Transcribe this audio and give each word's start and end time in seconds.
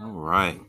All 0.00 0.10
right. 0.12 0.60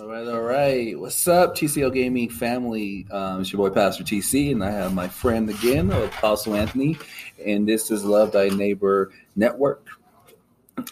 All 0.00 0.08
right, 0.08 0.26
all 0.26 0.40
right. 0.40 0.98
What's 0.98 1.28
up, 1.28 1.54
TCL 1.54 1.92
Gaming 1.94 2.28
family? 2.28 3.06
Um, 3.12 3.42
it's 3.42 3.52
your 3.52 3.58
boy 3.58 3.72
Pastor 3.72 4.02
TC, 4.02 4.50
and 4.50 4.64
I 4.64 4.70
have 4.72 4.92
my 4.92 5.06
friend 5.06 5.48
again, 5.48 5.92
Apostle 5.92 6.54
Anthony, 6.54 6.98
and 7.44 7.68
this 7.68 7.92
is 7.92 8.04
Love 8.04 8.32
Thy 8.32 8.48
Neighbor 8.48 9.12
Network. 9.36 9.86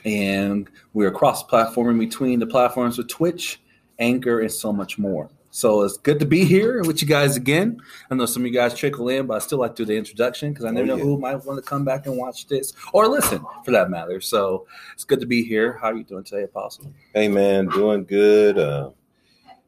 And 0.04 0.70
we're 0.92 1.10
cross-platforming 1.10 1.98
between 1.98 2.38
the 2.38 2.46
platforms 2.46 3.00
of 3.00 3.08
Twitch, 3.08 3.60
Anchor, 3.98 4.40
and 4.40 4.52
so 4.52 4.72
much 4.72 4.96
more. 4.96 5.28
So 5.58 5.82
it's 5.82 5.96
good 5.96 6.20
to 6.20 6.24
be 6.24 6.44
here 6.44 6.84
with 6.84 7.02
you 7.02 7.08
guys 7.08 7.34
again. 7.36 7.80
I 8.12 8.14
know 8.14 8.26
some 8.26 8.42
of 8.42 8.46
you 8.46 8.52
guys 8.52 8.74
trickle 8.74 9.08
in, 9.08 9.26
but 9.26 9.34
I 9.34 9.38
still 9.40 9.58
like 9.58 9.74
to 9.74 9.82
do 9.82 9.86
the 9.86 9.96
introduction 9.98 10.52
because 10.52 10.64
I 10.64 10.70
never 10.70 10.92
Oh, 10.92 10.96
know 10.96 11.02
who 11.02 11.18
might 11.18 11.44
want 11.44 11.58
to 11.58 11.68
come 11.68 11.84
back 11.84 12.06
and 12.06 12.16
watch 12.16 12.46
this 12.46 12.72
or 12.92 13.08
listen, 13.08 13.44
for 13.64 13.72
that 13.72 13.90
matter. 13.90 14.20
So 14.20 14.68
it's 14.92 15.02
good 15.02 15.18
to 15.18 15.26
be 15.26 15.42
here. 15.42 15.72
How 15.72 15.88
are 15.88 15.96
you 15.96 16.04
doing 16.04 16.22
today, 16.22 16.44
Apostle? 16.44 16.92
Hey 17.12 17.26
man, 17.26 17.66
doing 17.66 18.04
good. 18.04 18.56
Uh, 18.56 18.90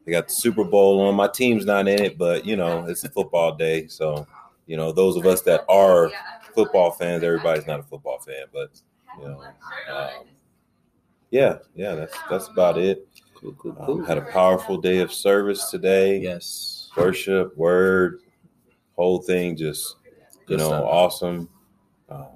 I 0.07 0.11
got 0.11 0.29
the 0.29 0.33
Super 0.33 0.63
Bowl 0.63 1.01
on. 1.01 1.13
My 1.15 1.27
team's 1.27 1.65
not 1.65 1.89
in 1.89 2.01
it, 2.01 2.17
but 2.17 2.45
you 2.45 2.55
know 2.55 2.85
it's 2.85 3.03
a 3.03 3.09
football 3.09 3.53
day, 3.53 3.87
so 3.87 4.25
you 4.67 4.77
know 4.77 4.93
those 4.93 5.17
of 5.17 5.25
us 5.25 5.41
that 5.41 5.65
are 5.67 6.09
football 6.55 6.91
fans, 6.91 7.21
everybody's 7.21 7.67
not 7.67 7.81
a 7.81 7.83
football 7.83 8.19
fan, 8.19 8.45
but 8.53 8.79
you 9.19 9.27
know, 9.27 9.43
um, 9.93 10.09
yeah, 11.31 11.57
yeah, 11.75 11.95
that's 11.95 12.15
that's 12.29 12.47
about 12.47 12.77
it. 12.77 13.05
Cool, 13.41 13.53
cool, 13.53 13.75
Um, 13.79 14.05
had 14.05 14.17
a 14.17 14.21
powerful 14.21 14.77
day 14.77 14.99
of 14.99 15.11
service 15.11 15.69
today. 15.71 16.19
Yes. 16.19 16.89
Worship, 16.95 17.55
word, 17.57 18.19
whole 18.95 19.19
thing 19.21 19.55
just 19.55 19.95
you 20.05 20.11
Good 20.45 20.59
know 20.59 20.67
stuff. 20.67 20.83
awesome. 20.85 21.49
Um, 22.09 22.27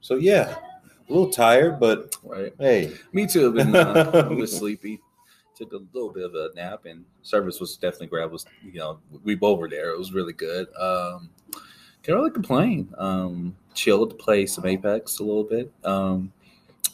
so 0.00 0.14
yeah, 0.14 0.56
a 1.08 1.12
little 1.12 1.30
tired, 1.30 1.78
but 1.80 2.16
Right. 2.22 2.54
hey, 2.58 2.92
Me 3.12 3.26
too. 3.26 3.48
I've 3.48 3.54
been 3.54 3.74
uh, 3.76 4.10
a 4.26 4.30
little 4.30 4.46
sleepy. 4.46 5.00
Took 5.56 5.72
a 5.72 5.80
little 5.92 6.10
bit 6.10 6.24
of 6.24 6.34
a 6.34 6.50
nap, 6.56 6.84
and 6.86 7.04
service 7.22 7.60
was 7.60 7.76
definitely 7.76 8.08
great. 8.08 8.28
Was, 8.30 8.44
you 8.64 8.78
know, 8.80 8.98
we 9.22 9.34
both 9.36 9.58
were 9.60 9.68
there. 9.68 9.90
It 9.92 9.98
was 9.98 10.12
really 10.12 10.32
good. 10.32 10.66
Um, 10.76 11.28
can't 12.02 12.16
really 12.18 12.30
complain. 12.30 12.92
Um, 12.98 13.54
chilled 13.72 14.10
to 14.10 14.16
play 14.16 14.46
some 14.46 14.66
Apex 14.66 15.18
a 15.20 15.24
little 15.24 15.44
bit. 15.44 15.72
Um, 15.84 16.32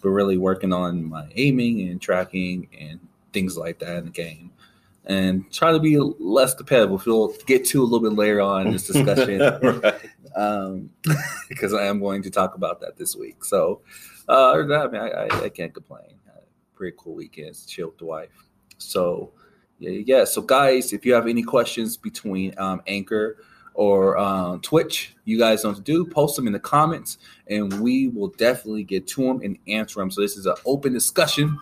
but 0.02 0.10
really 0.10 0.36
working 0.38 0.72
on 0.72 1.04
my 1.04 1.26
aiming 1.36 1.88
and 1.88 2.00
tracking 2.00 2.68
and 2.78 3.00
things 3.32 3.56
like 3.56 3.78
that 3.80 3.96
in 3.96 4.04
the 4.06 4.10
game. 4.10 4.52
And 5.06 5.50
try 5.50 5.72
to 5.72 5.80
be 5.80 5.98
less 5.98 6.54
competitive. 6.54 6.90
which 6.90 7.06
We'll 7.06 7.34
get 7.46 7.64
to 7.66 7.82
a 7.82 7.84
little 7.84 8.00
bit 8.08 8.16
later 8.16 8.40
on 8.40 8.66
in 8.66 8.72
this 8.74 8.86
discussion 8.86 9.40
right. 9.82 9.94
um, 10.36 10.90
because 11.48 11.72
I 11.72 11.86
am 11.86 12.00
going 12.00 12.22
to 12.22 12.30
talk 12.30 12.54
about 12.54 12.80
that 12.80 12.96
this 12.96 13.16
week. 13.16 13.44
So, 13.44 13.80
uh, 14.28 14.50
other 14.50 14.62
than 14.62 14.68
that, 14.68 14.80
I, 14.80 14.88
mean, 14.88 15.02
I, 15.02 15.08
I, 15.08 15.44
I 15.44 15.48
can't 15.48 15.74
complain. 15.74 16.14
Pretty 16.74 16.96
cool 16.98 17.14
weekends, 17.14 17.66
chill 17.66 17.88
with 17.88 17.98
the 17.98 18.06
wife. 18.06 18.30
So, 18.78 19.32
yeah, 19.78 20.02
yeah. 20.04 20.24
So, 20.24 20.42
guys, 20.42 20.92
if 20.92 21.04
you 21.04 21.12
have 21.14 21.26
any 21.26 21.42
questions 21.42 21.96
between 21.96 22.54
um, 22.58 22.82
Anchor 22.86 23.38
or 23.74 24.16
um, 24.16 24.60
Twitch, 24.60 25.14
you 25.24 25.38
guys 25.38 25.64
know 25.64 25.74
to 25.74 25.80
do. 25.80 26.06
Post 26.06 26.36
them 26.36 26.46
in 26.46 26.52
the 26.52 26.60
comments, 26.60 27.18
and 27.48 27.80
we 27.80 28.08
will 28.08 28.28
definitely 28.28 28.84
get 28.84 29.06
to 29.08 29.24
them 29.24 29.40
and 29.42 29.58
answer 29.68 30.00
them. 30.00 30.10
So, 30.10 30.20
this 30.20 30.36
is 30.36 30.46
an 30.46 30.54
open 30.64 30.92
discussion. 30.92 31.58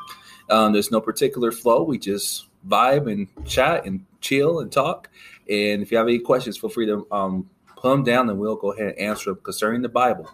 Um, 0.51 0.73
there's 0.73 0.91
no 0.91 1.01
particular 1.01 1.53
flow. 1.53 1.83
We 1.83 1.99
just 1.99 2.47
vibe 2.67 3.11
and 3.11 3.29
chat 3.47 3.85
and 3.87 4.05
chill 4.21 4.61
and 4.61 4.71
talk. 4.71 5.11
And 5.49 5.83
if 5.83 5.91
you 5.91 5.99
have 5.99 6.07
any 6.07 6.19
questions, 6.19 6.59
feel 6.59 6.71
free 6.71 6.87
to 6.87 7.07
um, 7.11 7.49
put 7.77 7.91
them 7.91 8.05
down 8.05 8.29
and 8.29 8.39
we'll 8.39 8.57
go 8.57 8.73
ahead 8.73 8.89
and 8.89 8.99
answer 8.99 9.31
them 9.31 9.41
concerning 9.43 9.83
the 9.83 9.89
Bible. 9.89 10.31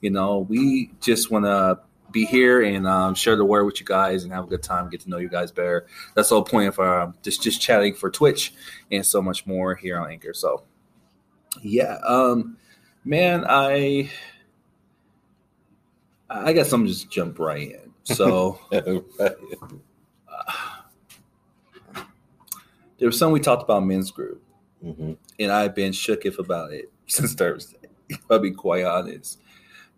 You 0.00 0.10
know, 0.10 0.40
we 0.40 0.90
just 1.00 1.30
want 1.30 1.44
to 1.44 1.78
be 2.10 2.26
here 2.26 2.62
and 2.62 2.86
um, 2.86 3.14
share 3.14 3.36
the 3.36 3.44
word 3.44 3.64
with 3.64 3.80
you 3.80 3.86
guys 3.86 4.24
and 4.24 4.32
have 4.32 4.44
a 4.44 4.46
good 4.46 4.62
time, 4.62 4.90
get 4.90 5.00
to 5.00 5.10
know 5.10 5.18
you 5.18 5.28
guys 5.28 5.50
better. 5.50 5.86
That's 6.14 6.28
the 6.28 6.34
whole 6.34 6.44
point 6.44 6.68
of 6.68 6.78
um, 6.78 7.14
just 7.22 7.42
just 7.42 7.60
chatting 7.60 7.94
for 7.94 8.10
Twitch 8.10 8.52
and 8.90 9.04
so 9.04 9.22
much 9.22 9.46
more 9.46 9.74
here 9.74 9.98
on 9.98 10.10
Anchor. 10.10 10.34
So, 10.34 10.64
yeah, 11.62 11.98
um, 12.06 12.58
man, 13.04 13.44
I 13.48 14.10
I 16.28 16.52
guess 16.52 16.72
I'm 16.72 16.86
just 16.86 17.10
jump 17.10 17.38
right 17.38 17.72
in. 17.72 17.91
So. 18.04 18.58
Right. 19.18 19.32
there 22.98 23.06
was 23.08 23.18
something 23.18 23.32
we 23.32 23.40
talked 23.40 23.62
about 23.62 23.84
men's 23.84 24.10
group, 24.10 24.42
Mhm. 24.84 25.16
and 25.38 25.52
I've 25.52 25.74
been 25.74 25.92
shook 25.92 26.24
if 26.26 26.38
about 26.38 26.72
it 26.72 26.90
since 27.06 27.34
Thursday. 27.34 27.78
I'll 28.30 28.38
be 28.38 28.50
quite 28.50 28.84
honest, 28.84 29.40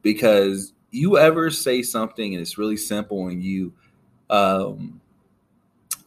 because 0.02 0.72
you 0.90 1.18
ever 1.18 1.50
say 1.50 1.82
something 1.82 2.34
and 2.34 2.40
it's 2.40 2.58
really 2.58 2.76
simple, 2.76 3.28
and 3.28 3.42
you, 3.42 3.72
um, 4.30 5.00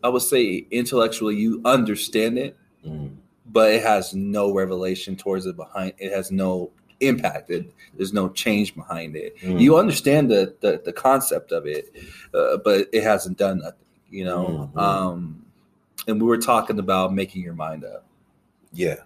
I 0.04 0.10
would 0.10 0.22
say 0.22 0.66
intellectually 0.72 1.36
you 1.36 1.62
understand 1.66 2.38
it, 2.38 2.56
Mhm. 2.86 3.16
but 3.46 3.72
it 3.74 3.84
has 3.84 4.14
no 4.14 4.54
revelation 4.54 5.16
towards 5.16 5.46
it 5.46 5.56
behind. 5.56 5.94
It 5.98 6.12
has 6.14 6.32
no 6.32 6.72
impact. 7.00 7.50
It, 7.50 7.72
there's 7.96 8.14
no 8.14 8.30
change 8.30 8.76
behind 8.76 9.16
it. 9.16 9.38
Mhm. 9.40 9.60
You 9.60 9.78
understand 9.78 10.30
the, 10.32 10.56
the 10.62 10.82
the 10.84 10.94
concept 10.94 11.52
of 11.52 11.66
it, 11.66 11.94
uh, 12.34 12.58
but 12.58 12.88
it 12.92 13.04
hasn't 13.04 13.38
done 13.38 13.60
nothing. 13.60 13.86
You 14.10 14.26
know. 14.26 14.72
Mhm. 14.74 14.82
Um, 14.82 15.46
and 16.08 16.22
we 16.22 16.28
were 16.28 16.38
talking 16.38 16.80
about 16.80 17.14
making 17.14 17.44
your 17.44 17.54
mind 17.54 17.84
up. 17.84 18.06
Yeah. 18.72 18.98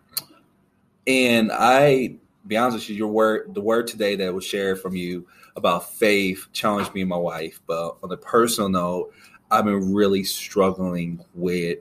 And 1.07 1.51
I, 1.51 2.15
be 2.45 2.57
honest 2.57 2.75
with 2.75 2.89
you, 2.89 2.95
your 2.95 3.07
word, 3.07 3.53
the 3.53 3.61
word 3.61 3.87
today 3.87 4.15
that 4.17 4.33
was 4.33 4.45
shared 4.45 4.79
from 4.79 4.95
you 4.95 5.27
about 5.55 5.91
faith 5.91 6.47
challenged 6.53 6.93
me 6.93 7.01
and 7.01 7.09
my 7.09 7.17
wife. 7.17 7.59
But 7.65 7.97
on 8.03 8.11
a 8.11 8.17
personal 8.17 8.69
note, 8.69 9.13
I've 9.49 9.65
been 9.65 9.93
really 9.93 10.23
struggling 10.23 11.23
with 11.33 11.79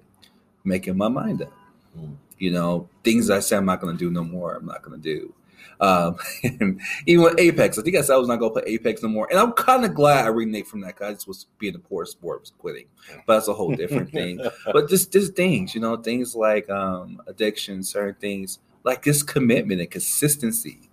making 0.64 0.96
my 0.96 1.08
mind 1.08 1.42
up. 1.42 1.52
Mm. 1.98 2.16
You 2.38 2.52
know, 2.52 2.88
things 3.04 3.28
I 3.28 3.40
said 3.40 3.58
I'm 3.58 3.66
not 3.66 3.80
going 3.80 3.96
to 3.96 3.98
do 3.98 4.10
no 4.10 4.24
more. 4.24 4.54
I'm 4.54 4.66
not 4.66 4.82
going 4.82 5.00
to 5.00 5.02
do. 5.02 5.34
Um, 5.80 6.16
even 7.06 7.24
with 7.24 7.38
Apex, 7.38 7.78
I 7.78 7.82
think 7.82 7.96
I 7.96 8.02
said 8.02 8.14
I 8.14 8.18
was 8.18 8.28
not 8.28 8.36
going 8.36 8.54
to 8.54 8.60
play 8.60 8.72
Apex 8.72 9.02
no 9.02 9.08
more. 9.08 9.26
And 9.30 9.38
I'm 9.38 9.52
kind 9.52 9.84
of 9.84 9.94
glad 9.94 10.26
I 10.26 10.28
reneged 10.28 10.66
from 10.66 10.82
that 10.82 10.88
because 10.88 11.08
I 11.08 11.12
just 11.14 11.26
was 11.28 11.46
being 11.58 11.74
a 11.74 11.78
poor 11.78 12.04
sport, 12.04 12.40
was 12.40 12.52
quitting. 12.58 12.86
But 13.26 13.34
that's 13.34 13.48
a 13.48 13.54
whole 13.54 13.74
different 13.74 14.10
thing 14.12 14.40
but 14.72 14.88
just 14.88 15.12
just 15.12 15.34
things, 15.34 15.74
you 15.74 15.80
know, 15.80 15.96
things 15.96 16.36
like 16.36 16.68
um, 16.68 17.22
addiction, 17.26 17.82
certain 17.82 18.14
things 18.20 18.58
like 18.84 19.02
this 19.02 19.22
commitment 19.22 19.80
and 19.80 19.90
consistency. 19.90 20.90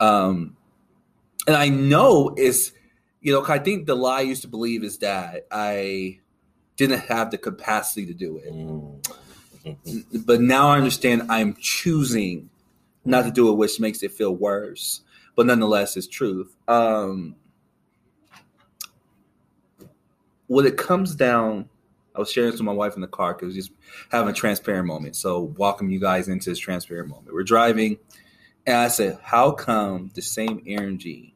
Um, 0.00 0.56
and 1.46 1.56
I 1.56 1.68
know 1.68 2.34
it's, 2.36 2.72
you 3.20 3.32
know, 3.32 3.44
I 3.46 3.58
think 3.58 3.86
the 3.86 3.94
lie 3.96 4.18
I 4.18 4.22
used 4.22 4.42
to 4.42 4.48
believe 4.48 4.84
is 4.84 4.98
that 4.98 5.46
I 5.50 6.20
didn't 6.76 7.00
have 7.00 7.30
the 7.30 7.38
capacity 7.38 8.06
to 8.06 8.14
do 8.14 8.38
it, 8.38 8.52
Mhm. 8.52 10.24
but 10.24 10.40
now 10.40 10.68
I 10.68 10.76
understand 10.76 11.22
I'm 11.28 11.56
choosing 11.60 12.50
not 13.08 13.24
to 13.24 13.30
do 13.30 13.50
it, 13.50 13.54
which 13.54 13.80
makes 13.80 14.02
it 14.02 14.12
feel 14.12 14.36
worse. 14.36 15.00
But 15.34 15.46
nonetheless, 15.46 15.96
it's 15.96 16.06
truth. 16.06 16.54
Um, 16.68 17.36
when 20.46 20.66
it 20.66 20.76
comes 20.76 21.14
down, 21.14 21.68
I 22.14 22.18
was 22.18 22.30
sharing 22.30 22.50
this 22.50 22.60
with 22.60 22.66
my 22.66 22.72
wife 22.72 22.96
in 22.96 23.00
the 23.00 23.08
car 23.08 23.34
because 23.34 23.54
just 23.54 23.70
having 24.10 24.28
a 24.28 24.32
transparent 24.32 24.86
moment. 24.86 25.16
So 25.16 25.54
welcome 25.56 25.90
you 25.90 26.00
guys 26.00 26.28
into 26.28 26.50
this 26.50 26.58
transparent 26.58 27.08
moment. 27.08 27.32
We're 27.32 27.44
driving, 27.44 27.98
and 28.66 28.76
I 28.76 28.88
said, 28.88 29.18
"How 29.22 29.52
come 29.52 30.10
the 30.14 30.22
same 30.22 30.62
energy 30.66 31.34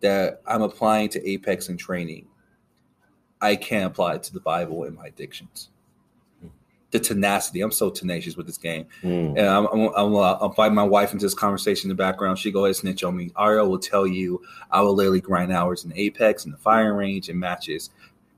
that 0.00 0.42
I'm 0.46 0.62
applying 0.62 1.08
to 1.10 1.28
Apex 1.28 1.68
and 1.68 1.78
training, 1.78 2.26
I 3.40 3.56
can't 3.56 3.86
apply 3.86 4.16
it 4.16 4.22
to 4.24 4.34
the 4.34 4.40
Bible 4.40 4.84
and 4.84 4.96
my 4.96 5.06
addictions?" 5.06 5.70
The 6.94 7.00
tenacity. 7.00 7.60
I'm 7.60 7.72
so 7.72 7.90
tenacious 7.90 8.36
with 8.36 8.46
this 8.46 8.56
game. 8.56 8.86
Mhm. 9.02 9.36
And 9.36 9.48
I'm, 9.48 9.66
I'm, 9.66 9.80
I'm, 9.96 10.14
uh, 10.14 10.34
I'll 10.40 10.50
invite 10.50 10.72
my 10.72 10.84
wife 10.84 11.12
into 11.12 11.24
this 11.26 11.34
conversation 11.34 11.90
in 11.90 11.96
the 11.96 12.00
background. 12.00 12.38
She 12.38 12.52
go 12.52 12.60
ahead 12.60 12.68
and 12.68 12.76
snitch 12.76 13.02
on 13.02 13.16
me. 13.16 13.32
Ariel 13.36 13.68
will 13.68 13.80
tell 13.80 14.06
you 14.06 14.40
I 14.70 14.80
will 14.80 14.94
literally 14.94 15.20
grind 15.20 15.50
hours 15.50 15.84
in 15.84 15.92
Apex 15.96 16.44
and 16.44 16.54
the 16.54 16.58
firing 16.58 16.96
range 16.96 17.28
and 17.28 17.40
matches. 17.40 17.90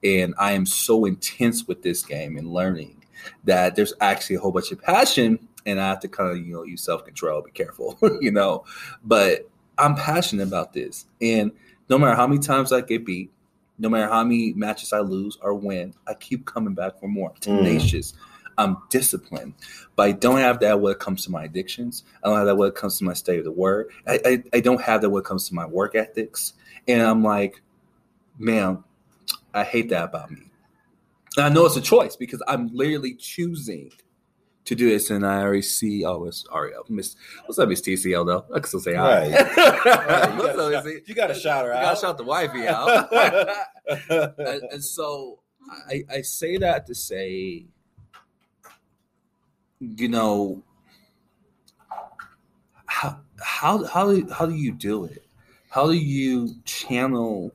And 0.03 0.35
I 0.39 0.53
am 0.53 0.65
so 0.65 1.05
intense 1.05 1.69
with 1.69 1.83
this 1.83 2.03
game 2.03 2.39
and 2.39 2.51
learning 2.51 3.05
that 3.45 3.77
there's 3.77 3.93
actually 4.01 4.37
a 4.37 4.41
whole 4.41 4.53
bunch 4.53 4.73
of 4.73 4.81
passion. 4.81 5.39
And 5.67 5.79
I 5.79 5.89
have 5.89 6.01
to 6.01 6.09
kind 6.09 6.31
of, 6.31 6.39
you 6.47 6.55
know, 6.55 6.63
use 6.63 6.81
self 6.83 7.05
control, 7.05 7.43
be 7.43 7.51
careful, 7.51 7.99
you 8.23 8.31
know. 8.31 8.65
But 9.05 9.51
I'm 9.77 9.97
passionate 9.97 10.49
about 10.49 10.73
this. 10.73 11.05
And 11.21 11.53
no 11.91 11.99
matter 11.99 12.15
how 12.17 12.27
many 12.27 12.41
times 12.41 12.73
I 12.73 12.81
get 12.81 13.05
beat, 13.05 13.31
no 13.79 13.91
matter 13.91 14.11
how 14.11 14.25
many 14.25 14.55
matches 14.55 14.95
I 14.95 15.01
lose 15.01 15.37
or 15.43 15.53
win, 15.53 15.93
I 16.09 16.15
keep 16.15 16.47
coming 16.47 16.73
back 16.73 16.99
for 16.99 17.07
more. 17.07 17.33
I'm 17.35 17.37
tenacious. 17.37 18.15
I'm 18.59 18.79
disciplined, 18.91 19.55
but 19.97 20.09
I 20.09 20.13
don't 20.13 20.39
have 20.39 20.61
that 20.61 20.81
when 20.81 20.93
it 20.93 20.99
comes 20.99 21.25
to 21.25 21.31
my 21.31 21.45
addictions. 21.45 22.05
I 22.23 22.29
don't 22.29 22.39
have 22.39 22.47
that 22.47 22.57
when 22.57 22.69
it 22.69 22.75
comes 22.75 22.99
to 22.99 23.05
my 23.05 23.13
state 23.13 23.39
of 23.39 23.45
the 23.45 23.53
word. 23.53 23.91
I, 24.07 24.21
I, 24.25 24.43
I 24.55 24.61
don't 24.61 24.81
have 24.81 25.03
that 25.03 25.11
when 25.11 25.21
it 25.21 25.27
comes 25.27 25.49
to 25.49 25.55
my 25.55 25.67
work 25.67 25.95
ethics. 25.95 26.55
And 26.89 27.03
I'm 27.03 27.23
like, 27.23 27.61
man, 28.39 28.83
I 29.53 29.65
hate 29.65 29.89
that 29.91 30.05
about 30.05 30.31
me. 30.31 30.43
And 31.37 31.47
I 31.47 31.49
know 31.49 31.67
it's 31.67 31.77
a 31.77 31.83
choice 31.83 32.17
because 32.17 32.43
I'm 32.49 32.69
literally 32.75 33.15
choosing 33.15 33.91
to 34.67 34.75
do 34.75 34.89
this, 34.91 35.11
and 35.11 35.25
I 35.25 35.43
already 35.43 35.63
see. 35.63 36.05
Oh, 36.05 36.25
it's 36.25 36.45
Ariel. 36.53 36.85
Miss, 36.89 37.15
what's 37.45 37.59
up, 37.59 37.69
Miss 37.69 37.81
TCL? 37.81 38.27
Though 38.27 38.45
I 38.53 38.59
can 38.59 38.65
still 38.65 38.81
say 38.81 38.95
hi. 38.95 39.31
Right, 39.31 39.31
you, 40.35 40.43
gotta 40.43 40.73
shout, 40.73 41.09
you 41.09 41.15
gotta 41.15 41.35
shout 41.35 41.65
her 41.65 41.73
I 41.73 41.79
out. 41.79 41.83
gotta 41.83 42.01
shout 42.01 42.19
the 42.19 42.25
wifey 42.25 42.67
out. 42.69 43.13
and, 44.39 44.63
and 44.73 44.85
so 44.85 45.39
I, 45.89 46.05
I 46.11 46.23
say 46.23 46.57
that 46.59 46.87
to 46.87 46.95
say, 46.95 47.67
you 49.97 50.09
know, 50.09 50.63
how 52.87 53.21
how 53.41 53.85
how 53.85 54.13
do, 54.13 54.29
how 54.33 54.47
do 54.47 54.55
you 54.55 54.73
do 54.73 55.05
it? 55.05 55.25
How 55.71 55.87
do 55.87 55.93
you 55.93 56.55
channel 56.65 57.53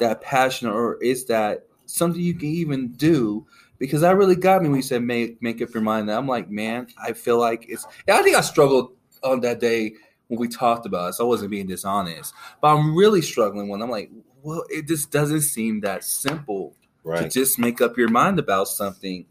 that 0.00 0.20
passion, 0.20 0.68
or 0.68 1.02
is 1.02 1.24
that 1.26 1.66
something 1.86 2.20
you 2.20 2.34
can 2.34 2.48
even 2.48 2.88
do? 2.92 3.46
Because 3.78 4.00
that 4.00 4.16
really 4.16 4.36
got 4.36 4.62
me 4.62 4.68
when 4.68 4.76
you 4.76 4.82
said 4.82 5.02
make 5.02 5.40
make 5.42 5.60
up 5.62 5.72
your 5.74 5.82
mind. 5.82 6.08
And 6.08 6.18
I'm 6.18 6.26
like, 6.26 6.50
man, 6.50 6.88
I 7.02 7.12
feel 7.12 7.38
like 7.38 7.66
it's. 7.68 7.86
I 8.08 8.22
think 8.22 8.36
I 8.36 8.40
struggled 8.40 8.92
on 9.22 9.40
that 9.40 9.60
day 9.60 9.94
when 10.28 10.38
we 10.38 10.48
talked 10.48 10.86
about 10.86 11.10
it. 11.10 11.12
So 11.14 11.24
I 11.24 11.28
wasn't 11.28 11.50
being 11.50 11.66
dishonest, 11.66 12.34
but 12.60 12.74
I'm 12.74 12.96
really 12.96 13.22
struggling 13.22 13.68
when 13.68 13.82
I'm 13.82 13.90
like, 13.90 14.10
well, 14.42 14.64
it 14.70 14.86
just 14.86 15.10
doesn't 15.10 15.42
seem 15.42 15.80
that 15.80 16.04
simple 16.04 16.74
right. 17.04 17.22
to 17.22 17.28
just 17.28 17.58
make 17.58 17.80
up 17.80 17.96
your 17.96 18.08
mind 18.08 18.38
about 18.38 18.68
something. 18.68 19.26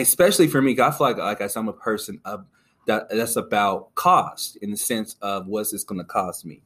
Especially 0.00 0.46
for 0.48 0.60
me, 0.62 0.72
I 0.80 0.90
feel 0.90 1.06
like, 1.06 1.18
like 1.18 1.40
I, 1.40 1.48
I'm 1.56 1.68
a 1.68 1.72
person 1.72 2.20
of 2.24 2.46
that 2.86 3.08
that's 3.10 3.36
about 3.36 3.94
cost 3.94 4.56
in 4.62 4.70
the 4.70 4.76
sense 4.76 5.16
of 5.20 5.46
what's 5.46 5.72
this 5.72 5.84
going 5.84 5.98
to 6.00 6.04
cost 6.04 6.44
me 6.46 6.62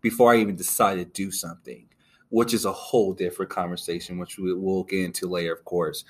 before 0.00 0.32
I 0.32 0.38
even 0.38 0.56
decide 0.56 0.96
to 0.96 1.04
do 1.04 1.30
something, 1.30 1.86
which 2.30 2.54
is 2.54 2.64
a 2.64 2.72
whole 2.72 3.12
different 3.12 3.50
conversation, 3.50 4.18
which 4.18 4.38
we 4.38 4.52
will 4.54 4.82
get 4.84 5.04
into 5.04 5.28
later, 5.28 5.52
of 5.52 5.64
course. 5.64 6.04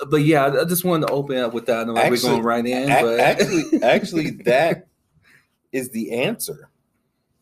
Uh, 0.00 0.06
But 0.06 0.22
yeah, 0.22 0.46
I 0.60 0.64
just 0.64 0.84
wanted 0.84 1.08
to 1.08 1.12
open 1.12 1.36
up 1.36 1.52
with 1.52 1.66
that. 1.66 1.80
I 1.80 1.84
know 1.84 1.94
we're 1.94 2.00
Actually- 2.00 2.30
going 2.30 2.42
right 2.42 2.66
in, 2.66 2.90
Ac- 2.90 3.02
but 3.02 3.20
actually, 3.20 3.64
actually, 3.82 4.30
that 4.44 4.86
is 5.72 5.90
the 5.90 6.12
answer. 6.12 6.70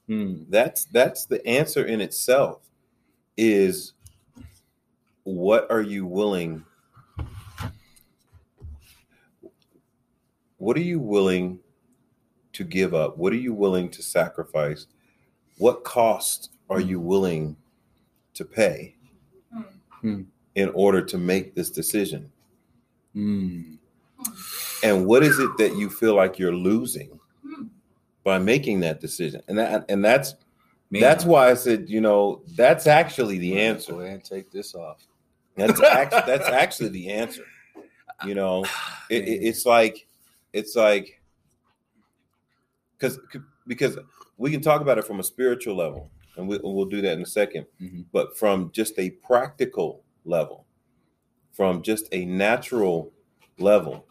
Hmm, 0.09 0.43
That's 0.49 0.85
that's 0.87 1.27
the 1.27 1.47
answer 1.47 1.85
in 1.85 2.01
itself. 2.01 2.69
Is 3.37 3.93
what 5.23 5.71
are 5.71 5.81
you 5.83 6.07
willing? 6.07 6.65
What 10.63 10.77
are 10.77 10.81
you 10.95 11.01
willing 11.01 11.59
to 12.53 12.63
give 12.63 12.95
up? 12.95 13.19
What 13.19 13.33
are 13.33 13.37
you 13.49 13.53
willing 13.53 13.89
to 13.91 14.01
sacrifice? 14.01 14.87
What 15.59 15.83
cost 15.83 16.51
are 16.71 16.79
you 16.81 17.01
willing 17.01 17.57
to 18.35 18.45
pay 18.45 18.95
Hmm. 20.01 20.23
in 20.55 20.69
order 20.71 21.03
to 21.03 21.19
make 21.19 21.55
this 21.57 21.69
decision? 21.71 22.31
hmm. 23.13 23.75
and 24.85 25.05
what 25.07 25.23
is 25.25 25.39
it 25.41 25.51
that 25.59 25.75
you 25.77 25.91
feel 25.91 26.15
like 26.15 26.39
you're 26.39 26.55
losing 26.55 27.19
by 28.25 28.39
making 28.39 28.79
that 28.81 29.01
decision 29.01 29.43
and 29.49 29.59
that 29.59 29.85
and 29.89 30.05
that's 30.05 30.35
Man, 30.91 31.01
that's 31.03 31.25
why 31.25 31.51
i 31.51 31.55
said 31.55 31.89
you 31.91 32.01
know 32.01 32.43
that's 32.57 32.87
actually 32.87 33.39
the 33.39 33.59
answer. 33.61 33.93
Go 33.93 33.99
answer 34.01 34.05
ahead 34.07 34.15
and 34.21 34.25
take 34.25 34.51
this 34.53 34.75
off. 34.77 35.07
that's 35.57 35.81
actually 35.83 36.23
that's 36.27 36.49
actually 36.49 36.89
the 36.91 37.11
answer 37.11 37.45
you 38.25 38.35
know 38.35 38.65
it, 39.11 39.25
it- 39.29 39.43
it's 39.49 39.67
like 39.67 40.07
it's 40.53 40.77
like 40.77 41.21
because 42.99 43.19
because 43.67 43.99
we 44.37 44.51
can 44.51 44.61
talk 44.61 44.81
about 44.81 44.99
it 44.99 45.05
from 45.05 45.21
a 45.21 45.23
spiritual 45.23 45.77
level 45.77 46.11
and 46.37 46.49
we, 46.49 46.59
we'll 46.63 46.85
do 46.87 47.01
that 47.03 47.13
in 47.13 47.23
a 47.23 47.27
2nd 47.27 47.67
Mhm. 47.81 48.05
but 48.13 48.37
from 48.39 48.71
just 48.73 48.99
a 48.99 49.11
practical 49.11 50.03
level 50.25 50.67
from 51.53 51.83
just 51.83 52.09
a 52.13 52.25
natural 52.25 53.13
level 53.59 54.07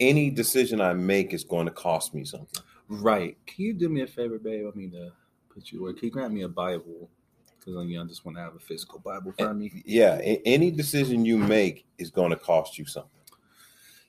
any 0.00 0.30
decision 0.30 0.80
i 0.80 0.92
make 0.92 1.32
is 1.32 1.44
going 1.44 1.66
to 1.66 1.72
cost 1.72 2.14
me 2.14 2.24
something 2.24 2.62
Right. 2.88 3.36
Can 3.46 3.64
you 3.64 3.72
do 3.74 3.88
me 3.88 4.02
a 4.02 4.06
favor, 4.06 4.38
babe? 4.38 4.70
I 4.72 4.76
mean 4.78 4.92
to 4.92 5.10
put 5.52 5.72
you 5.72 5.80
away. 5.82 5.94
Can 5.94 6.04
you 6.04 6.10
grant 6.12 6.32
me 6.32 6.42
a 6.42 6.48
Bible? 6.48 7.10
Because 7.58 7.84
you 7.84 7.96
know, 7.96 8.04
I 8.04 8.06
just 8.06 8.24
want 8.24 8.36
to 8.38 8.42
have 8.42 8.54
a 8.54 8.60
physical 8.60 9.00
Bible 9.00 9.32
for 9.36 9.52
me. 9.52 9.82
yeah 9.84 10.20
any 10.22 10.70
decision 10.70 11.24
you 11.24 11.36
make 11.36 11.84
is 11.98 12.12
going 12.12 12.30
to 12.30 12.36
cost 12.36 12.78
you 12.78 12.86
something 12.86 13.10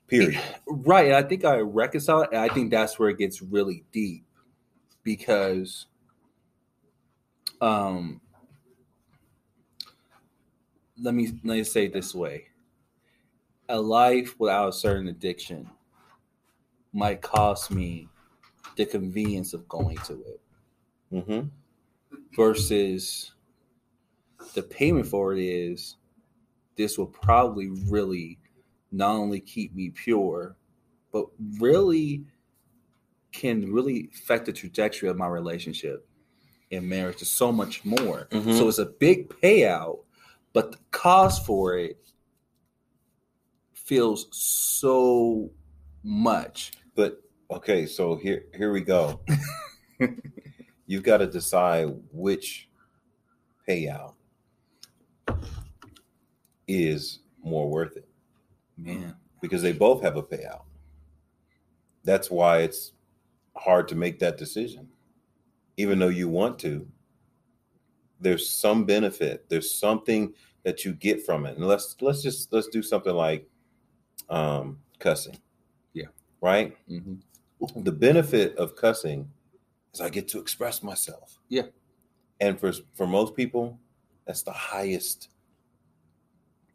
period 0.08 0.42
Right. 0.68 1.08
And 1.08 1.16
I 1.16 1.24
think 1.24 1.46
I 1.46 1.58
reconcile 1.58 2.22
it. 2.22 2.30
And 2.32 2.42
I 2.42 2.50
think 2.50 2.72
that's 2.72 3.00
where 3.00 3.10
it 3.10 3.18
gets 3.18 3.42
really 3.42 3.84
deep 3.92 4.26
because 5.04 5.86
um 7.62 8.22
let 11.02 11.14
me 11.14 11.28
let 11.44 11.58
me 11.58 11.64
say 11.64 11.86
it 11.86 11.94
this 11.94 12.14
way. 12.14 12.46
A 13.70 13.80
life 13.80 14.36
without 14.40 14.70
a 14.70 14.74
certain 14.74 15.08
addiction 15.08 15.70
might 16.94 17.22
cost 17.22 17.70
me 17.72 18.08
the 18.76 18.86
convenience 18.86 19.54
of 19.54 19.68
going 19.68 19.98
to 19.98 20.14
it. 20.14 20.42
Mm-hmm. 21.14 21.48
versus 22.36 23.32
the 24.56 24.62
payment 24.62 25.08
for 25.08 25.32
it 25.32 25.40
is 25.40 25.96
this 26.76 26.98
will 26.98 27.08
probably 27.08 27.70
really 27.88 28.38
not 28.92 29.12
only 29.16 29.40
keep 29.40 29.74
me 29.76 29.90
pure 29.90 30.56
but 31.12 31.26
really 31.60 32.24
can 33.32 33.72
really 33.72 34.10
affect 34.14 34.46
the 34.46 34.54
trajectory 34.54 35.10
of 35.10 35.18
my 35.18 35.28
relationship 35.28 36.08
and 36.72 36.88
marriage 36.88 37.18
to 37.18 37.26
so 37.26 37.52
much 37.52 37.84
more. 37.86 38.28
Mhm. 38.32 38.58
so 38.58 38.68
it's 38.68 38.78
a 38.80 38.86
big 38.86 39.30
payout 39.30 40.00
but 40.54 40.72
the 40.72 40.78
cost 40.92 41.46
for 41.46 41.78
it 41.78 42.00
feels 43.74 44.28
so 44.32 45.50
much. 46.04 46.72
But 46.96 47.22
okay 47.52 47.86
so 47.86 48.16
here 48.16 48.46
here 48.56 48.72
we 48.72 48.82
go. 48.82 49.22
You've 50.88 51.04
got 51.04 51.18
to 51.18 51.28
decide 51.28 51.90
which 52.12 52.70
payout 53.68 54.14
is 56.68 57.20
more 57.44 57.70
worth 57.70 57.96
it 57.98 58.08
man 58.78 59.16
because 59.42 59.62
they 59.62 59.74
both 59.74 60.02
have 60.02 60.18
a 60.18 60.24
payout. 60.24 60.64
That's 62.04 62.32
why 62.32 62.60
it's 62.60 62.94
hard 63.56 63.88
to 63.90 63.96
make 63.96 64.20
that 64.20 64.38
decision. 64.38 64.88
Even 65.78 66.00
though 66.00 66.08
you 66.08 66.30
want 66.30 66.58
to, 66.60 66.88
there's 68.20 68.50
some 68.50 68.86
benefit. 68.86 69.48
There's 69.50 69.74
something 69.74 70.34
that 70.64 70.84
you 70.84 70.94
get 70.94 71.26
from 71.26 71.46
it. 71.46 71.58
And 71.58 71.66
let's 71.66 71.96
let's 72.02 72.22
just 72.22 72.52
let's 72.52 72.68
do 72.68 72.82
something 72.82 73.14
like 73.14 73.48
um 74.30 74.80
cussing. 75.00 75.38
Yeah. 75.94 76.08
Right? 76.42 76.76
hmm 76.88 77.16
The 77.76 77.92
benefit 77.92 78.56
of 78.58 78.76
cussing 78.76 79.30
is 79.94 80.02
I 80.02 80.10
get 80.10 80.28
to 80.30 80.40
express 80.40 80.82
myself. 80.82 81.38
Yeah. 81.50 81.64
And 82.40 82.60
for 82.60 82.72
for 82.96 83.08
most 83.08 83.36
people, 83.36 83.80
that's 84.26 84.44
the 84.44 84.52
highest 84.52 85.30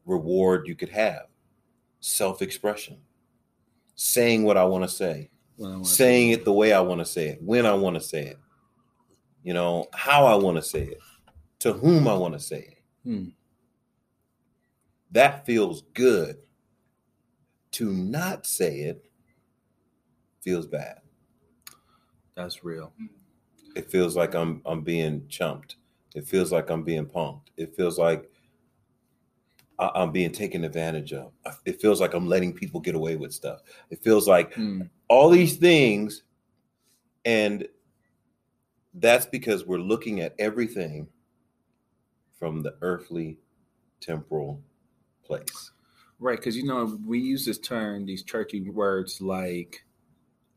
reward 0.07 0.67
you 0.67 0.75
could 0.75 0.89
have. 0.89 1.27
Self-expression. 2.03 2.99
Saying 3.95 4.43
what 4.43 4.57
I 4.57 4.65
want 4.65 4.85
to 4.85 4.89
say. 4.89 5.31
Saying 5.83 6.31
it 6.31 6.45
the 6.45 6.53
way 6.53 6.73
I 6.73 6.81
want 6.81 7.01
to 7.01 7.05
say 7.05 7.29
it, 7.29 7.39
when 7.41 7.65
I 7.65 7.73
want 7.73 7.95
to 7.95 8.01
say 8.01 8.27
it. 8.27 8.39
You 9.45 9.55
know, 9.55 9.87
how 9.95 10.27
I 10.27 10.35
want 10.35 10.57
to 10.57 10.63
say 10.63 10.83
it. 10.83 10.99
To 11.61 11.73
whom 11.73 12.09
I 12.09 12.15
want 12.15 12.35
to 12.35 12.41
say 12.41 12.59
it. 12.59 12.83
Hmm. 13.05 13.29
That 15.13 15.47
feels 15.47 15.83
good. 15.95 16.39
To 17.73 17.93
not 17.93 18.47
say 18.47 18.81
it 18.81 19.09
feels 20.41 20.67
bad. 20.67 20.99
that's 22.35 22.65
real 22.65 22.93
It 23.77 23.91
feels 23.91 24.17
like 24.17 24.35
I'm 24.35 24.61
I'm 24.67 24.81
being 24.83 25.29
chumped. 25.29 25.77
It 26.17 26.27
feels 26.27 26.51
like 26.51 26.69
I'm 26.71 26.83
being 26.83 27.07
punked. 27.07 27.49
It 27.57 27.77
feels 27.77 27.99
like 27.99 28.32
I'm 29.95 30.13
being 30.13 30.33
taken 30.33 30.65
advantage 30.65 31.13
of. 31.13 31.33
It 31.65 31.81
feels 31.81 32.01
like 32.01 32.15
I'm 32.15 32.27
letting 32.29 32.53
people 32.53 32.81
get 32.81 32.95
away 32.95 33.17
with 33.17 33.33
stuff. 33.33 33.61
It 33.91 34.03
feels 34.03 34.29
like 34.29 34.55
Hmm. 34.55 34.83
all 35.09 35.31
these 35.31 35.57
things, 35.57 36.23
and 37.25 37.67
that's 38.95 39.27
because 39.27 39.65
we're 39.67 39.79
looking 39.79 40.21
at 40.21 40.35
everything 40.39 41.09
from 42.39 42.63
the 42.63 42.77
earthly, 42.83 43.39
temporal 44.01 44.61
place. 45.25 45.71
Right, 46.19 46.39
because 46.39 46.57
you 46.57 46.65
know 46.65 46.99
we 47.07 47.19
use 47.19 47.45
this 47.45 47.59
term, 47.59 48.07
these 48.07 48.23
churchy 48.23 48.69
words 48.69 49.21
like 49.21 49.85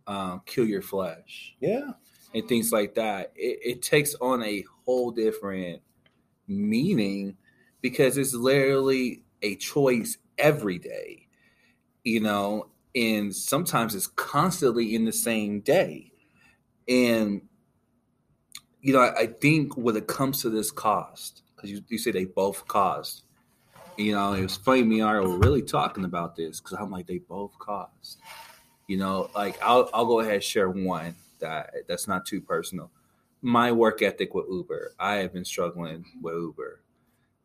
um, 0.08 0.41
"kill 0.46 0.65
your 0.65 0.82
flesh" 0.82 1.55
Yeah, 1.60 1.94
and 2.34 2.48
things 2.48 2.72
like 2.72 2.94
that. 2.96 3.32
It, 3.36 3.60
it 3.63 3.82
takes 3.82 4.15
on 4.15 4.44
a 4.44 4.63
whole 4.86 5.12
different 5.12 5.82
meaning 6.48 7.38
because 7.86 8.18
it's 8.18 8.34
literally 8.34 9.22
a 9.44 9.56
choice 9.58 10.18
every 10.39 10.80
day, 10.80 11.27
you 12.04 12.20
know, 12.20 12.72
and 12.96 13.36
sometimes 13.36 13.94
it's 13.94 14.08
constantly 14.08 14.96
in 14.96 15.06
the 15.06 15.12
same 15.12 15.60
day. 15.60 16.12
And 16.88 17.44
you 18.82 18.92
know, 18.92 19.01
I, 19.01 19.15
I 19.15 19.27
think 19.27 19.77
when 19.77 19.96
it 19.96 20.08
comes 20.08 20.42
to 20.42 20.50
this 20.50 20.72
cost, 20.72 21.44
because 21.56 21.70
you, 21.70 21.84
you 21.88 22.00
say 22.00 22.10
they 22.10 22.25
both 22.25 22.68
cost, 22.68 23.22
you 23.98 24.13
know, 24.13 24.34
it 24.34 24.42
was 24.42 24.58
funny. 24.58 24.82
Me 24.82 25.01
and 25.01 25.08
I 25.08 25.20
were 25.20 25.38
really 25.38 25.62
talking 25.62 26.06
about 26.06 26.36
this 26.36 26.60
because 26.60 26.80
I'm 26.80 26.89
like, 26.89 27.06
they 27.06 27.20
both 27.20 27.56
cost. 27.60 28.18
You 28.88 28.98
know, 28.98 29.30
like 29.36 29.62
I'll 29.62 29.92
I'll 29.94 30.08
go 30.08 30.22
ahead 30.22 30.34
and 30.34 30.44
share 30.44 30.72
one 30.72 31.13
that 31.38 31.72
that's 31.88 32.08
not 32.08 32.25
too 32.25 32.42
personal. 32.42 32.89
My 33.44 33.72
work 33.72 34.01
ethic 34.01 34.34
with 34.34 34.48
Uber. 34.50 34.94
I 35.00 35.18
have 35.18 35.34
been 35.34 35.46
struggling 35.46 36.04
with 36.20 36.34
Uber 36.34 36.82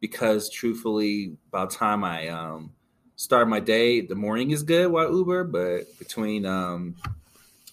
because, 0.00 0.48
truthfully, 0.48 1.36
by 1.50 1.66
the 1.66 1.70
time 1.70 2.04
I 2.04 2.28
um, 2.28 2.72
start 3.16 3.48
my 3.48 3.60
day, 3.60 4.00
the 4.00 4.14
morning 4.14 4.50
is 4.50 4.62
good 4.62 4.90
while 4.90 5.14
Uber, 5.14 5.44
but 5.44 5.98
between 5.98 6.46
um, 6.46 6.96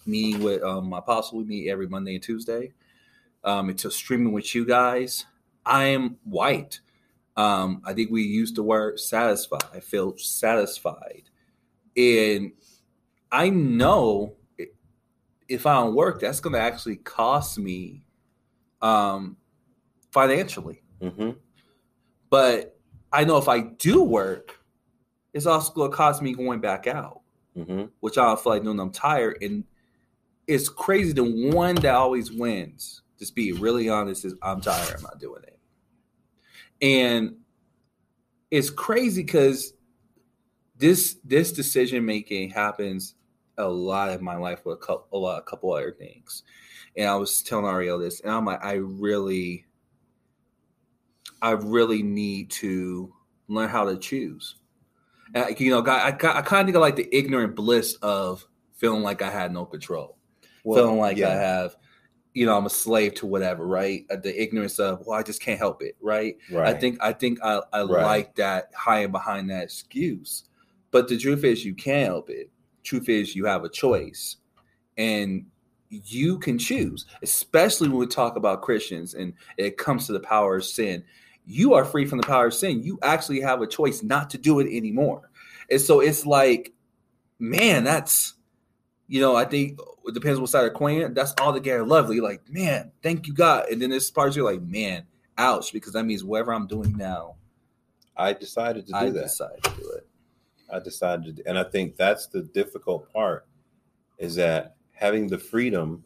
me 0.06 0.36
with 0.36 0.62
um, 0.62 0.90
my 0.90 0.98
apostle, 0.98 1.38
we 1.38 1.44
meet 1.44 1.68
every 1.68 1.88
Monday 1.88 2.14
and 2.14 2.22
Tuesday. 2.22 2.72
Um, 3.44 3.68
until 3.68 3.90
streaming 3.90 4.32
with 4.32 4.54
you 4.54 4.66
guys, 4.66 5.24
I 5.64 5.84
am 5.84 6.18
white. 6.24 6.80
Um, 7.36 7.82
I 7.84 7.94
think 7.94 8.10
we 8.10 8.24
used 8.24 8.56
the 8.56 8.62
word 8.62 8.98
satisfied. 8.98 9.62
I 9.72 9.80
feel 9.80 10.18
satisfied. 10.18 11.22
And 11.96 12.52
I 13.30 13.48
know 13.48 14.34
if 15.48 15.66
I 15.66 15.74
don't 15.74 15.94
work, 15.94 16.20
that's 16.20 16.40
going 16.40 16.54
to 16.54 16.60
actually 16.60 16.96
cost 16.96 17.58
me 17.58 18.04
um, 18.82 19.36
financially. 20.10 20.82
Mm-hmm. 21.00 21.30
But 22.30 22.78
I 23.12 23.24
know 23.24 23.38
if 23.38 23.48
I 23.48 23.60
do 23.60 24.02
work, 24.02 24.58
it's 25.32 25.46
also 25.46 25.72
going 25.72 25.90
to 25.90 25.96
cost 25.96 26.22
me 26.22 26.34
going 26.34 26.60
back 26.60 26.86
out, 26.86 27.22
Mm-hmm. 27.56 27.86
which 28.00 28.16
I 28.18 28.24
don't 28.24 28.40
feel 28.40 28.52
like 28.52 28.62
doing. 28.62 28.78
I'm 28.78 28.92
tired. 28.92 29.38
And 29.42 29.64
it's 30.46 30.68
crazy. 30.68 31.12
The 31.12 31.24
one 31.52 31.74
that 31.76 31.94
always 31.94 32.30
wins, 32.30 33.02
just 33.18 33.34
be 33.34 33.52
really 33.52 33.88
honest, 33.88 34.24
is 34.24 34.34
I'm 34.42 34.60
tired. 34.60 34.94
I'm 34.96 35.02
not 35.02 35.18
doing 35.18 35.42
it. 35.42 35.58
And 36.80 37.36
it's 38.50 38.70
crazy 38.70 39.22
because 39.22 39.72
this 40.76 41.16
this 41.24 41.50
decision 41.52 42.06
making 42.06 42.50
happens 42.50 43.16
a 43.56 43.68
lot 43.68 44.12
in 44.12 44.22
my 44.22 44.36
life 44.36 44.64
with 44.64 44.76
a 44.76 44.80
couple, 44.80 45.08
a 45.12 45.20
lot, 45.20 45.38
a 45.38 45.42
couple 45.42 45.72
other 45.72 45.90
things. 45.90 46.44
And 46.96 47.08
I 47.08 47.16
was 47.16 47.42
telling 47.42 47.66
Ariel 47.66 47.98
this, 47.98 48.20
and 48.20 48.30
I'm 48.30 48.44
like, 48.44 48.64
I 48.64 48.74
really, 48.74 49.66
I 51.42 51.52
really 51.52 52.02
need 52.02 52.50
to 52.52 53.14
learn 53.48 53.68
how 53.68 53.84
to 53.84 53.96
choose. 53.96 54.56
And, 55.34 55.58
you 55.60 55.70
know, 55.70 55.82
I, 55.84 56.10
I, 56.10 56.38
I 56.38 56.42
kind 56.42 56.68
of 56.68 56.74
of 56.74 56.80
like 56.80 56.96
the 56.96 57.08
ignorant 57.16 57.54
bliss 57.54 57.94
of 58.02 58.46
feeling 58.74 59.02
like 59.02 59.22
I 59.22 59.30
had 59.30 59.52
no 59.52 59.66
control, 59.66 60.16
feeling 60.64 60.98
like 60.98 61.22
I 61.22 61.34
have, 61.34 61.76
you 62.34 62.46
know, 62.46 62.56
I'm 62.56 62.66
a 62.66 62.70
slave 62.70 63.14
to 63.16 63.26
whatever, 63.26 63.66
right? 63.66 64.04
Uh, 64.10 64.16
The 64.16 64.40
ignorance 64.40 64.78
of, 64.78 65.06
well, 65.06 65.18
I 65.18 65.22
just 65.22 65.42
can't 65.42 65.58
help 65.58 65.82
it, 65.82 65.96
right? 66.00 66.36
right. 66.50 66.74
I 66.74 66.78
think 66.78 66.98
I 67.02 67.12
think 67.12 67.38
I, 67.42 67.62
I 67.72 67.82
Right. 67.82 68.04
like 68.04 68.34
that 68.36 68.70
hiding 68.74 69.12
behind 69.12 69.50
that 69.50 69.64
excuse. 69.64 70.44
But 70.90 71.08
the 71.08 71.18
truth 71.18 71.44
is 71.44 71.64
you 71.64 71.74
can't 71.74 72.06
help 72.06 72.30
it. 72.30 72.50
Truth 72.82 73.08
is 73.08 73.36
you 73.36 73.44
have 73.46 73.64
a 73.64 73.68
choice. 73.68 74.36
And 74.96 75.46
you 75.90 76.38
can 76.38 76.58
choose, 76.58 77.06
especially 77.22 77.88
when 77.88 77.98
we 77.98 78.06
talk 78.06 78.36
about 78.36 78.62
Christians 78.62 79.14
and 79.14 79.34
it 79.56 79.76
comes 79.78 80.06
to 80.06 80.12
the 80.12 80.20
power 80.20 80.56
of 80.56 80.64
sin. 80.64 81.04
You 81.50 81.72
are 81.72 81.84
free 81.84 82.04
from 82.04 82.20
the 82.20 82.26
power 82.26 82.46
of 82.46 82.54
sin. 82.54 82.82
You 82.82 82.98
actually 83.02 83.40
have 83.40 83.62
a 83.62 83.66
choice 83.66 84.02
not 84.02 84.28
to 84.30 84.38
do 84.38 84.60
it 84.60 84.66
anymore. 84.70 85.30
And 85.70 85.80
so 85.80 86.00
it's 86.00 86.26
like, 86.26 86.72
man, 87.38 87.84
that's 87.84 88.34
you 89.08 89.20
know, 89.20 89.34
I 89.34 89.46
think 89.46 89.80
it 90.06 90.14
depends 90.14 90.38
what 90.38 90.50
side 90.50 90.66
of 90.66 90.74
coin. 90.74 91.14
That's 91.14 91.34
all 91.40 91.52
the 91.52 91.58
together 91.58 91.84
lovely. 91.84 92.20
Like, 92.20 92.42
man, 92.48 92.92
thank 93.02 93.26
you, 93.26 93.32
God. 93.32 93.68
And 93.70 93.80
then 93.80 93.90
this 93.90 94.10
part 94.10 94.36
you're 94.36 94.50
like, 94.50 94.62
man, 94.62 95.04
ouch, 95.38 95.72
because 95.72 95.94
that 95.94 96.04
means 96.04 96.22
whatever 96.22 96.52
I'm 96.52 96.66
doing 96.66 96.96
now, 96.96 97.36
I 98.16 98.34
decided 98.34 98.86
to 98.86 98.92
do 98.92 98.98
I 98.98 99.10
that. 99.10 99.22
decide 99.22 99.62
to 99.62 99.70
do 99.80 99.90
it. 99.92 100.06
I 100.70 100.78
decided, 100.80 101.36
to, 101.38 101.48
and 101.48 101.58
I 101.58 101.64
think 101.64 101.96
that's 101.96 102.26
the 102.26 102.42
difficult 102.42 103.10
part, 103.10 103.46
is 104.18 104.34
that 104.34 104.76
having 104.92 105.26
the 105.26 105.38
freedom 105.38 106.04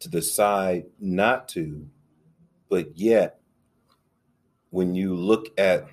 to 0.00 0.08
decide 0.08 0.86
not 0.98 1.48
to, 1.50 1.86
but 2.68 2.96
yet, 2.98 3.38
when 4.74 4.92
you 4.92 5.14
look 5.14 5.56
at, 5.56 5.86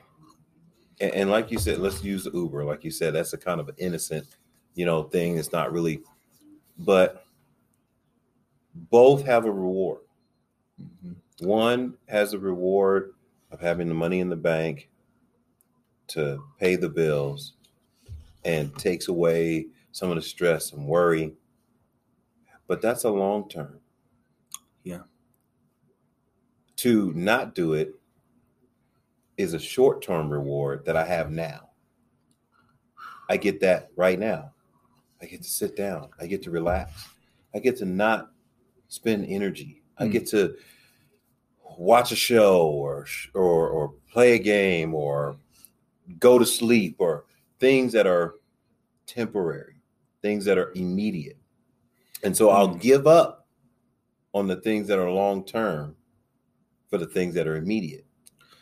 and, 1.00 1.12
and 1.12 1.30
like 1.30 1.52
you 1.52 1.60
said, 1.60 1.78
let's 1.78 2.04
use 2.04 2.28
Uber. 2.34 2.66
Like 2.66 2.84
you 2.84 2.90
said, 2.90 3.14
that's 3.14 3.34
a 3.34 3.38
kind 3.38 3.60
of 3.62 3.70
innocent, 3.78 4.26
you 4.74 4.88
know, 4.88 5.04
thing. 5.04 5.38
It's 5.38 5.52
not 5.52 5.72
really, 5.72 6.02
but 6.80 7.24
both 8.74 9.24
have 9.24 9.46
a 9.46 9.52
reward. 9.52 10.00
Mhm. 10.82 11.16
One 11.42 11.96
has 12.08 12.34
a 12.34 12.40
reward 12.40 13.14
of 13.52 13.60
having 13.60 13.88
the 13.88 13.94
money 13.94 14.20
in 14.20 14.30
the 14.30 14.36
bank 14.36 14.90
to 16.08 16.44
pay 16.60 16.76
the 16.76 16.90
bills 16.90 17.54
and 18.46 18.76
takes 18.80 19.10
away 19.10 19.68
some 19.92 20.10
of 20.10 20.16
the 20.16 20.24
stress 20.24 20.74
and 20.74 20.88
worry. 20.88 21.36
But 22.66 22.82
that's 22.82 23.04
a 23.04 23.12
long 23.12 23.48
term. 23.48 23.80
Yeah. 24.84 25.04
To 26.78 27.14
not 27.14 27.54
do 27.54 27.74
it 27.74 28.01
is 29.42 29.54
a 29.54 29.60
short 29.60 30.02
term 30.02 30.30
reward 30.30 30.86
that 30.86 30.96
I 30.96 31.06
have 31.06 31.32
now. 31.32 31.70
I 33.30 33.38
get 33.38 33.60
that 33.62 33.90
right 33.96 34.20
now. 34.20 34.54
I 35.22 35.26
get 35.26 35.42
to 35.44 35.50
sit 35.50 35.76
down. 35.76 36.10
I 36.20 36.28
get 36.28 36.42
to 36.44 36.52
relax. 36.52 37.08
I 37.54 37.60
get 37.60 37.78
to 37.78 37.86
not 37.86 38.32
spend 38.88 39.26
energy. 39.28 39.84
I 39.98 40.08
Mm. 40.08 40.12
get 40.12 40.26
to 40.28 40.56
watch 41.78 42.12
a 42.12 42.16
show 42.16 42.68
or 42.68 43.06
or 43.34 43.70
or 43.70 43.94
play 44.12 44.34
a 44.34 44.40
game 44.40 44.94
or 44.94 45.38
go 46.20 46.38
to 46.38 46.46
sleep 46.46 46.96
or 47.00 47.26
things 47.60 47.94
that 47.94 48.06
are 48.08 48.36
temporary, 49.06 49.76
things 50.22 50.44
that 50.46 50.58
are 50.58 50.72
immediate. 50.76 51.38
And 52.24 52.36
so 52.36 52.50
I'll 52.50 52.76
Mm. 52.76 52.82
give 52.82 53.08
up 53.08 53.48
on 54.34 54.48
the 54.48 54.58
things 54.58 54.88
that 54.88 55.00
are 55.00 55.12
long 55.12 55.46
term 55.46 55.96
for 56.90 56.98
the 56.98 57.08
things 57.08 57.34
that 57.36 57.48
are 57.48 57.56
immediate. 57.56 58.06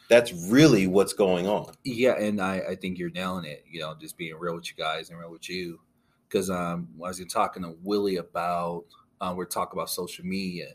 That's 0.10 0.34
really 0.34 0.88
what's 0.88 1.14
going 1.14 1.48
on. 1.48 1.74
Yeah, 1.84 2.20
and 2.20 2.42
I, 2.42 2.62
I 2.72 2.76
think 2.76 2.98
you're 2.98 3.12
nailing 3.12 3.46
it. 3.46 3.64
You 3.70 3.82
know, 3.82 3.96
just 4.00 4.18
being 4.18 4.36
real 4.38 4.56
with 4.56 4.70
you 4.70 4.76
guys 4.76 5.10
and 5.10 5.20
real 5.20 5.32
with 5.32 5.50
you, 5.50 5.80
because 6.28 6.50
um, 6.50 6.90
I 6.98 7.08
was 7.08 7.24
talking 7.30 7.64
to 7.64 7.76
Willie 7.84 8.18
about, 8.18 8.86
uh, 9.22 9.34
we're 9.36 9.46
talking 9.46 9.78
about 9.78 9.90
social 9.90 10.26
media. 10.26 10.70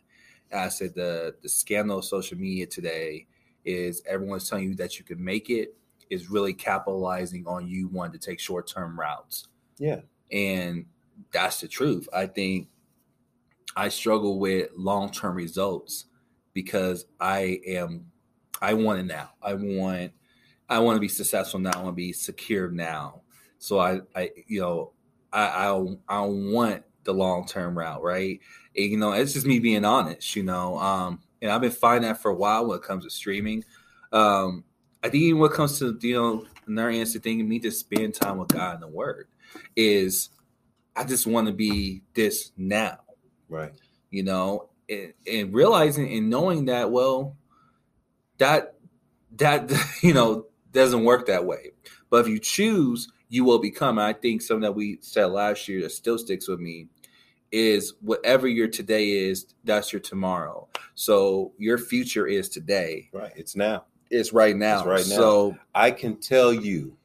And 0.51 0.61
I 0.61 0.69
said 0.69 0.95
the 0.95 1.35
the 1.43 1.49
scandal 1.49 1.99
of 1.99 2.05
social 2.05 2.39
media 2.39 2.67
today 2.67 3.27
is 3.65 4.03
everyone's 4.07 4.49
telling 4.49 4.69
you 4.69 4.75
that 4.77 4.99
you 4.99 5.05
can 5.05 5.23
make 5.23 5.51
it 5.51 5.75
is 6.11 6.31
really 6.31 6.53
capitalizing 6.53 7.45
on 7.47 7.67
you 7.67 7.89
wanting 7.89 8.19
to 8.19 8.25
take 8.25 8.39
short 8.39 8.67
term 8.67 8.99
routes. 8.99 9.49
Yeah. 9.79 10.01
And 10.31 10.87
that's 11.33 11.61
the 11.61 11.69
truth. 11.69 12.09
I 12.13 12.27
think 12.27 12.69
I 13.77 13.89
struggle 13.89 14.39
with 14.39 14.71
long 14.77 15.11
term 15.11 15.35
results 15.35 16.07
because 16.53 17.07
I 17.21 17.61
am 17.67 18.07
I 18.65 18.75
want 18.75 19.01
it 19.01 19.05
now. 19.05 19.31
I 19.43 19.55
want 19.55 20.13
I 20.69 20.79
want 20.79 20.97
to 20.97 21.01
be 21.01 21.09
successful 21.09 21.61
now. 21.61 21.73
I 21.75 21.83
want 21.83 21.89
to 21.89 22.03
be 22.03 22.13
secure 22.13 22.71
now. 22.71 23.23
So 23.59 23.79
I 23.79 24.01
I 24.15 24.31
you 24.47 24.61
know 24.61 24.93
I 25.33 25.47
I, 25.47 25.97
I 26.09 26.21
want 26.21 26.85
the 27.05 27.13
long 27.13 27.47
term 27.47 27.77
route, 27.77 28.03
right? 28.03 28.41
And, 28.77 28.91
you 28.91 28.97
know, 28.97 29.13
it's 29.13 29.35
just 29.35 29.47
me 29.47 29.59
being 29.59 29.85
honest, 29.85 30.35
you 30.35 30.43
know. 30.43 30.79
Um, 30.79 31.21
and 31.43 31.51
I've 31.51 31.61
been 31.61 31.71
finding 31.71 32.09
that 32.09 32.23
for 32.23 32.31
a 32.31 32.35
while 32.35 32.67
when 32.67 32.79
it 32.79 32.83
comes 32.83 33.05
to 33.05 33.11
streaming. 33.11 33.65
Um, 34.13 34.65
I 35.03 35.11
think 35.11 35.23
even 35.23 35.41
when 35.41 35.51
it 35.51 35.55
comes 35.55 35.79
to 35.81 35.93
the, 35.93 36.09
you 36.09 36.15
know 36.15 36.47
another 36.67 36.91
answer 36.91 37.19
thing, 37.19 37.47
me 37.47 37.59
to 37.61 37.71
spend 37.71 38.15
time 38.15 38.39
with 38.39 38.49
God 38.49 38.75
and 38.75 38.83
the 38.83 38.89
Word 38.89 39.29
is 39.77 40.31
I 40.97 41.05
just 41.05 41.27
want 41.27 41.47
to 41.47 41.53
be 41.53 42.03
this 42.15 42.53
now, 42.57 43.01
Right. 43.49 43.73
you 44.11 44.23
know, 44.23 44.71
and, 44.89 45.13
and 45.31 45.53
realizing 45.53 46.11
and 46.17 46.31
knowing 46.31 46.65
that 46.67 46.91
well, 46.91 47.37
that 48.39 48.75
that 49.37 49.71
you 50.03 50.15
know 50.15 50.47
doesn't 50.73 51.05
work 51.05 51.27
that 51.27 51.45
way. 51.45 51.71
But 52.11 52.21
if 52.23 52.29
you 52.29 52.39
choose, 52.39 53.09
you 53.29 53.45
will 53.45 53.59
become. 53.59 53.99
And 53.99 54.07
I 54.07 54.13
think 54.13 54.43
something 54.43 54.63
that 54.63 54.73
we 54.73 54.99
said 55.01 55.27
last 55.27 55.69
year 55.69 55.83
that 55.83 55.91
still 55.91 56.19
sticks 56.19 56.49
with 56.49 56.61
me 56.61 56.89
is 57.53 57.95
whatever 58.01 58.49
your 58.49 58.69
today 58.69 59.11
is, 59.11 59.47
that's 59.65 59.93
your 59.93 60.01
tomorrow. 60.01 60.69
So 60.95 61.53
your 61.59 61.79
future 61.79 62.27
is 62.27 62.49
today. 62.49 63.09
Right. 63.13 63.33
It's 63.37 63.55
now. 63.57 63.85
It's 64.11 64.33
right 64.33 64.57
now. 64.57 64.79
It's 64.79 64.87
right 64.87 65.07
now. 65.09 65.17
So 65.17 65.59
I 65.75 65.91
can 65.91 66.17
tell 66.17 66.53
you, 66.53 66.97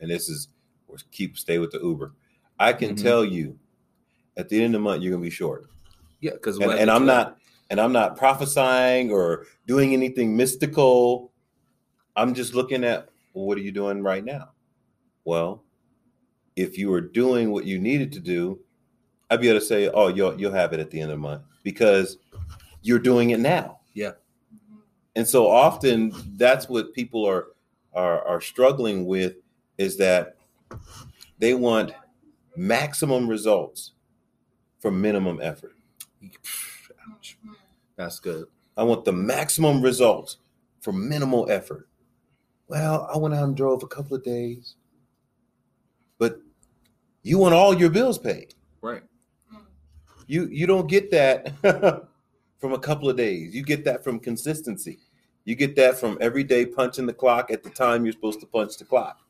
and 0.00 0.10
this 0.10 0.28
is 0.28 0.48
keep 1.10 1.38
stay 1.38 1.58
with 1.58 1.72
the 1.72 1.80
Uber. 1.80 2.12
I 2.58 2.72
can 2.72 2.94
Mhm. 2.94 3.02
tell 3.02 3.24
you 3.24 3.58
at 4.36 4.48
the 4.48 4.56
end 4.56 4.74
of 4.74 4.80
the 4.80 4.84
month 4.84 5.02
you're 5.02 5.12
gonna 5.12 5.22
be 5.22 5.30
short. 5.30 5.66
yeah, 6.20 6.32
because 6.32 6.58
And, 6.58 6.72
and 6.72 6.90
I'm 6.90 7.06
not 7.06 7.38
and 7.72 7.80
I'm 7.80 7.92
not 7.92 8.18
prophesying 8.18 9.10
or 9.10 9.46
doing 9.66 9.94
anything 9.94 10.36
mystical. 10.36 11.32
I'm 12.14 12.34
just 12.34 12.54
looking 12.54 12.84
at 12.84 13.08
well, 13.32 13.46
what 13.46 13.56
are 13.56 13.62
you 13.62 13.72
doing 13.72 14.02
right 14.02 14.22
now? 14.22 14.50
Well, 15.24 15.64
if 16.54 16.76
you 16.76 16.90
were 16.90 17.00
doing 17.00 17.50
what 17.50 17.64
you 17.64 17.78
needed 17.78 18.12
to 18.12 18.20
do, 18.20 18.60
I'd 19.30 19.40
be 19.40 19.48
able 19.48 19.60
to 19.60 19.64
say, 19.64 19.88
oh, 19.88 20.08
you'll 20.08 20.38
you'll 20.38 20.52
have 20.52 20.74
it 20.74 20.80
at 20.80 20.90
the 20.90 21.00
end 21.00 21.12
of 21.12 21.16
the 21.16 21.22
month 21.22 21.44
because 21.62 22.18
you're 22.82 22.98
doing 22.98 23.30
it 23.30 23.40
now. 23.40 23.80
Yeah. 23.94 24.12
And 25.16 25.26
so 25.26 25.48
often 25.48 26.12
that's 26.36 26.68
what 26.68 26.92
people 26.92 27.24
are 27.24 27.46
are 27.94 28.22
are 28.28 28.42
struggling 28.42 29.06
with 29.06 29.36
is 29.78 29.96
that 29.96 30.36
they 31.38 31.54
want 31.54 31.94
maximum 32.54 33.26
results 33.26 33.92
for 34.78 34.90
minimum 34.90 35.40
effort. 35.40 35.72
That's 38.02 38.18
good. 38.18 38.46
I 38.76 38.82
want 38.82 39.04
the 39.04 39.12
maximum 39.12 39.80
results 39.80 40.38
for 40.80 40.92
minimal 40.92 41.48
effort. 41.48 41.88
Well, 42.66 43.08
I 43.12 43.16
went 43.16 43.32
out 43.32 43.44
and 43.44 43.56
drove 43.56 43.84
a 43.84 43.86
couple 43.86 44.16
of 44.16 44.24
days, 44.24 44.74
but 46.18 46.40
you 47.22 47.38
want 47.38 47.54
all 47.54 47.78
your 47.78 47.90
bills 47.90 48.18
paid. 48.18 48.54
Right. 48.80 49.04
You 50.26 50.48
you 50.48 50.66
don't 50.66 50.88
get 50.88 51.12
that 51.12 51.52
from 52.58 52.72
a 52.72 52.78
couple 52.78 53.08
of 53.08 53.16
days. 53.16 53.54
You 53.54 53.62
get 53.62 53.84
that 53.84 54.02
from 54.02 54.18
consistency. 54.18 54.98
You 55.44 55.54
get 55.54 55.76
that 55.76 56.00
from 56.00 56.18
every 56.20 56.42
day 56.42 56.66
punching 56.66 57.06
the 57.06 57.12
clock 57.12 57.52
at 57.52 57.62
the 57.62 57.70
time 57.70 58.04
you're 58.04 58.14
supposed 58.14 58.40
to 58.40 58.46
punch 58.46 58.78
the 58.78 58.84
clock. 58.84 59.20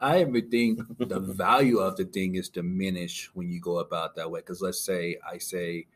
I 0.00 0.24
think 0.24 0.80
the 0.98 1.18
value 1.18 1.78
of 1.78 1.96
the 1.96 2.04
thing 2.04 2.36
is 2.36 2.48
diminished 2.48 3.30
when 3.34 3.50
you 3.50 3.60
go 3.60 3.78
about 3.78 4.14
that 4.14 4.30
way. 4.30 4.40
Because 4.40 4.62
let's 4.62 4.80
say 4.80 5.16
I 5.28 5.38
say 5.38 5.86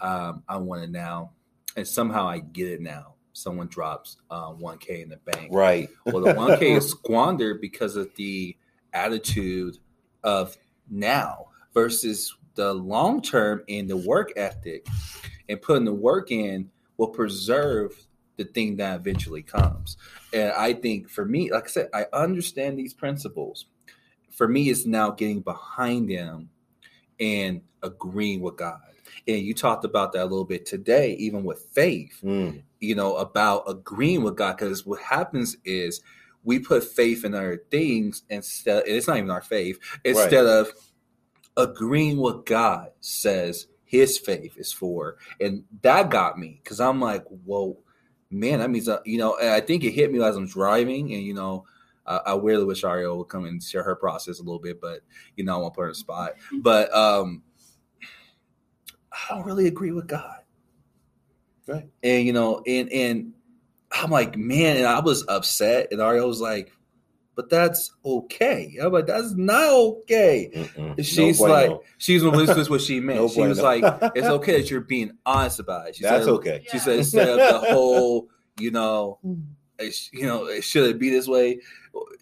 um, 0.00 0.42
I 0.48 0.56
want 0.56 0.82
it 0.82 0.90
now, 0.90 1.32
and 1.76 1.86
somehow 1.86 2.28
I 2.28 2.38
get 2.38 2.68
it 2.68 2.80
now. 2.80 3.14
Someone 3.32 3.66
drops 3.66 4.16
uh, 4.30 4.52
1K 4.52 5.02
in 5.02 5.08
the 5.10 5.18
bank. 5.18 5.50
Right. 5.52 5.88
Well, 6.06 6.22
the 6.22 6.32
1K 6.32 6.62
is 6.78 6.88
squandered 6.88 7.60
because 7.60 7.96
of 7.96 8.14
the 8.16 8.56
attitude 8.92 9.78
of 10.24 10.56
now 10.90 11.48
versus 11.74 12.34
the 12.54 12.72
long 12.72 13.20
term 13.20 13.62
and 13.68 13.88
the 13.88 13.96
work 13.96 14.32
ethic 14.36 14.86
and 15.48 15.60
putting 15.60 15.84
the 15.84 15.92
work 15.92 16.30
in 16.30 16.70
will 16.96 17.08
preserve 17.08 17.92
the 18.36 18.44
thing 18.44 18.76
that 18.76 18.96
eventually 18.96 19.42
comes. 19.42 19.96
And 20.32 20.52
I 20.52 20.72
think 20.74 21.08
for 21.08 21.24
me, 21.24 21.50
like 21.50 21.64
I 21.64 21.68
said, 21.68 21.88
I 21.94 22.06
understand 22.12 22.78
these 22.78 22.94
principles. 22.94 23.66
For 24.30 24.48
me, 24.48 24.68
it's 24.68 24.86
now 24.86 25.10
getting 25.10 25.40
behind 25.40 26.10
them 26.10 26.50
and 27.18 27.62
agreeing 27.82 28.40
with 28.40 28.56
God. 28.56 28.80
And 29.28 29.38
you 29.38 29.54
talked 29.54 29.84
about 29.84 30.12
that 30.12 30.22
a 30.22 30.24
little 30.24 30.44
bit 30.44 30.66
today, 30.66 31.14
even 31.14 31.44
with 31.44 31.66
faith, 31.72 32.20
Mm. 32.22 32.62
you 32.80 32.94
know, 32.94 33.16
about 33.16 33.64
agreeing 33.68 34.22
with 34.22 34.36
God. 34.36 34.56
Because 34.56 34.86
what 34.86 35.00
happens 35.00 35.56
is 35.64 36.00
we 36.44 36.58
put 36.58 36.84
faith 36.84 37.24
in 37.24 37.34
other 37.34 37.62
things 37.70 38.22
instead, 38.30 38.84
and 38.84 38.94
it's 38.96 39.08
not 39.08 39.16
even 39.16 39.30
our 39.30 39.42
faith, 39.42 39.78
instead 40.04 40.46
of 40.46 40.72
agreeing 41.56 42.18
what 42.18 42.46
God 42.46 42.90
says 43.00 43.66
his 43.84 44.18
faith 44.18 44.56
is 44.56 44.72
for. 44.72 45.16
And 45.40 45.64
that 45.82 46.10
got 46.10 46.38
me 46.38 46.60
because 46.62 46.80
I'm 46.80 47.00
like, 47.00 47.24
whoa, 47.44 47.78
man, 48.30 48.58
that 48.58 48.70
means, 48.70 48.88
uh, 48.88 49.00
you 49.04 49.18
know, 49.18 49.36
and 49.36 49.50
I 49.50 49.60
think 49.60 49.84
it 49.84 49.92
hit 49.92 50.12
me 50.12 50.22
as 50.22 50.36
I'm 50.36 50.46
driving. 50.46 51.12
And, 51.14 51.22
you 51.22 51.34
know, 51.34 51.64
uh, 52.04 52.20
I 52.26 52.36
really 52.36 52.64
wish 52.64 52.84
Ariel 52.84 53.18
would 53.18 53.28
come 53.28 53.44
and 53.46 53.62
share 53.62 53.82
her 53.82 53.96
process 53.96 54.38
a 54.38 54.42
little 54.42 54.58
bit, 54.60 54.80
but, 54.80 55.00
you 55.36 55.44
know, 55.44 55.56
I 55.56 55.58
won't 55.58 55.74
put 55.74 55.82
her 55.82 55.86
on 55.86 55.92
the 55.92 55.96
spot. 55.96 56.32
But 56.62 56.94
um, 56.94 57.42
I 59.30 59.34
don't 59.34 59.46
really 59.46 59.66
agree 59.66 59.92
with 59.92 60.06
God. 60.06 60.38
Right. 61.66 61.88
And, 62.02 62.26
you 62.26 62.32
know, 62.32 62.62
and, 62.66 62.90
and 62.92 63.32
I'm 63.90 64.10
like, 64.10 64.36
man, 64.36 64.76
and 64.76 64.86
I 64.86 65.00
was 65.00 65.24
upset. 65.28 65.88
And 65.90 66.00
Ariel 66.00 66.28
was 66.28 66.40
like, 66.40 66.72
but 67.34 67.50
that's 67.50 67.92
okay. 68.04 68.76
I'm 68.82 68.92
like, 68.92 69.06
that's 69.06 69.34
not 69.34 69.70
okay. 69.70 70.50
Mm-mm. 70.54 71.04
She's 71.04 71.38
No 71.38 71.46
like, 71.46 71.66
bueno. 71.66 71.82
she's 71.98 72.22
this 72.22 72.56
is 72.56 72.70
what 72.70 72.80
she 72.80 72.98
meant. 73.00 73.20
No 73.20 73.28
she 73.28 73.42
was 73.42 73.58
bueno. 73.60 73.86
like, 73.90 74.12
it's 74.14 74.26
okay 74.26 74.60
that 74.60 74.70
you're 74.70 74.80
being 74.80 75.12
honest 75.26 75.60
about 75.60 75.88
it. 75.88 75.96
She 75.96 76.02
That's 76.02 76.24
said, 76.24 76.30
okay. 76.32 76.64
She 76.70 76.78
said 76.78 76.98
instead 76.98 77.28
of 77.28 77.36
the 77.36 77.72
whole, 77.72 78.28
you 78.58 78.70
know, 78.70 79.18
mm. 79.24 79.42
it's- 79.78 80.08
you 80.12 80.24
know, 80.24 80.46
it 80.46 80.64
should 80.64 80.88
it 80.88 80.98
be 80.98 81.10
this 81.10 81.28
way? 81.28 81.60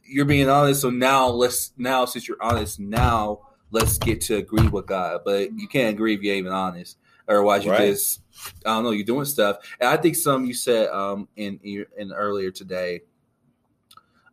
You're 0.04 0.24
being 0.24 0.48
honest. 0.48 0.80
So 0.80 0.90
now 0.90 1.28
let's 1.28 1.72
now 1.76 2.06
since 2.06 2.26
you're 2.26 2.42
honest, 2.42 2.80
now 2.80 3.40
let's 3.70 3.98
get 3.98 4.20
to 4.22 4.36
agree 4.36 4.68
with 4.68 4.86
God. 4.86 5.20
But 5.24 5.56
you 5.58 5.68
can't 5.68 5.94
agree 5.94 6.14
if 6.14 6.22
you 6.22 6.30
ain't 6.32 6.40
even 6.40 6.52
honest. 6.52 6.98
Otherwise, 7.28 7.64
you 7.64 7.70
Right. 7.70 7.90
just 7.90 8.20
I 8.66 8.74
don't 8.74 8.84
know. 8.84 8.90
You're 8.90 9.04
doing 9.06 9.24
stuff, 9.24 9.56
and 9.80 9.88
I 9.88 9.96
think 9.96 10.16
some 10.16 10.44
you 10.44 10.54
said 10.54 10.88
um 10.90 11.28
in 11.36 11.58
in 11.96 12.12
earlier 12.12 12.50
today 12.50 13.00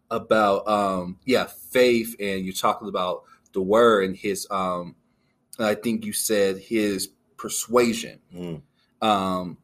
about 0.10 0.68
um 0.68 1.18
yeah 1.26 1.46
faith, 1.46 2.16
and 2.20 2.44
you're 2.46 2.54
talking 2.54 2.88
about 2.88 3.24
the 3.54 3.62
word 3.62 4.06
and 4.06 4.16
his 4.16 4.48
um. 4.52 4.96
I 5.60 5.76
think 5.76 6.06
you 6.06 6.14
said 6.14 6.58
his 6.58 7.10
persuasion 7.38 8.20
Mm. 8.34 8.62
um, 9.02 9.58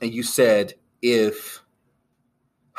and 0.00 0.12
you 0.14 0.22
said 0.22 0.74
if 1.02 1.61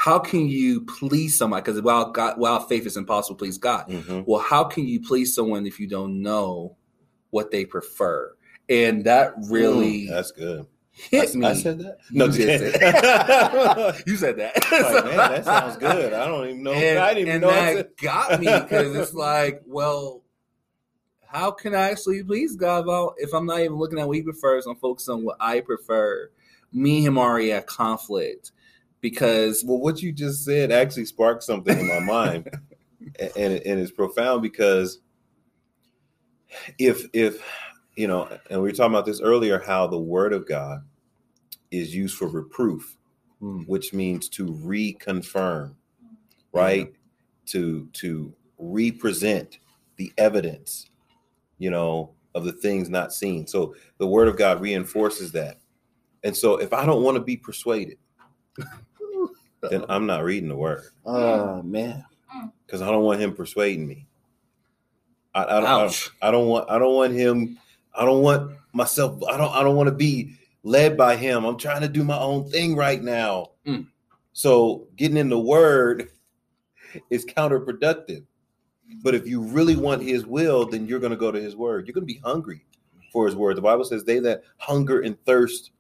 how 0.04 0.20
can 0.20 0.50
you 0.50 0.82
please 0.82 1.38
somebody 1.38 1.62
because 1.62 1.82
while 1.82 2.12
God, 2.12 2.38
while 2.38 2.60
faith 2.60 2.86
is 2.86 2.98
impossible 2.98 3.38
please 3.38 3.58
God, 3.58 3.88
Mhm. 3.88 4.26
well, 4.28 4.42
how 4.42 4.66
can 4.66 4.86
you 4.86 5.00
please 5.00 5.34
someone 5.34 5.66
if 5.66 5.80
you 5.80 5.88
don't 5.88 6.22
know 6.22 6.76
what 7.30 7.52
they 7.52 7.64
prefer? 7.64 8.36
And 8.68 9.06
that 9.06 9.34
really 9.50 10.08
Mm, 10.08 10.10
that's 10.10 10.32
good. 10.34 10.66
hit 10.92 11.34
I, 11.34 11.38
me. 11.38 11.46
I 11.48 11.54
said 11.54 11.80
that. 11.80 12.00
No, 12.12 12.26
you 12.26 12.32
kidding. 12.34 12.72
that. 12.74 14.04
you 14.06 14.18
said 14.18 14.36
that. 14.40 14.56
Like, 14.72 15.06
man, 15.06 15.18
that 15.18 15.46
sounds 15.54 15.78
good. 15.78 16.12
I 16.12 16.26
don't 16.26 16.48
even 16.50 16.64
know. 16.64 16.74
and, 16.74 17.00
I 17.00 17.14
didn't 17.14 17.20
even 17.22 17.34
and 17.36 17.42
know. 17.44 17.76
That 17.78 17.96
got 17.96 18.42
me 18.42 18.48
because 18.48 18.94
it's 18.98 19.14
like, 19.30 19.62
well, 19.66 20.22
how 21.26 21.52
can 21.52 21.74
I 21.74 21.92
actually 21.92 22.22
please 22.24 22.58
God 22.58 22.86
if 23.20 23.34
I'm 23.34 23.46
not 23.46 23.62
even 23.62 23.78
looking 23.78 24.00
at 24.00 24.08
what 24.08 24.18
He 24.18 24.22
prefers? 24.22 24.66
I'm 24.66 24.76
focused 24.76 25.08
on 25.08 25.24
what 25.24 25.38
I 25.40 25.62
prefer. 25.62 26.30
Me 26.74 26.98
and 26.98 27.08
him 27.08 27.18
already 27.18 27.54
at 27.54 27.68
conflict 27.68 28.52
because 29.04 29.64
well, 29.68 29.80
what 29.80 30.02
you 30.02 30.12
just 30.14 30.46
said 30.46 30.72
actually 30.72 31.06
sparked 31.06 31.44
something 31.44 31.78
in 31.78 31.88
my 31.88 32.00
mind, 32.00 32.50
and 33.20 33.32
and, 33.38 33.54
and 33.66 33.80
it's 33.82 33.92
profound 33.92 34.42
because 34.42 35.00
if 36.80 37.06
if 37.14 37.44
you 37.98 38.08
know, 38.08 38.28
and 38.50 38.62
we 38.62 38.70
were 38.70 38.76
talking 38.76 38.94
about 38.94 39.06
this 39.06 39.22
earlier, 39.22 39.60
how 39.60 39.86
the 39.86 40.00
Word 40.00 40.34
of 40.34 40.48
God 40.48 40.80
is 41.70 41.94
used 41.94 42.18
for 42.18 42.28
reproof, 42.28 42.98
Hmm. 43.40 43.64
which 43.64 43.94
means 43.94 44.30
to 44.30 44.46
reconfirm, 44.48 45.76
right? 46.54 46.94
To 47.48 47.90
to 47.94 48.34
represent 48.58 49.60
the 49.98 50.14
evidence, 50.18 50.90
you 51.60 51.70
know, 51.70 52.14
of 52.36 52.46
the 52.46 52.54
things 52.54 52.90
not 52.90 53.14
seen. 53.14 53.48
So 53.48 53.76
the 53.98 54.08
Word 54.08 54.30
of 54.30 54.38
God 54.38 54.62
reinforces 54.62 55.34
that. 55.34 55.60
And 56.24 56.36
so 56.38 56.56
if 56.58 56.72
I 56.72 56.86
don't 56.86 57.04
want 57.04 57.18
to 57.18 57.24
be 57.24 57.36
persuaded, 57.36 57.98
then 59.70 59.86
I'm 59.90 60.06
not 60.06 60.24
reading 60.24 60.50
the 60.50 60.56
Word 60.56 60.84
oh 61.06 61.62
man, 61.64 62.04
because 62.66 62.82
I 62.82 62.90
don't 62.92 63.04
want 63.04 63.22
him 63.22 63.34
persuading 63.34 63.88
me. 63.88 64.08
I, 65.36 65.44
I, 65.44 65.46
don't, 65.46 65.66
I, 65.66 65.72
ouch. 65.72 66.12
don't, 66.22 66.28
I 66.28 66.32
don't 66.32 66.48
want 66.48 66.70
I 66.70 66.78
don't 66.78 66.96
want 66.96 67.14
him. 67.14 67.58
I 67.96 68.06
don't 68.06 68.22
want 68.22 68.52
myself. 68.74 69.22
I 69.24 69.38
don't. 69.38 69.54
I 69.54 69.64
don't 69.64 69.76
want 69.76 69.88
to 69.88 69.96
be 69.96 70.36
led 70.64 70.98
by 70.98 71.16
him. 71.16 71.46
I'm 71.46 71.58
trying 71.58 71.82
to 71.82 71.88
do 71.88 72.04
my 72.04 72.18
own 72.18 72.50
thing 72.50 72.76
right 72.76 73.02
now. 73.02 73.52
Mm. 73.66 73.88
So 74.34 74.88
getting 74.96 75.18
in 75.18 75.30
the 75.30 75.40
word 75.40 76.10
is 77.10 77.26
counterproductive. 77.26 78.24
But 79.02 79.16
if 79.16 79.26
you 79.28 79.42
really 79.42 79.76
want 79.76 80.04
his 80.04 80.26
will, 80.26 80.66
then 80.66 80.88
you're 80.88 81.00
going 81.00 81.12
to 81.12 81.18
go 81.18 81.32
to 81.32 81.42
his 81.42 81.56
word. 81.56 81.88
You're 81.88 81.94
going 81.94 82.08
to 82.08 82.14
be 82.14 82.22
hungry 82.24 82.64
for 83.12 83.26
his 83.26 83.36
word. 83.36 83.58
The 83.58 83.62
Bible 83.62 83.86
says, 83.86 84.04
"They 84.04 84.20
that 84.20 84.44
hunger 84.58 85.02
and 85.02 85.18
thirst 85.26 85.72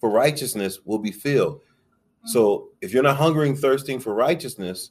for 0.00 0.10
righteousness 0.10 0.80
will 0.84 0.98
be 0.98 1.12
filled." 1.12 1.60
So 2.24 2.68
if 2.80 2.92
you're 2.92 3.02
not 3.02 3.16
hungering, 3.16 3.54
thirsting 3.56 4.00
for 4.00 4.14
righteousness, 4.14 4.90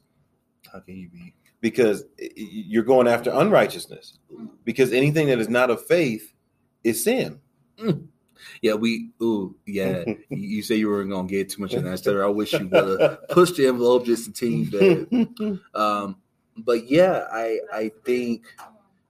How 0.72 0.80
can 0.80 0.96
you 0.98 1.10
be? 1.10 1.34
because 1.62 2.04
y- 2.20 2.30
y- 2.38 2.48
you're 2.68 2.84
going 2.84 3.08
after 3.08 3.32
unrighteousness. 3.32 4.20
Because 4.66 4.92
anything 4.94 5.28
that 5.28 5.40
is 5.40 5.50
not 5.50 5.70
of 5.70 5.86
faith 5.86 6.34
is 6.84 7.04
sin. 7.04 7.40
Yeah, 8.62 8.74
we. 8.74 9.10
Ooh, 9.22 9.56
yeah. 9.66 10.04
you, 10.08 10.16
you 10.30 10.62
say 10.62 10.76
you 10.76 10.90
weren't 10.90 11.10
gonna 11.10 11.28
get 11.28 11.50
too 11.50 11.62
much 11.62 11.74
of 11.74 11.84
that 11.84 12.00
stuff. 12.00 12.16
I 12.18 12.28
wish 12.28 12.54
you 12.54 12.68
would 12.68 13.00
have 13.02 13.28
pushed 13.30 13.56
the 13.56 13.68
envelope 13.68 14.06
just 14.06 14.28
a 14.28 14.34
teeny 14.34 14.66
bit. 14.66 15.08
Um, 15.74 16.18
but 16.58 16.90
yeah, 16.90 17.26
I 17.32 17.60
I 17.74 17.92
think 18.06 18.46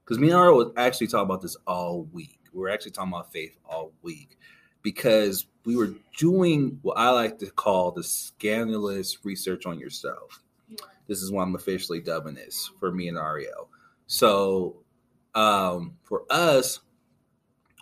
because 0.03 0.19
me 0.19 0.29
and 0.29 0.37
Ara 0.37 0.55
was 0.55 0.71
actually 0.77 1.07
talking 1.07 1.25
about 1.25 1.41
this 1.41 1.57
all 1.67 2.03
week. 2.11 2.39
We 2.53 2.59
were 2.61 2.69
actually 2.69 2.91
talking 2.91 3.11
about 3.11 3.31
faith 3.33 3.57
all 3.65 3.91
week 4.03 4.37
because 4.83 5.47
we 5.65 5.75
were 5.75 5.93
doing 6.17 6.79
what 6.81 6.97
I 6.97 7.09
like 7.09 7.39
to 7.39 7.49
call 7.49 7.91
the 7.91 8.03
scandalous 8.03 9.17
research 9.23 9.65
on 9.65 9.79
yourself. 9.79 10.41
This 11.07 11.21
is 11.21 11.31
what 11.31 11.43
I'm 11.43 11.55
officially 11.55 11.99
dubbing 11.99 12.35
this 12.35 12.71
for 12.79 12.91
me 12.91 13.07
and 13.07 13.17
Ariel. 13.17 13.69
So 14.07 14.77
um, 15.35 15.97
for 16.03 16.23
us, 16.29 16.79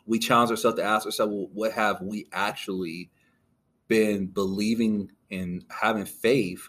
we 0.06 0.20
challenge 0.20 0.52
ourselves 0.52 0.78
to 0.78 0.84
ask 0.84 1.06
ourselves, 1.06 1.34
well, 1.34 1.50
what 1.54 1.72
have 1.74 2.02
we 2.02 2.28
actually 2.32 3.10
been 3.88 4.28
believing 4.28 5.12
and 5.30 5.64
having 5.70 6.06
faith 6.06 6.68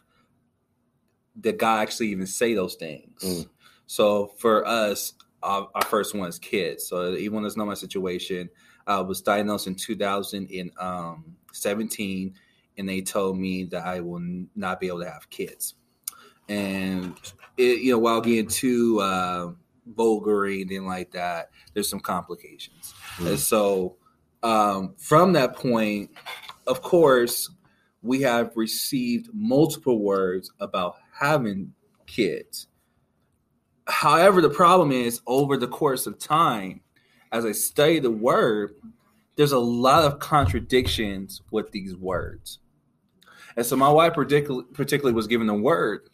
that 1.41 1.59
God 1.59 1.81
actually 1.81 2.09
even 2.09 2.27
say 2.27 2.55
those 2.55 2.75
things? 2.75 3.23
Mm. 3.23 3.49
So 3.87 4.33
for 4.39 4.67
us, 4.67 5.15
our, 5.43 5.69
our 5.75 5.85
first 5.85 6.15
one 6.15 6.29
is 6.29 6.39
kids. 6.39 6.87
So 6.87 7.15
even 7.15 7.43
doesn't 7.43 7.59
know 7.59 7.67
my 7.67 7.75
situation, 7.75 8.49
I 8.87 9.01
was 9.01 9.21
diagnosed 9.21 9.67
in 9.67 9.75
2017, 9.75 12.35
and 12.79 12.89
they 12.89 13.01
told 13.01 13.37
me 13.39 13.65
that 13.65 13.85
I 13.85 13.99
will 14.01 14.23
not 14.55 14.79
be 14.81 14.87
able 14.89 15.01
to 15.01 15.11
have 15.11 15.29
kids. 15.31 15.75
and 16.49 17.17
it, 17.57 17.81
you 17.81 17.93
know, 17.93 17.99
while 17.99 18.21
getting 18.21 18.49
too 18.49 19.01
uh, 19.01 19.53
vulgar 19.95 20.45
or 20.45 20.47
anything 20.47 20.87
like 20.87 21.11
that, 21.13 21.51
there's 21.75 21.89
some 21.89 22.01
complications. 22.01 22.95
Mm. 23.17 23.29
And 23.29 23.39
so, 23.39 23.97
um, 24.43 24.95
from 24.99 25.33
that 25.35 25.55
point, 25.55 26.11
of 26.67 26.83
course, 26.83 27.51
we 28.03 28.21
have 28.23 28.53
received 28.57 29.29
multiple 29.33 30.01
words 30.01 30.51
about 30.61 30.97
having 31.13 31.73
kids. 32.07 32.67
However, 33.87 34.41
the 34.41 34.51
problem 34.51 34.93
is 34.93 35.21
over 35.27 35.57
the 35.57 35.69
course 35.69 36.07
of 36.07 36.19
time, 36.19 36.81
as 37.33 37.47
I 37.47 37.53
study 37.53 37.99
the 37.99 38.11
word, 38.11 38.75
there's 39.37 39.53
a 39.53 39.59
lot 39.59 40.05
of 40.05 40.19
contradictions 40.19 41.41
with 41.51 41.73
these 41.73 41.97
words. 41.97 42.59
And 43.57 43.65
so 43.65 43.75
my 43.75 43.91
wife 43.91 44.13
particularly, 44.13 44.67
particularly 44.73 45.15
was 45.15 45.27
given 45.27 45.47
the 45.47 45.55
word, 45.55 46.09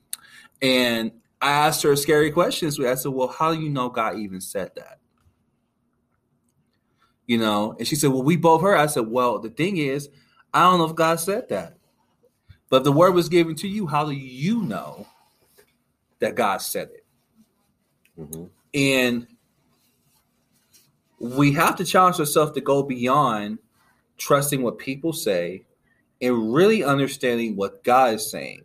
and 0.63 1.13
I 1.41 1.51
asked 1.51 1.83
her 1.83 1.93
a 1.93 1.97
scary 1.97 2.31
question. 2.31 2.69
questions. 2.69 2.87
I 2.87 2.95
said, 2.95 3.13
"Well, 3.13 3.29
how 3.29 3.55
do 3.55 3.61
you 3.61 3.69
know 3.69 3.89
God 3.89 4.19
even 4.19 4.41
said 4.41 4.73
that?" 4.77 4.99
You 7.27 7.39
know, 7.39 7.77
and 7.79 7.87
she 7.87 7.95
said, 7.95 8.11
"Well, 8.11 8.23
we 8.23 8.37
both 8.37 8.63
heard." 8.63 8.77
I 8.77 8.87
said, 8.87 9.09
"Well, 9.09 9.39
the 9.39 9.51
thing 9.51 9.77
is, 9.77 10.09
I 10.53 10.63
don't 10.63 10.79
know 10.79 10.87
if 10.87 10.97
God 10.97 11.21
said 11.21 11.49
that, 11.51 11.79
but 12.71 12.79
if 12.79 12.85
the 12.85 12.93
word 12.93 13.15
was 13.15 13.29
given 13.29 13.55
to 13.57 13.69
you, 13.69 13.87
how 13.87 14.05
do 14.05 14.13
you 14.13 14.63
know 14.63 15.07
that 16.19 16.35
God 16.35 16.59
said 16.59 16.91
it?" 16.91 17.07
Mm-hmm. 18.19 18.45
And 18.75 19.27
we 21.21 21.53
have 21.53 21.77
to 21.77 21.85
challenge 21.85 22.19
ourselves 22.21 22.53
to 22.53 22.61
go 22.61 22.83
beyond 22.83 23.59
trusting 24.17 24.63
what 24.63 24.79
people 24.79 25.13
say 25.13 25.65
and 26.21 26.53
really 26.53 26.83
understanding 26.83 27.57
what 27.57 27.83
God 27.85 28.15
is 28.15 28.31
saying. 28.31 28.63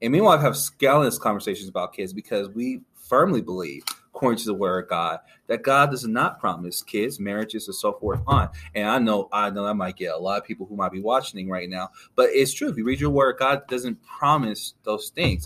And 0.00 0.12
meanwhile, 0.12 0.38
I 0.38 0.42
have 0.42 0.56
scandalous 0.56 1.18
conversations 1.18 1.68
about 1.68 1.92
kids 1.92 2.12
because 2.12 2.48
we 2.48 2.80
firmly 2.94 3.40
believe, 3.40 3.84
according 4.14 4.38
to 4.38 4.46
the 4.46 4.54
word 4.54 4.84
of 4.84 4.90
God, 4.90 5.20
that 5.46 5.62
God 5.62 5.90
does 5.90 6.06
not 6.06 6.40
promise 6.40 6.82
kids, 6.82 7.20
marriages, 7.20 7.68
and 7.68 7.74
so 7.74 7.92
forth 7.92 8.20
on. 8.26 8.48
And 8.74 8.88
I 8.88 8.98
know, 8.98 9.28
I 9.32 9.50
know 9.50 9.64
I 9.64 9.72
might 9.72 9.96
get 9.96 10.14
a 10.14 10.18
lot 10.18 10.40
of 10.40 10.44
people 10.46 10.66
who 10.66 10.76
might 10.76 10.92
be 10.92 11.00
watching 11.00 11.48
right 11.48 11.68
now, 11.68 11.90
but 12.16 12.30
it's 12.32 12.52
true. 12.52 12.68
If 12.68 12.76
you 12.76 12.84
read 12.84 13.00
your 13.00 13.10
word, 13.10 13.36
God 13.38 13.66
doesn't 13.68 14.02
promise 14.02 14.74
those 14.84 15.10
things. 15.10 15.44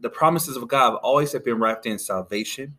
The 0.00 0.10
promises 0.10 0.56
of 0.56 0.66
God 0.68 0.90
have 0.90 0.94
always 0.96 1.32
have 1.32 1.44
been 1.44 1.58
wrapped 1.58 1.86
in 1.86 1.98
salvation, 1.98 2.76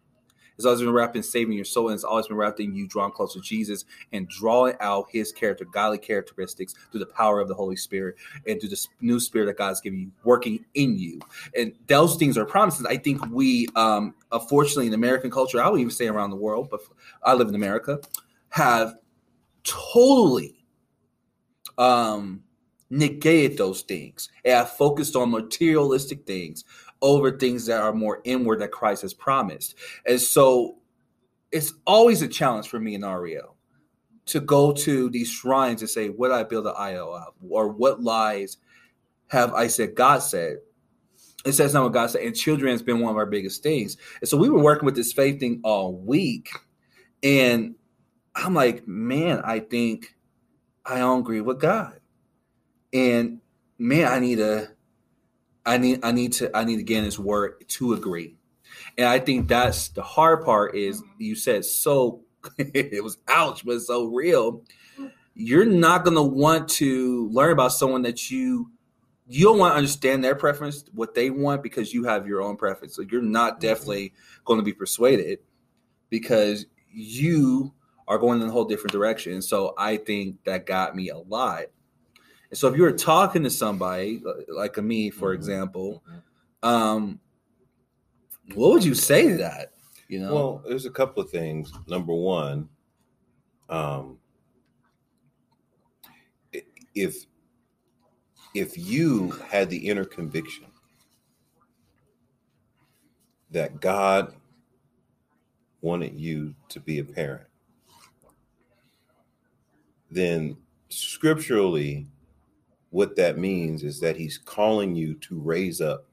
it's 0.56 0.66
always 0.66 0.82
been 0.82 0.92
wrapped 0.92 1.16
in 1.16 1.24
saving 1.24 1.56
your 1.56 1.66
soul, 1.66 1.90
and 1.90 1.96
it's 1.96 2.04
always 2.04 2.28
been 2.28 2.38
wrapped 2.38 2.60
in 2.60 2.76
you 2.76 2.88
drawing 2.88 3.12
close 3.12 3.34
to 3.34 3.42
Jesus 3.42 3.86
and 4.14 4.28
drawing 4.28 4.76
out 4.80 5.08
His 5.10 5.32
character, 5.32 5.66
godly 5.66 5.98
characteristics 5.98 6.74
through 6.92 7.00
the 7.00 7.06
power 7.06 7.40
of 7.40 7.48
the 7.48 7.54
Holy 7.54 7.76
Spirit 7.76 8.16
and 8.48 8.60
through 8.60 8.70
the 8.70 8.88
new 9.02 9.20
Spirit 9.20 9.46
that 9.48 9.58
God's 9.58 9.82
giving 9.82 10.00
you, 10.00 10.12
working 10.24 10.64
in 10.74 10.98
you. 10.98 11.20
And 11.56 11.74
those 11.88 12.16
things 12.16 12.38
are 12.38 12.46
promises. 12.46 12.86
I 12.86 12.98
think 12.98 13.26
we, 13.32 13.68
um, 13.76 14.14
unfortunately, 14.32 14.88
in 14.88 14.94
American 14.94 15.32
culture, 15.32 15.62
I 15.62 15.70
would 15.70 15.80
even 15.80 15.92
say 15.92 16.08
around 16.08 16.30
the 16.30 16.36
world, 16.36 16.70
but 16.70 16.82
I 17.24 17.34
live 17.34 17.48
in 17.48 17.56
America, 17.56 18.00
have 18.50 18.96
totally 19.64 20.66
um, 21.78 22.44
negated 22.90 23.58
those 23.58 23.82
things 23.82 24.30
and 24.46 24.54
have 24.54 24.72
focused 24.72 25.16
on 25.16 25.32
materialistic 25.32 26.26
things 26.26 26.66
over 27.02 27.32
things 27.32 27.66
that 27.66 27.82
are 27.82 27.94
more 27.94 28.22
inward 28.24 28.60
that 28.60 28.72
Christ 28.72 29.02
has 29.02 29.14
promised. 29.14 29.76
And 30.06 30.20
so 30.20 30.78
it's 31.52 31.74
always 31.86 32.22
a 32.22 32.28
challenge 32.28 32.70
for 32.70 32.80
me 32.80 32.96
in 32.96 33.04
Ariel 33.04 33.56
to 34.28 34.40
go 34.40 34.72
to 34.72 35.10
these 35.10 35.30
shrines 35.30 35.82
and 35.82 35.90
say, 35.90 36.10
What 36.10 36.32
I 36.32 36.44
build 36.44 36.68
an 36.68 36.74
idol 36.78 37.16
of? 37.16 37.34
Or 37.48 37.70
what 37.70 38.02
lies 38.02 38.58
have 39.28 39.54
I 39.54 39.68
said 39.68 39.96
God 39.96 40.20
said? 40.20 40.58
It 41.44 41.54
says 41.54 41.74
not 41.74 41.84
what 41.84 41.94
God 41.94 42.12
said. 42.12 42.24
And 42.24 42.36
children 42.36 42.72
has 42.72 42.84
been 42.84 43.00
one 43.00 43.12
of 43.12 43.18
our 43.18 43.26
biggest 43.26 43.64
things. 43.64 43.98
And 44.20 44.30
so 44.30 44.38
we 44.38 44.50
were 44.50 44.62
working 44.62 44.86
with 44.86 44.96
this 44.96 45.12
faith 45.12 45.40
thing 45.40 45.60
all 45.64 45.96
week. 45.96 46.50
And 47.24 47.76
I'm 48.36 48.54
like, 48.54 48.88
man, 48.88 49.42
I 49.44 49.60
think 49.60 50.16
I 50.86 51.00
don't 51.00 51.22
agree 51.22 51.42
with 51.42 51.60
God. 51.60 52.00
And 52.94 53.40
man, 53.80 54.12
I 54.12 54.20
need 54.20 54.36
to 54.36 54.71
I 55.66 55.78
need 55.78 56.00
I 56.04 56.12
need 56.12 56.34
to 56.34 56.56
I 56.56 56.64
need 56.64 56.78
to 56.78 56.84
get 56.84 57.00
in 57.00 57.06
his 57.06 57.20
word 57.20 57.64
to 57.68 57.94
agree. 57.94 58.36
And 58.98 59.08
I 59.08 59.20
think 59.20 59.48
that's 59.48 59.90
the 59.90 60.02
hard 60.02 60.44
part 60.44 60.76
is 60.76 61.04
you 61.18 61.36
said 61.36 61.66
so 61.66 62.22
it 62.58 63.04
was 63.04 63.18
ouch, 63.28 63.66
but 63.66 63.80
so 63.82 64.06
real. 64.06 64.64
You're 65.34 65.66
not 65.66 66.04
gonna 66.04 66.24
want 66.24 66.70
to 66.70 67.30
learn 67.30 67.52
about 67.52 67.74
someone 67.74 68.02
that 68.04 68.32
you 68.32 68.72
you 69.32 69.46
don't 69.46 69.60
want 69.60 69.72
to 69.72 69.78
understand 69.78 70.24
their 70.24 70.36
preference, 70.36 70.84
what 70.94 71.14
they 71.14 71.30
want, 71.30 71.64
because 71.64 71.94
you 71.94 72.04
have 72.04 72.28
your 72.28 72.42
own 72.42 72.58
preference. 72.58 72.96
So 72.96 73.02
you're 73.02 73.22
not 73.22 73.54
mm-hmm. 73.54 73.62
definitely 73.62 74.14
going 74.44 74.60
to 74.60 74.64
be 74.64 74.74
persuaded 74.74 75.40
because 76.10 76.66
you 76.92 77.74
are 78.10 78.18
going 78.18 78.42
in 78.42 78.50
a 78.50 78.52
whole 78.52 78.66
different 78.66 78.92
direction. 78.92 79.42
So 79.42 79.74
I 79.78 79.96
think 79.96 80.44
that 80.44 80.66
got 80.66 80.98
me 80.98 81.10
a 81.10 81.18
lot. 81.18 81.64
And 82.52 82.58
so 82.58 82.68
if 82.68 82.76
you 82.76 82.84
were 82.84 82.92
talking 82.92 83.44
to 83.44 83.50
somebody 83.50 84.22
like 84.50 84.78
a 84.78 84.82
me, 84.82 85.10
for 85.10 85.30
mm-hmm. 85.30 85.40
example, 85.40 86.04
mm-hmm. 86.08 86.68
um, 86.68 87.20
what 88.54 88.72
would 88.72 88.84
you 88.84 88.94
say 88.94 89.30
to 89.30 89.38
that? 89.38 89.72
You 90.10 90.20
know, 90.20 90.36
well, 90.36 90.64
there's 90.68 90.86
a 90.86 90.92
couple 90.92 91.24
of 91.24 91.30
things. 91.30 91.72
Number 91.88 92.14
one, 92.14 92.68
um, 93.70 94.18
if 96.94 97.26
if 98.54 98.78
you 98.78 99.30
had 99.50 99.70
the 99.70 99.88
inner 99.88 100.04
conviction 100.04 100.66
that 103.52 103.80
God 103.80 104.36
wanted 105.80 106.20
you 106.20 106.54
to 106.68 106.82
be 106.82 107.00
a 107.00 107.06
parent, 107.06 107.48
then 110.10 110.58
scripturally 110.90 112.08
what 112.92 113.16
that 113.16 113.38
means 113.38 113.84
is 113.84 114.00
that 114.02 114.18
he's 114.18 114.38
calling 114.38 114.96
you 114.96 115.16
to 115.16 115.40
raise 115.40 115.82
up 115.82 116.06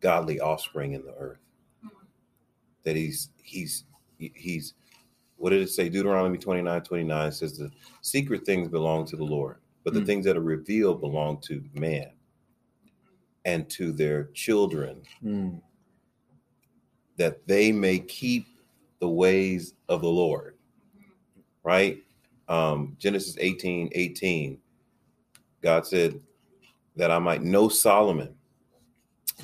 godly 0.00 0.38
offspring 0.38 0.92
in 0.92 1.04
the 1.04 1.14
earth. 1.14 1.38
That 2.84 2.96
he's 2.96 3.30
he's 3.42 3.84
he's 4.18 4.74
what 5.36 5.50
did 5.50 5.62
it 5.62 5.70
say? 5.70 5.88
Deuteronomy 5.88 6.38
29, 6.38 6.82
29 6.82 7.32
says 7.32 7.58
the 7.58 7.70
secret 8.02 8.46
things 8.46 8.68
belong 8.68 9.04
to 9.06 9.16
the 9.16 9.24
Lord, 9.24 9.56
but 9.82 9.92
the 9.92 10.00
mm. 10.00 10.06
things 10.06 10.24
that 10.26 10.36
are 10.36 10.42
revealed 10.42 11.00
belong 11.00 11.40
to 11.42 11.64
man 11.74 12.12
and 13.44 13.68
to 13.70 13.90
their 13.90 14.24
children, 14.34 15.02
mm. 15.24 15.60
that 17.16 17.44
they 17.48 17.72
may 17.72 17.98
keep 17.98 18.46
the 19.00 19.08
ways 19.08 19.74
of 19.88 20.02
the 20.02 20.08
Lord. 20.08 20.56
Right? 21.64 22.02
Um, 22.48 22.96
Genesis 22.98 23.36
18, 23.40 23.90
18 23.92 24.58
God 25.62 25.86
said 25.86 26.20
that 26.96 27.10
I 27.10 27.18
might 27.18 27.42
know 27.42 27.68
Solomon, 27.68 28.34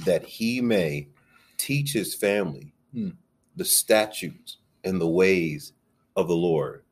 that 0.04 0.24
he 0.24 0.61
may 0.61 1.09
teach 1.57 1.92
his 1.92 2.14
family 2.14 2.72
hmm. 2.92 3.11
the 3.57 3.64
statutes 3.64 4.59
and 4.85 5.00
the 5.00 5.09
ways 5.09 5.72
of 6.16 6.28
the 6.28 6.37
Lord 6.37 6.85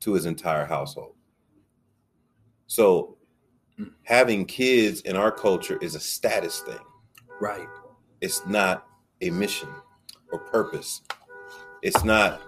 to 0.00 0.14
his 0.14 0.26
entire 0.26 0.64
household. 0.64 1.14
So, 2.66 3.16
hmm. 3.76 3.84
having 4.02 4.44
kids 4.44 5.02
in 5.02 5.16
our 5.16 5.30
culture 5.30 5.78
is 5.80 5.94
a 5.94 6.00
status 6.00 6.60
thing. 6.60 6.78
Right. 7.40 7.68
It's 8.20 8.44
not 8.46 8.86
a 9.20 9.30
mission 9.30 9.68
or 10.30 10.38
purpose. 10.38 11.02
It's 11.82 12.04
not, 12.04 12.40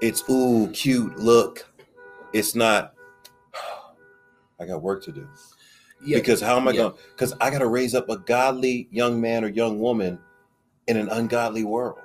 it's 0.00 0.28
ooh, 0.28 0.68
cute, 0.72 1.18
look. 1.18 1.66
It's 2.32 2.54
not, 2.54 2.94
I 4.60 4.66
got 4.66 4.82
work 4.82 5.02
to 5.04 5.12
do. 5.12 5.28
Yeah. 6.04 6.18
Because 6.18 6.40
how 6.40 6.56
am 6.56 6.68
I 6.68 6.72
yeah. 6.72 6.82
going? 6.82 6.94
Because 7.12 7.34
I 7.40 7.50
got 7.50 7.58
to 7.58 7.66
raise 7.66 7.94
up 7.94 8.08
a 8.08 8.18
godly 8.18 8.88
young 8.90 9.20
man 9.20 9.44
or 9.44 9.48
young 9.48 9.80
woman 9.80 10.18
in 10.86 10.96
an 10.96 11.08
ungodly 11.08 11.64
world. 11.64 11.98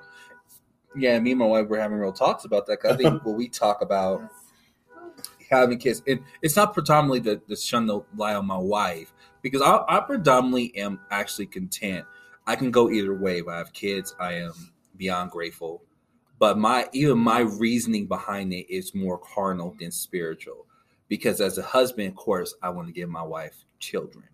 Yeah, 0.97 1.19
me 1.19 1.31
and 1.31 1.39
my 1.39 1.45
wife 1.45 1.67
were 1.67 1.79
having 1.79 1.97
real 1.97 2.13
talks 2.13 2.45
about 2.45 2.65
that. 2.67 2.79
I 2.89 2.95
think 2.95 3.25
when 3.25 3.35
we 3.35 3.49
talk 3.49 3.81
about 3.81 4.21
having 5.49 5.77
kids, 5.77 6.01
it, 6.05 6.21
it's 6.41 6.55
not 6.55 6.73
predominantly 6.73 7.19
the, 7.19 7.41
the 7.47 7.55
shun 7.55 7.85
the 7.85 8.01
lie 8.15 8.35
on 8.35 8.45
my 8.45 8.57
wife 8.57 9.13
because 9.41 9.61
I, 9.61 9.83
I 9.87 9.99
predominantly 9.99 10.75
am 10.77 10.99
actually 11.11 11.47
content. 11.47 12.05
I 12.47 12.55
can 12.55 12.71
go 12.71 12.89
either 12.89 13.13
way. 13.13 13.39
If 13.39 13.47
I 13.47 13.57
have 13.57 13.73
kids, 13.73 14.15
I 14.19 14.33
am 14.33 14.53
beyond 14.97 15.31
grateful. 15.31 15.81
But 16.37 16.57
my 16.57 16.87
even 16.93 17.17
my 17.17 17.39
reasoning 17.39 18.07
behind 18.07 18.53
it 18.53 18.71
is 18.71 18.93
more 18.93 19.17
carnal 19.17 19.75
than 19.79 19.91
spiritual 19.91 20.65
because 21.07 21.41
as 21.41 21.57
a 21.57 21.63
husband, 21.63 22.09
of 22.09 22.15
course, 22.15 22.53
I 22.61 22.69
want 22.69 22.87
to 22.87 22.93
give 22.93 23.09
my 23.09 23.23
wife 23.23 23.55
children. 23.79 24.25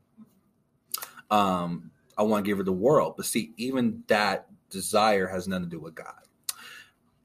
Um, 1.29 1.91
I 2.17 2.23
want 2.23 2.43
to 2.45 2.49
give 2.49 2.57
her 2.57 2.63
the 2.63 2.71
world. 2.73 3.15
But 3.17 3.25
see, 3.25 3.53
even 3.57 4.03
that 4.07 4.47
desire 4.69 5.27
has 5.27 5.47
nothing 5.47 5.65
to 5.65 5.69
do 5.69 5.79
with 5.79 5.95
God. 5.95 6.13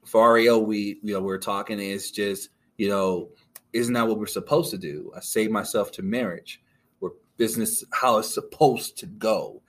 For 0.05 0.25
Ariel, 0.37 0.65
we 0.65 0.99
you 1.03 1.13
know 1.13 1.21
we're 1.21 1.37
talking 1.37 1.79
is 1.79 2.11
just 2.11 2.49
you 2.77 2.89
know 2.89 3.29
isn't 3.73 3.93
that 3.93 4.07
what 4.07 4.17
we're 4.17 4.25
supposed 4.27 4.71
to 4.71 4.77
do? 4.77 5.11
I 5.15 5.19
save 5.19 5.51
myself 5.51 5.91
to 5.93 6.01
marriage, 6.01 6.61
where 6.99 7.11
business 7.35 7.83
how 7.91 8.17
it's 8.17 8.33
supposed 8.33 8.97
to 8.99 9.05
go. 9.05 9.61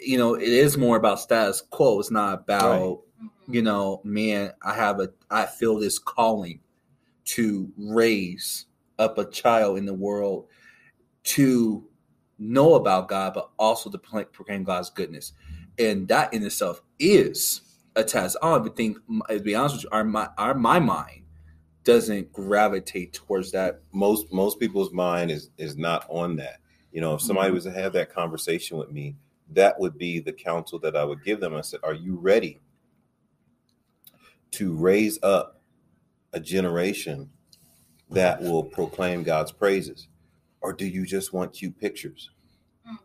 you 0.00 0.16
know, 0.16 0.34
it 0.34 0.48
is 0.48 0.78
more 0.78 0.96
about 0.96 1.20
status 1.20 1.60
quo. 1.60 1.98
It's 1.98 2.10
not 2.10 2.32
about, 2.40 2.80
Right. 3.20 3.30
you 3.48 3.60
know, 3.60 4.00
man, 4.02 4.52
I 4.62 4.72
have 4.72 4.98
a, 5.00 5.10
I 5.30 5.44
feel 5.44 5.78
this 5.78 5.98
calling 5.98 6.60
to 7.26 7.70
raise 7.76 8.64
up 8.98 9.18
a 9.18 9.24
child 9.24 9.78
in 9.78 9.86
the 9.86 9.94
world 9.94 10.48
to 11.24 11.88
know 12.38 12.74
about 12.74 13.08
God, 13.08 13.34
but 13.34 13.50
also 13.58 13.90
to 13.90 13.98
proclaim- 13.98 14.64
God's 14.64 14.90
goodness. 14.90 15.32
And 15.78 16.08
that 16.08 16.32
in 16.32 16.42
itself 16.44 16.82
is 16.98 17.62
a 17.96 18.04
test. 18.04 18.36
I 18.42 18.50
don't 18.50 18.62
even 18.66 18.72
think, 18.76 18.98
to 19.28 19.40
be 19.40 19.54
honest 19.54 19.76
with 19.76 19.84
you, 19.84 19.90
our, 19.92 20.04
mi- 20.04 20.32
our 20.36 20.54
my 20.54 20.78
mind 20.78 21.24
doesn't 21.84 22.32
gravitate 22.32 23.12
towards 23.12 23.50
that. 23.52 23.80
most 23.92 24.32
most 24.32 24.60
people's 24.60 24.92
mind 24.92 25.30
is 25.30 25.50
is 25.58 25.76
not 25.76 26.04
on 26.08 26.36
that. 26.36 26.60
You 26.92 27.00
know, 27.00 27.14
if 27.14 27.20
somebody 27.22 27.50
Mhm. 27.50 27.54
was 27.54 27.64
to 27.64 27.70
have 27.70 27.92
that 27.94 28.12
conversation 28.12 28.76
with 28.78 28.90
me, 28.90 29.16
that 29.50 29.78
would 29.80 29.96
be 29.96 30.20
the 30.20 30.32
counsel 30.32 30.78
that 30.80 30.96
I 30.96 31.04
would 31.04 31.24
give 31.24 31.40
them. 31.40 31.54
I 31.54 31.60
said, 31.62 31.80
"Are 31.82 31.94
you 31.94 32.16
ready 32.16 32.60
to 34.52 34.74
raise 34.74 35.18
up 35.22 35.62
a 36.32 36.40
generation 36.40 37.30
that 38.10 38.40
will 38.40 38.64
proclaim 38.64 39.22
God's 39.22 39.52
praises, 39.52 40.08
or 40.60 40.72
do 40.72 40.86
you 40.86 41.04
just 41.06 41.32
want 41.32 41.52
cute 41.52 41.78
pictures?" 41.78 42.30
Mm. 42.86 42.98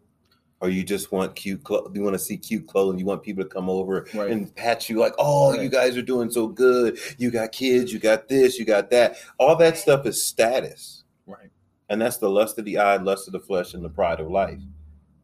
Or 0.62 0.70
you 0.70 0.84
just 0.84 1.12
want 1.12 1.36
cute 1.36 1.64
clothes? 1.64 1.92
You 1.94 2.04
want 2.04 2.14
to 2.14 2.20
see 2.20 2.38
cute 2.38 2.68
clothes? 2.68 3.00
You 3.00 3.06
want 3.06 3.22
people 3.24 3.44
to 3.44 3.50
come 3.50 3.70
over 3.70 4.08
Right. 4.14 4.32
and 4.32 4.54
pat 4.56 4.90
you 4.90 4.98
like, 5.00 5.14
"Oh, 5.18 5.54
you 5.60 5.70
guys 5.70 5.98
are 5.98 6.02
doing 6.02 6.32
so 6.32 6.48
good. 6.48 6.98
You 7.18 7.32
got 7.32 7.52
kids. 7.52 7.92
You 7.92 8.00
got 8.00 8.28
this. 8.28 8.58
You 8.58 8.66
got 8.66 8.90
that." 8.92 9.18
All 9.40 9.56
that 9.58 9.78
stuff 9.78 10.06
is 10.06 10.24
status. 10.24 11.04
Right. 11.28 11.50
And 11.90 12.02
that's 12.02 12.18
the 12.18 12.30
lust 12.30 12.58
of 12.58 12.66
the 12.66 12.78
eye, 12.78 12.98
lust 12.98 13.28
of 13.28 13.34
the 13.34 13.40
flesh, 13.40 13.74
and 13.74 13.84
the 13.84 13.90
pride 13.90 14.20
of 14.20 14.30
life. 14.32 14.62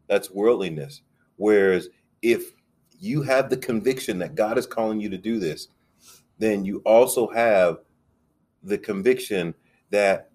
That's 0.07 0.29
worldliness. 0.29 1.01
Whereas 1.37 1.89
if 2.21 2.53
you 2.99 3.21
have 3.21 3.49
the 3.49 3.57
conviction 3.57 4.19
that 4.19 4.35
God 4.35 4.57
is 4.57 4.67
calling 4.67 4.99
you 4.99 5.09
to 5.09 5.17
do 5.17 5.39
this, 5.39 5.69
then 6.37 6.65
you 6.65 6.79
also 6.85 7.27
have 7.29 7.79
the 8.61 8.77
conviction 8.77 9.55
that 9.89 10.31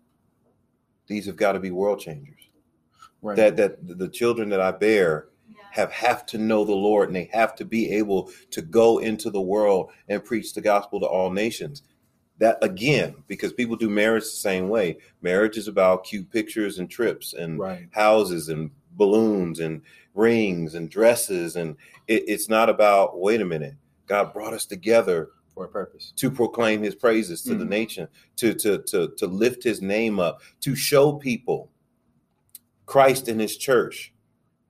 these 1.06 1.26
have 1.26 1.36
got 1.36 1.52
to 1.52 1.60
be 1.60 1.70
world 1.70 2.00
changers. 2.00 2.48
Right. 3.22 3.36
That 3.36 3.56
that 3.56 3.98
the 3.98 4.08
children 4.08 4.48
that 4.50 4.60
I 4.60 4.70
bear 4.70 5.28
have 5.70 5.90
have 5.92 6.26
to 6.26 6.38
know 6.38 6.64
the 6.64 6.72
Lord 6.72 7.08
and 7.08 7.16
they 7.16 7.30
have 7.32 7.54
to 7.56 7.64
be 7.64 7.90
able 7.92 8.30
to 8.50 8.62
go 8.62 8.98
into 8.98 9.30
the 9.30 9.40
world 9.40 9.90
and 10.08 10.24
preach 10.24 10.54
the 10.54 10.60
gospel 10.60 11.00
to 11.00 11.06
all 11.06 11.30
nations. 11.30 11.82
That 12.38 12.58
again, 12.62 13.14
because 13.28 13.52
people 13.52 13.76
do 13.76 13.88
marriage 13.88 14.24
the 14.24 14.30
same 14.30 14.68
way. 14.68 14.98
Marriage 15.22 15.56
is 15.56 15.68
about 15.68 16.04
cute 16.04 16.30
pictures 16.30 16.78
and 16.78 16.90
trips 16.90 17.32
and 17.32 17.58
right. 17.58 17.88
houses 17.92 18.48
and 18.48 18.70
balloons 18.96 19.60
and 19.60 19.82
rings 20.14 20.74
and 20.74 20.88
dresses 20.88 21.56
and 21.56 21.76
it, 22.06 22.24
it's 22.28 22.48
not 22.48 22.68
about 22.68 23.18
wait 23.18 23.40
a 23.40 23.44
minute 23.44 23.74
god 24.06 24.32
brought 24.32 24.54
us 24.54 24.64
together 24.64 25.30
For 25.54 25.66
a 25.66 25.68
purpose. 25.68 26.12
to 26.16 26.30
proclaim 26.30 26.82
his 26.82 26.94
praises 26.96 27.42
to 27.42 27.54
the 27.54 27.64
Mhm. 27.64 27.68
nation 27.68 28.08
to, 28.36 28.54
to 28.54 28.78
to 28.78 29.08
to 29.16 29.26
lift 29.28 29.62
his 29.62 29.80
name 29.80 30.18
up 30.18 30.40
to 30.62 30.74
show 30.74 31.12
people 31.12 31.70
christ 32.86 33.28
and 33.28 33.40
his 33.40 33.56
church 33.56 34.12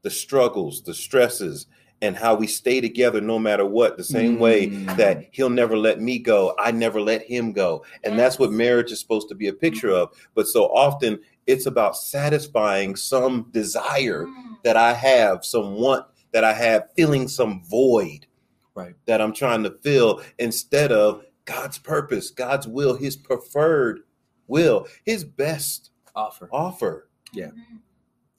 the 0.03 0.11
struggles 0.11 0.83
the 0.83 0.93
stresses 0.95 1.67
and 2.03 2.17
how 2.17 2.35
we 2.35 2.47
stay 2.47 2.81
together 2.83 3.21
no 3.23 3.39
matter 3.39 3.65
what 3.65 3.97
the 3.97 4.05
same 4.05 4.39
way 4.39 4.67
Mm. 4.69 4.97
that 4.99 5.25
he'll 5.33 5.49
never 5.49 5.77
let 5.77 6.01
me 6.03 6.19
go 6.19 6.55
i 6.59 6.71
never 6.71 7.01
let 7.01 7.23
him 7.23 7.53
go 7.53 7.83
and 8.05 8.19
that's 8.19 8.39
what 8.39 8.53
marriage 8.53 8.93
is 8.93 9.01
supposed 9.01 9.29
to 9.31 9.35
be 9.35 9.49
a 9.49 9.53
picture 9.55 9.91
of 9.91 10.11
but 10.35 10.47
so 10.47 10.65
often 10.67 11.19
it's 11.47 11.67
about 11.67 11.97
satisfying 11.97 12.95
some 12.95 13.49
desire 13.53 14.27
Mm. 14.27 14.57
that 14.65 14.77
I 14.79 14.93
have, 14.95 15.45
some 15.45 15.75
want 15.75 16.07
that 16.33 16.43
I 16.43 16.55
have, 16.55 16.89
filling 16.97 17.29
some 17.29 17.63
void 17.65 18.27
Right. 18.75 18.95
that 19.07 19.21
I'm 19.21 19.33
trying 19.33 19.63
to 19.65 19.71
fill 19.83 20.23
instead 20.39 20.91
of 20.91 21.25
God's 21.45 21.79
purpose, 21.79 22.31
God's 22.31 22.67
will, 22.67 22.97
His 22.97 23.17
preferred 23.17 24.01
will, 24.49 24.87
His 25.05 25.25
best 25.25 25.91
Offer. 26.17 26.49
offer. 26.53 27.09
Yeah. 27.33 27.47
Mhm. 27.49 27.81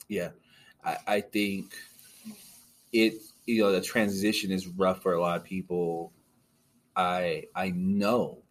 Yeah. 0.08 0.30
I, 0.84 0.96
I 1.06 1.20
think 1.20 1.74
it 2.92 3.14
you 3.46 3.62
know 3.62 3.72
the 3.72 3.80
transition 3.80 4.50
is 4.50 4.66
rough 4.66 5.02
for 5.02 5.14
a 5.14 5.20
lot 5.20 5.36
of 5.36 5.44
people. 5.44 6.12
I 6.96 7.44
I 7.54 7.70
know. 7.70 8.42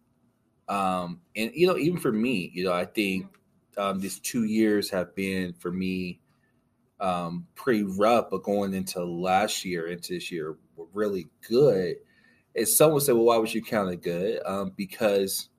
Um 0.68 1.20
and 1.36 1.50
you 1.54 1.66
know, 1.66 1.76
even 1.76 1.98
for 1.98 2.12
me, 2.12 2.50
you 2.54 2.64
know, 2.64 2.72
I 2.72 2.84
think 2.84 3.26
um 3.76 4.00
these 4.00 4.18
two 4.20 4.44
years 4.44 4.90
have 4.90 5.14
been 5.14 5.52
for 5.54 5.70
me 5.72 6.20
um 7.00 7.46
pretty 7.54 7.82
rough, 7.82 8.30
but 8.30 8.42
going 8.42 8.74
into 8.74 9.04
last 9.04 9.64
year, 9.64 9.88
into 9.88 10.14
this 10.14 10.30
year 10.30 10.56
were 10.76 10.86
really 10.92 11.28
good. 11.48 11.96
And 12.54 12.66
someone 12.66 12.94
would 12.94 13.02
say, 13.02 13.12
well, 13.12 13.24
why 13.24 13.36
was 13.36 13.54
you 13.54 13.62
count 13.62 13.90
it 13.90 14.02
good? 14.02 14.40
Um, 14.46 14.72
because 14.76 15.50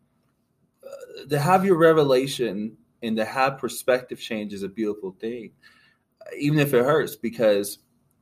uh, 0.86 1.28
to 1.30 1.40
have 1.40 1.66
your 1.66 1.78
revelation 1.78 2.76
and 3.04 3.16
to 3.18 3.26
have 3.26 3.60
perspective 3.60 4.20
change 4.20 4.54
is 4.54 4.64
a 4.64 4.70
beautiful 4.70 5.16
thing, 5.20 5.52
even 6.38 6.60
if 6.60 6.74
it 6.74 6.84
hurts, 6.84 7.16
because 7.16 7.80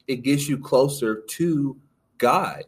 it 0.07 0.17
gets 0.17 0.47
you 0.47 0.57
closer 0.57 1.21
to 1.21 1.77
God. 2.17 2.63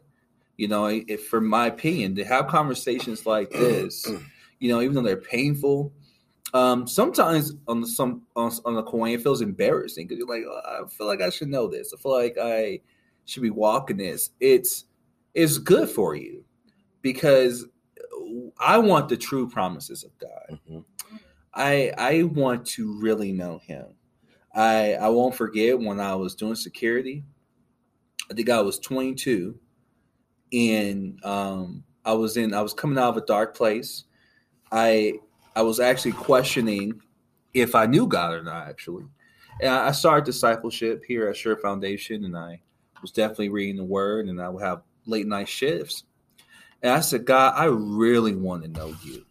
You 0.56 0.68
know, 0.68 0.88
if, 0.88 1.28
for 1.28 1.42
my 1.42 1.68
opinion, 1.68 2.16
to 2.16 2.26
have 2.26 2.48
conversations 2.48 3.26
like 3.26 3.50
this, 3.52 4.10
you 4.60 4.72
know, 4.72 4.82
even 4.82 4.96
though 4.96 5.04
they're 5.04 5.18
painful, 5.18 5.94
um, 6.54 6.88
sometimes 6.88 7.54
on 7.68 7.82
the 7.82 7.88
some 7.88 8.24
on, 8.36 8.52
on 8.66 8.76
the 8.76 8.84
coin 8.84 9.12
it 9.12 9.22
feels 9.22 9.42
embarrassing 9.42 10.08
because 10.08 10.18
you're 10.18 10.28
like, 10.28 10.44
oh, 10.48 10.86
I 10.86 10.88
feel 10.90 11.08
like 11.08 11.22
I 11.22 11.30
should 11.30 11.50
know 11.50 11.68
this. 11.68 11.94
I 11.94 12.02
feel 12.02 12.14
like 12.14 12.38
I 12.42 12.80
should 13.28 13.44
be 13.44 13.50
walking 13.52 13.98
this. 13.98 14.32
It's 14.40 14.86
it's 15.36 15.60
good 15.60 15.88
for 15.90 16.16
you 16.16 16.44
because 17.02 17.66
I 18.60 18.78
want 18.80 19.08
the 19.10 19.18
true 19.18 19.48
promises 19.48 20.04
of 20.04 20.18
God. 20.18 20.60
Mhm. 20.70 20.84
I 21.54 21.94
I 21.98 22.24
want 22.24 22.66
to 22.68 23.00
really 23.00 23.32
know 23.32 23.60
Him. 23.60 23.86
I 24.56 24.94
I 24.96 25.10
won't 25.10 25.36
forget 25.36 25.78
when 25.80 26.00
I 26.00 26.16
was 26.16 26.36
doing 26.36 26.56
security. 26.56 27.24
I 28.32 28.34
think 28.34 28.50
I 28.50 28.60
was 28.62 28.80
22, 28.80 29.58
and 30.52 31.24
um, 31.24 31.84
I 32.04 32.14
was 32.14 32.38
in 32.38 32.54
I 32.54 32.62
was 32.62 32.74
coming 32.74 32.98
out 32.98 33.10
of 33.10 33.18
a 33.18 33.26
dark 33.26 33.56
place. 33.56 34.06
I 34.72 35.14
I 35.56 35.62
was 35.62 35.80
actually 35.80 36.14
questioning 36.14 37.00
if 37.54 37.76
I 37.76 37.86
knew 37.86 38.08
God 38.08 38.34
or 38.34 38.44
not. 38.44 38.68
Actually, 38.68 39.06
and 39.62 39.70
I 39.70 39.90
I 39.90 39.92
started 39.92 40.26
discipleship 40.26 41.04
here 41.06 41.28
at 41.28 41.38
Sure 41.38 41.58
Foundation, 41.58 42.26
and 42.26 42.38
I 42.38 42.62
was 43.02 43.12
definitely 43.12 43.50
reading 43.50 43.78
the 43.78 43.84
Word, 43.84 44.28
and 44.28 44.42
I 44.42 44.50
would 44.50 44.64
have 44.64 44.82
late 45.06 45.28
night 45.28 45.48
shifts. 45.48 46.04
And 46.82 46.92
I 46.94 47.00
said, 47.00 47.26
God, 47.26 47.54
I 47.56 47.66
really 47.66 48.36
want 48.36 48.64
to 48.64 48.70
know 48.70 48.96
you. 49.04 49.26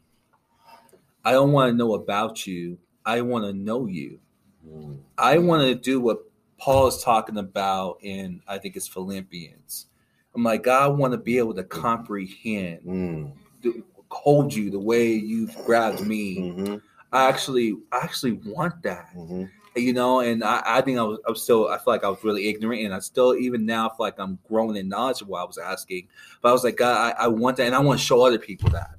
I 1.24 1.32
don't 1.32 1.52
want 1.52 1.70
to 1.72 1.76
know 1.76 1.94
about 1.94 2.46
you. 2.46 2.78
I 3.04 3.20
want 3.20 3.44
to 3.44 3.52
know 3.52 3.86
you. 3.86 4.20
Mm. 4.66 4.98
I 5.18 5.38
want 5.38 5.62
to 5.62 5.74
do 5.74 6.00
what 6.00 6.18
Paul 6.58 6.86
is 6.88 7.02
talking 7.02 7.38
about 7.38 7.98
in, 8.02 8.40
I 8.48 8.58
think 8.58 8.76
it's 8.76 8.88
Philippians. 8.88 9.86
I'm 10.34 10.42
like, 10.42 10.64
God, 10.64 10.82
I 10.82 10.86
want 10.88 11.12
to 11.12 11.18
be 11.18 11.38
able 11.38 11.54
to 11.54 11.64
comprehend, 11.64 12.80
Mm. 12.82 13.32
to 13.62 13.84
hold 14.10 14.54
you 14.54 14.70
the 14.70 14.78
way 14.78 15.12
you've 15.12 15.54
grabbed 15.64 16.06
me. 16.06 16.38
Mhm. 16.38 16.82
I 17.12 17.28
actually, 17.28 17.76
I 17.92 17.98
actually 17.98 18.32
want 18.32 18.82
that, 18.82 19.08
Mhm. 19.14 19.50
You 19.76 19.92
know. 19.92 20.20
And 20.20 20.42
I, 20.42 20.62
I 20.64 20.80
think 20.80 20.98
I 20.98 21.02
was, 21.02 21.18
I 21.26 21.30
was 21.30 21.42
still, 21.42 21.68
I 21.68 21.76
feel 21.76 21.92
like 21.92 22.04
I 22.04 22.08
was 22.08 22.22
really 22.24 22.48
ignorant, 22.48 22.82
and 22.82 22.94
I 22.94 22.98
still, 22.98 23.36
even 23.36 23.66
now, 23.66 23.88
feel 23.88 23.96
like 24.00 24.18
I'm 24.18 24.38
growing 24.48 24.76
in 24.76 24.88
knowledge 24.88 25.22
of 25.22 25.28
what 25.28 25.42
I 25.42 25.44
was 25.44 25.58
asking. 25.58 26.08
But 26.40 26.48
I 26.48 26.52
was 26.52 26.64
like, 26.64 26.76
God, 26.76 27.14
I, 27.18 27.24
I 27.24 27.28
want 27.28 27.56
that, 27.58 27.66
and 27.66 27.74
I 27.74 27.80
want 27.80 28.00
to 28.00 28.06
show 28.06 28.24
other 28.24 28.38
people 28.38 28.70
that. 28.70 28.90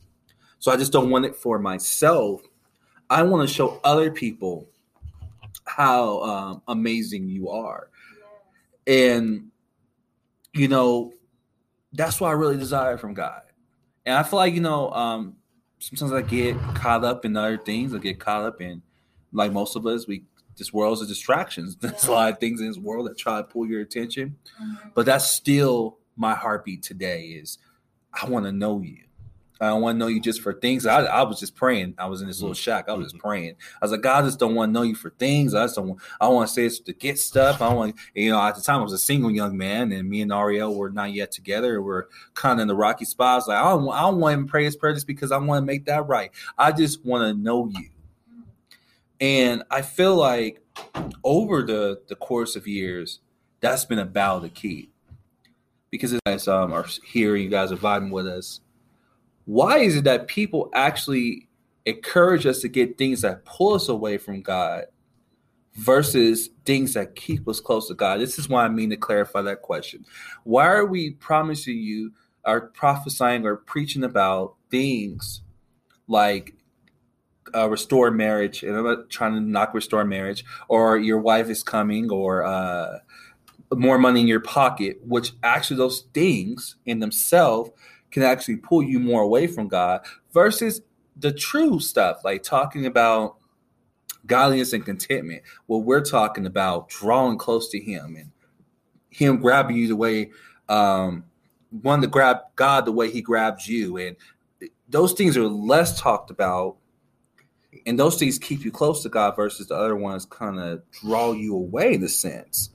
So 0.59 0.71
I 0.71 0.77
just 0.77 0.91
don't 0.91 1.09
want 1.09 1.25
it 1.25 1.35
for 1.35 1.59
myself. 1.59 2.41
I 3.09 3.23
want 3.23 3.47
to 3.47 3.53
show 3.53 3.79
other 3.83 4.11
people 4.11 4.67
how 5.65 6.21
um, 6.23 6.61
amazing 6.67 7.27
you 7.27 7.49
are. 7.49 7.89
And, 8.85 9.49
you 10.53 10.67
know, 10.67 11.13
that's 11.93 12.19
what 12.19 12.29
I 12.29 12.31
really 12.31 12.57
desire 12.57 12.97
from 12.97 13.13
God. 13.13 13.41
And 14.05 14.15
I 14.15 14.23
feel 14.23 14.37
like, 14.37 14.53
you 14.53 14.61
know, 14.61 14.91
um, 14.91 15.35
sometimes 15.79 16.11
I 16.13 16.21
get 16.21 16.57
caught 16.73 17.03
up 17.03 17.25
in 17.25 17.35
other 17.35 17.57
things. 17.57 17.93
I 17.93 17.97
get 17.97 18.19
caught 18.19 18.43
up 18.43 18.61
in, 18.61 18.81
like 19.33 19.51
most 19.51 19.75
of 19.75 19.85
us, 19.85 20.07
we 20.07 20.23
this 20.57 20.73
world's 20.73 21.01
a 21.01 21.07
distractions. 21.07 21.75
There's 21.81 22.05
a 22.05 22.11
lot 22.11 22.31
of 22.31 22.39
things 22.39 22.61
in 22.61 22.67
this 22.67 22.77
world 22.77 23.07
that 23.07 23.17
try 23.17 23.37
to 23.37 23.43
pull 23.43 23.67
your 23.67 23.81
attention. 23.81 24.35
Mhm. 24.61 24.91
But 24.93 25.05
that's 25.05 25.29
still 25.29 25.97
my 26.15 26.33
heartbeat 26.33 26.83
today 26.83 27.25
is 27.27 27.57
I 28.13 28.27
want 28.27 28.45
to 28.45 28.51
know 28.51 28.81
you. 28.81 29.03
I 29.59 29.69
don't 29.69 29.81
want 29.81 29.95
to 29.95 29.97
know 29.97 30.05
you 30.07 30.21
just 30.21 30.41
for 30.41 30.53
things. 30.53 30.85
I, 30.85 31.03
I 31.05 31.23
was 31.23 31.39
just 31.39 31.55
praying. 31.55 31.95
I 31.97 32.05
was 32.05 32.21
in 32.21 32.27
this 32.27 32.41
little 32.41 32.53
shack. 32.53 32.89
I 32.89 32.93
was 32.93 33.11
just 33.11 33.17
praying. 33.21 33.55
I 33.81 33.85
was 33.85 33.91
like, 33.91 34.01
God, 34.01 34.23
I 34.23 34.27
just 34.27 34.37
don't 34.37 34.53
want 34.53 34.69
to 34.69 34.73
know 34.73 34.83
you 34.83 34.93
for 34.93 35.09
things. 35.09 35.55
I 35.55 35.63
just 35.63 35.75
don't 35.75 35.87
want, 35.87 36.01
I 36.21 36.27
want 36.27 36.47
to 36.47 36.53
say 36.53 36.65
it's 36.65 36.79
to 36.81 36.93
get 36.93 37.17
stuff. 37.17 37.59
I 37.59 37.73
want, 37.73 37.95
you 38.13 38.29
know, 38.29 38.39
at 38.39 38.55
the 38.55 38.61
time 38.61 38.81
I 38.81 38.83
was 38.83 38.93
a 38.93 38.99
single 38.99 39.31
young 39.31 39.57
man 39.57 39.91
and 39.91 40.07
me 40.07 40.21
and 40.21 40.31
Ariel 40.31 40.75
were 40.75 40.91
not 40.91 41.11
yet 41.11 41.31
together. 41.31 41.81
We're 41.81 42.05
kind 42.35 42.59
of 42.59 42.63
in 42.63 42.67
the 42.67 42.75
rocky 42.75 43.05
spots. 43.05 43.47
Like, 43.47 43.57
I 43.57 43.69
don't, 43.69 43.89
I 43.89 44.01
don't 44.01 44.19
want 44.19 44.45
to 44.45 44.51
pray 44.51 44.63
this 44.63 44.75
prayer 44.75 44.93
just 44.93 45.07
because 45.07 45.31
I 45.31 45.37
want 45.37 45.63
to 45.63 45.65
make 45.65 45.85
that 45.85 46.07
right. 46.07 46.29
I 46.57 46.71
just 46.71 47.03
want 47.03 47.23
to 47.23 47.41
know 47.43 47.67
you. 47.67 47.89
And 49.19 49.63
I 49.71 49.81
feel 49.81 50.15
like 50.15 50.61
over 51.23 51.63
the, 51.63 52.01
the 52.07 52.15
course 52.15 52.55
of 52.55 52.67
years, 52.67 53.19
that's 53.61 53.85
been 53.85 53.99
about 53.99 54.43
the 54.43 54.49
key. 54.49 54.91
Because 55.89 56.13
as 56.13 56.19
guys 56.25 56.47
um, 56.47 56.73
are 56.73 56.85
here, 57.05 57.35
you 57.35 57.49
guys 57.49 57.71
are 57.71 57.77
vibing 57.77 58.11
with 58.11 58.27
us. 58.27 58.59
Why 59.45 59.79
is 59.79 59.95
it 59.95 60.03
that 60.03 60.27
people 60.27 60.69
actually 60.73 61.47
encourage 61.85 62.45
us 62.45 62.59
to 62.61 62.67
get 62.67 62.97
things 62.97 63.21
that 63.21 63.45
pull 63.45 63.73
us 63.73 63.87
away 63.87 64.17
from 64.17 64.41
God 64.41 64.85
versus 65.75 66.49
things 66.65 66.93
that 66.93 67.15
keep 67.15 67.47
us 67.47 67.61
close 67.61 67.87
to 67.87 67.93
God? 67.93 68.19
This 68.19 68.37
is 68.37 68.49
why 68.49 68.65
I 68.65 68.69
mean 68.69 68.89
to 68.89 68.97
clarify 68.97 69.41
that 69.43 69.61
question. 69.61 70.05
Why 70.43 70.67
are 70.67 70.85
we 70.85 71.11
promising 71.11 71.77
you, 71.77 72.11
or 72.43 72.67
prophesying, 72.67 73.45
or 73.45 73.55
preaching 73.55 74.03
about 74.03 74.55
things 74.69 75.41
like 76.09 76.56
uh, 77.55 77.69
restore 77.69 78.11
marriage, 78.11 78.63
and 78.63 78.75
I'm 78.75 78.83
not 78.83 79.09
trying 79.09 79.33
to 79.33 79.41
knock 79.41 79.73
restore 79.73 80.05
marriage, 80.05 80.43
or 80.67 80.97
your 80.97 81.19
wife 81.19 81.49
is 81.49 81.63
coming, 81.63 82.11
or 82.11 82.43
uh, 82.43 82.99
more 83.75 83.97
money 83.97 84.21
in 84.21 84.27
your 84.27 84.39
pocket, 84.39 84.99
which 85.05 85.33
actually 85.43 85.77
those 85.77 86.05
things 86.13 86.75
in 86.85 86.99
themselves 86.99 87.71
can 88.11 88.23
actually 88.23 88.57
pull 88.57 88.81
you 88.81 88.99
more 88.99 89.21
away 89.21 89.47
from 89.47 89.67
God 89.67 90.05
versus 90.31 90.81
the 91.17 91.31
true 91.31 91.79
stuff, 91.79 92.23
like 92.23 92.43
talking 92.43 92.85
about 92.85 93.37
godliness 94.25 94.73
and 94.73 94.85
contentment. 94.85 95.41
What 95.65 95.79
we're 95.79 96.03
talking 96.03 96.45
about 96.45 96.89
drawing 96.89 97.37
close 97.37 97.69
to 97.71 97.79
Him 97.79 98.15
and 98.15 98.31
Him 99.09 99.37
grabbing 99.37 99.77
you 99.77 99.87
the 99.87 99.95
way, 99.95 100.31
um, 100.69 101.25
one 101.81 102.01
to 102.01 102.07
grab 102.07 102.37
God 102.55 102.85
the 102.85 102.91
way 102.91 103.11
He 103.11 103.21
grabs 103.21 103.67
you, 103.67 103.97
and 103.97 104.15
those 104.89 105.13
things 105.13 105.35
are 105.37 105.47
less 105.47 105.99
talked 105.99 106.31
about 106.31 106.77
and 107.85 107.99
those 107.99 108.17
things 108.17 108.39
keep 108.39 108.63
you 108.63 108.71
close 108.71 109.03
to 109.03 109.09
God 109.09 109.35
versus 109.35 109.67
the 109.67 109.75
other 109.75 109.95
ones 109.95 110.25
kind 110.25 110.59
of 110.59 110.81
draw 110.91 111.33
you 111.33 111.55
away 111.55 111.93
in 111.93 112.03
a 112.03 112.09
sense. 112.09 112.69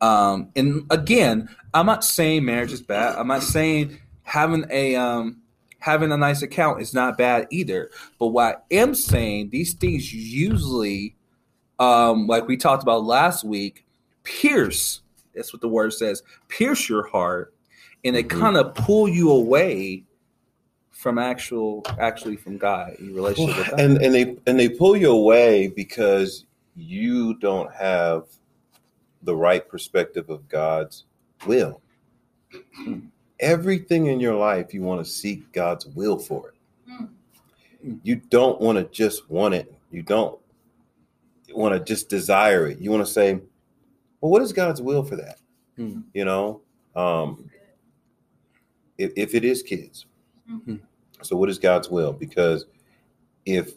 Um, 0.00 0.50
and 0.56 0.84
again, 0.90 1.48
I'm 1.74 1.86
not 1.86 2.04
saying 2.04 2.44
marriage 2.44 2.72
is 2.72 2.80
bad. 2.80 3.16
I'm 3.16 3.28
not 3.28 3.42
saying 3.42 3.98
having 4.22 4.64
a 4.70 4.96
um, 4.96 5.42
having 5.78 6.12
a 6.12 6.16
nice 6.16 6.42
account 6.42 6.80
is 6.80 6.94
not 6.94 7.18
bad 7.18 7.48
either. 7.50 7.90
But 8.18 8.28
what 8.28 8.64
I 8.70 8.74
am 8.74 8.94
saying, 8.94 9.50
these 9.50 9.74
things 9.74 10.12
usually, 10.12 11.16
um, 11.78 12.26
like 12.26 12.46
we 12.46 12.56
talked 12.56 12.82
about 12.82 13.04
last 13.04 13.44
week, 13.44 13.84
pierce. 14.22 15.00
That's 15.34 15.52
what 15.52 15.62
the 15.62 15.68
word 15.68 15.92
says. 15.92 16.22
Pierce 16.48 16.88
your 16.88 17.06
heart, 17.06 17.54
and 18.04 18.14
they 18.14 18.22
mm-hmm. 18.22 18.40
kind 18.40 18.56
of 18.56 18.74
pull 18.74 19.08
you 19.08 19.30
away 19.30 20.04
from 21.00 21.16
actual 21.16 21.82
actually 21.98 22.36
from 22.36 22.58
God, 22.58 22.94
your 23.00 23.14
relationship 23.14 23.56
well, 23.56 23.64
with 23.64 23.70
God. 23.70 23.80
And 23.80 24.02
and 24.02 24.14
they 24.14 24.36
and 24.46 24.60
they 24.60 24.68
pull 24.68 24.94
you 24.98 25.10
away 25.10 25.68
because 25.68 26.44
you 26.76 27.34
don't 27.38 27.72
have 27.72 28.24
the 29.22 29.34
right 29.34 29.66
perspective 29.66 30.28
of 30.28 30.46
God's 30.48 31.04
will. 31.46 31.80
Hmm. 32.76 32.98
Everything 33.38 34.06
in 34.08 34.20
your 34.20 34.34
life 34.34 34.74
you 34.74 34.82
want 34.82 35.02
to 35.02 35.10
seek 35.10 35.50
God's 35.52 35.86
will 35.86 36.18
for 36.18 36.50
it. 36.50 36.54
Hmm. 36.86 37.94
You 38.02 38.16
don't 38.16 38.60
want 38.60 38.76
to 38.76 38.84
just 38.84 39.30
want 39.30 39.54
it. 39.54 39.72
You 39.90 40.02
don't 40.02 40.38
want 41.54 41.74
to 41.74 41.80
just 41.80 42.10
desire 42.10 42.66
it. 42.68 42.78
You 42.78 42.90
want 42.90 43.06
to 43.06 43.10
say, 43.10 43.40
well, 44.20 44.30
what 44.30 44.42
is 44.42 44.52
God's 44.52 44.82
will 44.82 45.02
for 45.02 45.16
that? 45.16 45.38
Hmm. 45.76 46.00
You 46.12 46.26
know, 46.26 46.60
um, 46.94 47.50
if, 48.98 49.12
if 49.16 49.34
it 49.34 49.46
is 49.46 49.62
kids, 49.62 50.04
mm-hmm. 50.50 50.76
So, 51.22 51.36
what 51.36 51.48
is 51.48 51.58
God's 51.58 51.88
will? 51.88 52.12
Because 52.12 52.66
if 53.46 53.72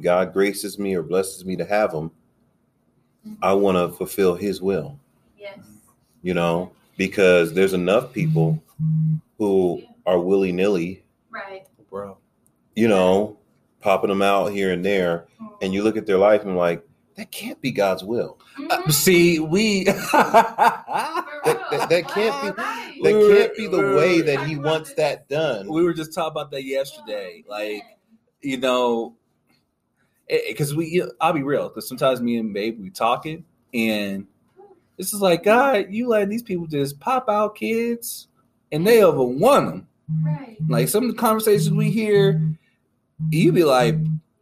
God 0.00 0.32
graces 0.32 0.78
me 0.78 0.94
or 0.94 1.02
blesses 1.02 1.44
me 1.44 1.56
to 1.56 1.64
have 1.64 1.92
them, 1.92 2.10
mm-hmm. 3.26 3.34
I 3.42 3.52
want 3.54 3.76
to 3.76 3.96
fulfill 3.96 4.34
His 4.34 4.60
will. 4.60 4.98
Yes. 5.38 5.58
You 6.22 6.34
know, 6.34 6.72
because 6.96 7.52
there's 7.52 7.72
enough 7.72 8.12
people 8.12 8.62
who 9.38 9.80
yeah. 9.80 9.88
are 10.06 10.18
willy 10.18 10.52
nilly. 10.52 11.02
Right. 11.30 11.66
Bro. 11.90 12.18
You 12.74 12.88
know, 12.88 13.36
popping 13.80 14.08
them 14.08 14.22
out 14.22 14.52
here 14.52 14.72
and 14.72 14.84
there. 14.84 15.26
Mm-hmm. 15.40 15.54
And 15.62 15.74
you 15.74 15.82
look 15.82 15.96
at 15.96 16.06
their 16.06 16.18
life 16.18 16.42
and 16.42 16.56
like, 16.56 16.86
that 17.16 17.30
can't 17.30 17.60
be 17.60 17.70
God's 17.72 18.02
will. 18.02 18.38
Mm-hmm. 18.58 18.88
Uh, 18.88 18.90
see, 18.90 19.38
we 19.38 19.84
that, 20.92 21.70
that, 21.70 21.88
that, 21.88 22.08
can't 22.14 22.56
be 22.56 22.62
that 23.02 23.34
can't 23.36 23.56
be 23.56 23.66
the 23.66 23.96
way 23.96 24.20
that 24.20 24.46
He 24.46 24.56
wants 24.56 24.94
that 24.94 25.28
done. 25.28 25.68
We 25.72 25.82
were 25.82 25.94
just 25.94 26.14
talking 26.14 26.32
about 26.32 26.50
that 26.50 26.64
yesterday, 26.64 27.44
like 27.48 27.82
you 28.42 28.58
know, 28.58 29.16
eh, 30.28 30.36
eh, 30.36 30.40
because 30.48 30.74
we. 30.74 31.02
I'll 31.20 31.32
be 31.32 31.42
real, 31.42 31.68
because 31.68 31.88
sometimes 31.88 32.20
me 32.20 32.38
and 32.38 32.52
Babe 32.52 32.80
we 32.80 32.90
talking, 32.90 33.44
and 33.72 34.26
this 34.96 35.12
is 35.12 35.20
like, 35.20 35.44
God, 35.44 35.86
you 35.90 36.08
letting 36.08 36.28
these 36.28 36.42
people 36.42 36.66
just 36.66 37.00
pop 37.00 37.28
out 37.28 37.56
kids, 37.56 38.28
and 38.70 38.86
they 38.86 39.02
overwhelm 39.02 39.66
them. 39.66 39.88
Right. 40.24 40.56
Like 40.68 40.88
some 40.88 41.04
of 41.04 41.10
the 41.10 41.18
conversations 41.18 41.70
we 41.70 41.90
hear, 41.90 42.40
you 43.30 43.52
be 43.52 43.64
like, 43.64 43.96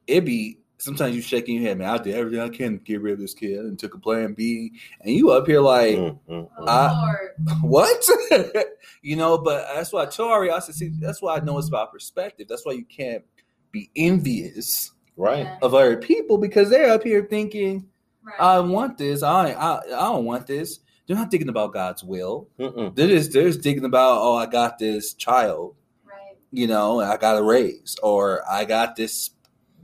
it 0.07 0.25
be 0.25 0.60
sometimes 0.81 1.15
you 1.15 1.23
shaking 1.23 1.57
your 1.57 1.65
head, 1.65 1.79
man. 1.79 1.89
I 1.89 1.99
did 1.99 2.15
everything 2.15 2.41
I 2.41 2.49
can 2.49 2.79
to 2.79 2.85
get 2.85 3.01
rid 3.01 3.15
of 3.15 3.21
this 3.21 3.35
kid 3.35 3.59
and 3.59 3.79
took 3.79 3.95
a 3.95 3.99
plan 3.99 4.33
B, 4.33 4.73
and 5.01 5.15
you 5.15 5.31
up 5.31 5.47
here 5.47 5.61
like, 5.61 5.97
mm, 5.97 6.19
mm, 6.29 6.49
mm. 6.59 6.69
I, 6.69 7.15
what? 7.63 8.05
you 9.03 9.17
know, 9.17 9.39
but 9.39 9.69
that's 9.75 9.93
why 9.93 10.07
Tori, 10.07 10.51
I 10.51 10.59
said, 10.59 10.75
see, 10.75 10.89
that's 10.89 11.23
why 11.23 11.37
I 11.37 11.41
know 11.41 11.59
it's 11.59 11.69
about 11.69 11.93
perspective. 11.93 12.49
That's 12.49 12.65
why 12.65 12.73
you 12.73 12.85
can't 12.85 13.25
be 13.71 13.91
envious, 13.95 14.93
right, 15.17 15.47
of 15.63 15.75
other 15.75 15.97
people 15.99 16.39
because 16.39 16.71
they're 16.71 16.93
up 16.93 17.05
here 17.05 17.27
thinking, 17.29 17.87
right. 18.23 18.41
I 18.41 18.61
want 18.61 18.99
this. 18.99 19.23
I, 19.23 19.51
I 19.53 19.79
I 19.79 19.89
don't 19.89 20.25
want 20.25 20.47
this. 20.47 20.81
They're 21.07 21.17
not 21.17 21.31
thinking 21.31 21.49
about 21.49 21.73
God's 21.73 22.05
will. 22.05 22.49
Mm-mm. 22.59 22.95
They're 22.95 23.09
just 23.09 23.33
they're 23.33 23.49
just 23.49 23.63
thinking 23.63 23.85
about, 23.85 24.19
oh, 24.21 24.37
I 24.37 24.47
got 24.47 24.79
this 24.79 25.15
child. 25.15 25.75
Right. 26.05 26.37
You 26.53 26.67
know, 26.69 27.01
I 27.01 27.17
got 27.17 27.37
a 27.37 27.43
raise, 27.43 27.97
or 28.03 28.43
I 28.49 28.65
got 28.65 28.97
this 28.97 29.31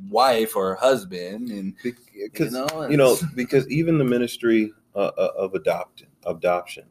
wife 0.09 0.57
or 0.57 0.75
husband, 0.77 1.51
and 1.51 1.75
because 1.83 2.53
you 2.53 2.67
know, 2.67 2.89
you 2.89 2.97
know 2.97 3.17
because 3.35 3.69
even 3.69 3.99
the 3.99 4.05
ministry 4.05 4.73
uh, 4.95 5.11
uh 5.19 5.33
of 5.37 5.55
adoption, 5.55 6.09
adoption. 6.27 6.85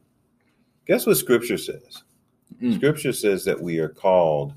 Guess 0.86 1.06
what 1.06 1.16
Scripture 1.16 1.58
says? 1.58 2.02
Mm. 2.62 2.76
Scripture 2.76 3.12
says 3.12 3.44
that 3.44 3.60
we 3.60 3.78
are 3.78 3.88
called 3.88 4.54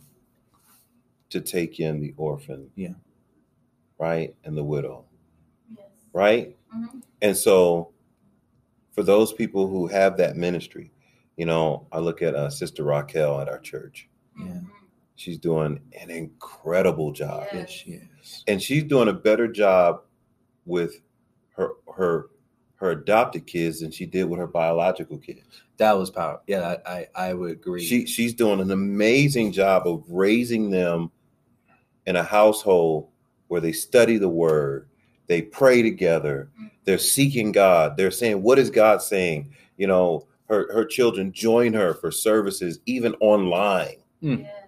to 1.29 1.41
take 1.41 1.79
in 1.79 1.99
the 1.99 2.13
orphan, 2.17 2.69
yeah, 2.75 2.93
right, 3.97 4.35
and 4.43 4.57
the 4.57 4.63
widow, 4.63 5.05
yes. 5.75 5.87
right, 6.13 6.55
mm-hmm. 6.75 6.99
and 7.21 7.35
so 7.35 7.91
for 8.91 9.03
those 9.03 9.31
people 9.31 9.67
who 9.67 9.87
have 9.87 10.17
that 10.17 10.35
ministry, 10.35 10.91
you 11.37 11.45
know, 11.45 11.87
I 11.91 11.99
look 11.99 12.21
at 12.21 12.35
uh, 12.35 12.49
Sister 12.49 12.83
Raquel 12.83 13.39
at 13.39 13.47
our 13.47 13.59
church. 13.59 14.09
Yeah. 14.37 14.59
She's 15.19 15.37
doing 15.37 15.81
an 15.99 16.09
incredible 16.09 17.11
job. 17.11 17.47
Yes, 17.53 17.69
she 17.69 17.91
is. 17.91 18.43
And 18.47 18.63
she's 18.63 18.85
doing 18.85 19.09
a 19.09 19.13
better 19.13 19.49
job 19.49 20.03
with 20.65 21.01
her 21.57 21.71
her 21.93 22.27
her 22.75 22.91
adopted 22.91 23.45
kids 23.45 23.81
than 23.81 23.91
she 23.91 24.05
did 24.05 24.23
with 24.23 24.39
her 24.39 24.47
biological 24.47 25.17
kids. 25.17 25.61
That 25.75 25.97
was 25.97 26.09
powerful. 26.09 26.43
Yeah, 26.47 26.77
I, 26.85 26.91
I, 26.93 27.07
I 27.15 27.33
would 27.33 27.51
agree. 27.51 27.85
She 27.85 28.05
she's 28.05 28.33
doing 28.33 28.61
an 28.61 28.71
amazing 28.71 29.51
job 29.51 29.87
of 29.87 30.05
raising 30.07 30.69
them 30.69 31.11
in 32.05 32.15
a 32.15 32.23
household 32.23 33.09
where 33.49 33.59
they 33.59 33.73
study 33.73 34.17
the 34.17 34.29
word, 34.29 34.87
they 35.27 35.41
pray 35.41 35.81
together, 35.81 36.49
they're 36.85 36.97
seeking 36.97 37.51
God, 37.51 37.97
they're 37.97 38.09
saying, 38.09 38.41
What 38.41 38.57
is 38.57 38.69
God 38.69 39.01
saying? 39.01 39.53
You 39.75 39.87
know, 39.87 40.27
her 40.47 40.73
her 40.73 40.85
children 40.85 41.33
join 41.33 41.73
her 41.73 41.93
for 41.93 42.09
services 42.09 42.79
even 42.85 43.15
online. 43.15 43.97
Mm. 44.23 44.43
Yeah. 44.43 44.58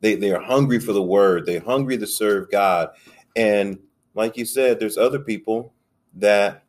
They 0.00 0.14
they 0.14 0.30
are 0.30 0.40
hungry 0.40 0.78
for 0.78 0.92
the 0.92 1.02
word. 1.02 1.46
They're 1.46 1.60
hungry 1.60 1.98
to 1.98 2.06
serve 2.06 2.50
God. 2.50 2.90
And 3.34 3.78
like 4.14 4.36
you 4.36 4.44
said, 4.44 4.80
there's 4.80 4.98
other 4.98 5.18
people 5.18 5.72
that, 6.14 6.64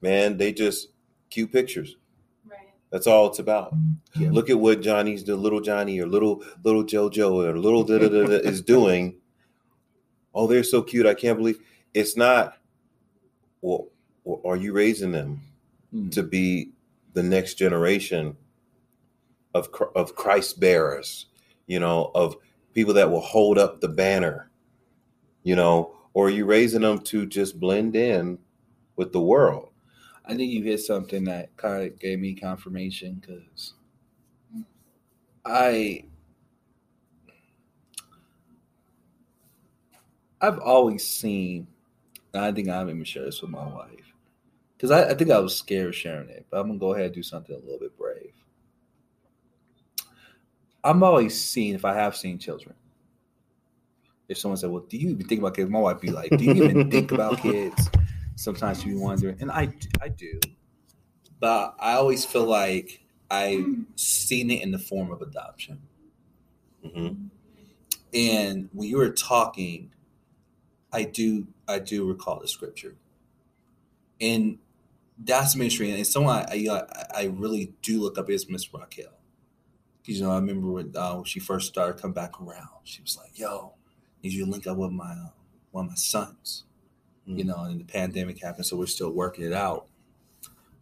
man, 0.00 0.36
they 0.36 0.52
just 0.52 0.88
cute 1.30 1.52
pictures. 1.52 1.96
Right. 2.48 2.58
That's 2.90 3.06
all 3.06 3.28
it's 3.28 3.38
about. 3.38 3.74
Yeah. 4.14 4.30
Look 4.30 4.50
at 4.50 4.58
what 4.58 4.82
Johnny's 4.82 5.24
the 5.24 5.36
little 5.36 5.60
Johnny 5.60 5.98
or 5.98 6.06
little 6.06 6.42
little 6.64 6.84
JoJo 6.84 7.48
or 7.48 7.58
little 7.58 7.84
da 7.84 7.98
da 7.98 8.08
da 8.08 8.22
is 8.22 8.62
doing. 8.62 9.16
Oh, 10.34 10.46
they're 10.46 10.62
so 10.62 10.82
cute. 10.82 11.06
I 11.06 11.14
can't 11.14 11.38
believe 11.38 11.58
it's 11.94 12.16
not. 12.16 12.58
Well, 13.60 13.88
are 14.44 14.56
you 14.56 14.72
raising 14.72 15.10
them 15.10 15.40
mm. 15.92 16.12
to 16.12 16.22
be 16.22 16.70
the 17.14 17.22
next 17.22 17.54
generation 17.54 18.36
of 19.54 19.68
of 19.94 20.14
Christ 20.14 20.60
bearers? 20.60 21.26
You 21.68 21.80
know, 21.80 22.12
of 22.16 22.36
people 22.74 22.94
that 22.94 23.10
will 23.10 23.22
hold 23.22 23.58
up 23.58 23.80
the 23.80 23.88
banner, 23.88 24.50
you 25.44 25.56
know, 25.56 25.94
or 26.14 26.28
are 26.28 26.30
you 26.30 26.46
raising 26.46 26.82
them 26.82 27.00
to 27.00 27.26
just 27.26 27.60
blend 27.60 27.96
in 27.96 28.38
with 28.96 29.12
the 29.12 29.20
world? 29.20 29.70
I 30.26 30.36
think 30.36 30.52
you 30.52 30.62
hit 30.64 30.80
something 30.80 31.24
that 31.24 31.56
kind 31.56 31.84
of 31.84 31.98
gave 32.00 32.20
me 32.20 32.34
confirmation 32.34 33.16
because 33.20 33.74
I 35.44 36.04
I've 40.40 40.58
always 40.58 41.06
seen, 41.06 41.66
I 42.34 42.52
think 42.52 42.68
I've 42.68 42.88
even 42.88 43.04
shared 43.04 43.28
this 43.28 43.42
with 43.42 43.50
my 43.50 43.66
wife. 43.66 44.14
because 44.76 44.92
I, 44.92 45.10
I 45.10 45.14
think 45.14 45.30
I 45.30 45.40
was 45.40 45.56
scared 45.56 45.88
of 45.88 45.96
sharing 45.96 46.30
it, 46.30 46.46
but 46.50 46.60
I'm 46.60 46.68
gonna 46.68 46.80
go 46.80 46.94
ahead 46.94 47.06
and 47.08 47.14
do 47.14 47.24
something 47.24 47.56
a 47.56 47.60
little 47.60 47.80
bit 47.80 47.98
brave. 47.98 48.32
I'm 50.84 51.02
always 51.02 51.40
seen 51.40 51.74
if 51.74 51.84
I 51.84 51.94
have 51.94 52.16
seen 52.16 52.38
children. 52.38 52.74
If 54.28 54.38
someone 54.38 54.56
said, 54.58 54.70
"Well, 54.70 54.82
do 54.82 54.96
you 54.98 55.10
even 55.10 55.26
think 55.26 55.40
about 55.40 55.56
kids?" 55.56 55.70
My 55.70 55.80
wife 55.80 56.00
be 56.00 56.10
like, 56.10 56.36
"Do 56.36 56.44
you 56.44 56.62
even 56.62 56.88
think 56.90 57.10
about 57.10 57.38
kids?" 57.42 57.90
Sometimes 58.36 58.84
you 58.84 58.92
be 58.94 58.98
wondering, 58.98 59.36
and 59.40 59.50
I 59.50 59.74
I 60.00 60.08
do, 60.08 60.40
but 61.40 61.76
I 61.78 61.94
always 61.94 62.24
feel 62.24 62.46
like 62.46 63.04
I've 63.30 63.68
seen 63.96 64.50
it 64.50 64.62
in 64.62 64.70
the 64.72 64.78
form 64.78 65.10
of 65.12 65.22
adoption. 65.22 65.82
hmm 66.82 67.28
And 68.12 68.68
when 68.72 68.88
you 68.88 68.98
were 68.98 69.10
talking, 69.12 69.92
I 70.92 71.04
do 71.04 71.46
I 71.66 71.78
do 71.78 72.06
recall 72.06 72.40
the 72.40 72.48
scripture, 72.48 72.96
and 74.20 74.58
that's 75.18 75.56
ministry. 75.56 75.92
And 75.92 76.06
someone 76.06 76.46
I 76.48 76.66
I, 76.70 77.06
I 77.14 77.24
really 77.26 77.74
do 77.82 78.00
look 78.00 78.18
up 78.18 78.30
is 78.30 78.50
Miss 78.50 78.72
Raquel. 78.74 79.17
You 80.08 80.22
know, 80.22 80.30
I 80.30 80.36
remember 80.36 80.68
when, 80.68 80.96
uh, 80.96 81.16
when 81.16 81.24
she 81.24 81.38
first 81.38 81.68
started 81.68 82.00
coming 82.00 82.14
back 82.14 82.40
around. 82.40 82.68
She 82.84 83.02
was 83.02 83.18
like, 83.18 83.38
"Yo, 83.38 83.74
need 84.22 84.32
you 84.32 84.46
to 84.46 84.50
link 84.50 84.66
up 84.66 84.78
with 84.78 84.90
my 84.90 85.10
uh, 85.10 85.30
one 85.70 85.84
of 85.84 85.90
my 85.90 85.96
sons." 85.96 86.64
You 87.26 87.44
know, 87.44 87.64
and 87.64 87.78
the 87.78 87.84
pandemic 87.84 88.42
happened, 88.42 88.64
so 88.64 88.78
we're 88.78 88.86
still 88.86 89.10
working 89.12 89.44
it 89.44 89.52
out. 89.52 89.88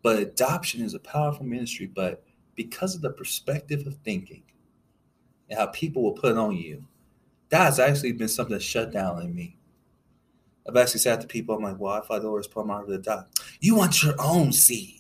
But 0.01 0.21
adoption 0.21 0.81
is 0.81 0.95
a 0.95 1.01
powerful 1.01 1.45
ministry, 1.45 1.87
but 1.87 2.23
because 2.55 2.95
of 2.95 3.03
the 3.03 3.11
perspective 3.11 3.85
of 3.85 3.97
thinking 4.05 4.45
and 5.51 5.59
how 5.59 5.67
people 5.67 6.05
will 6.05 6.13
put 6.13 6.37
on 6.37 6.55
you, 6.55 6.87
that 7.49 7.65
has 7.65 7.81
actually 7.81 8.13
been 8.13 8.29
something 8.29 8.53
that's 8.53 8.65
shut 8.65 8.93
down 8.93 9.21
in 9.23 9.35
me. 9.35 9.59
I've 10.69 10.77
actually 10.77 11.01
said 11.01 11.21
to 11.21 11.27
people, 11.27 11.57
I'm 11.57 11.65
like, 11.65 11.81
well, 11.81 11.95
I 11.95 12.01
thought 12.01 12.23
the 12.23 12.29
Lord's 12.29 12.47
put 12.47 12.65
my 12.65 12.75
heart 12.75 12.87
to 12.87 12.95
adopt. 12.95 13.41
You 13.59 13.75
want 13.75 14.05
your 14.05 14.15
own 14.21 14.53
seed. 14.53 14.96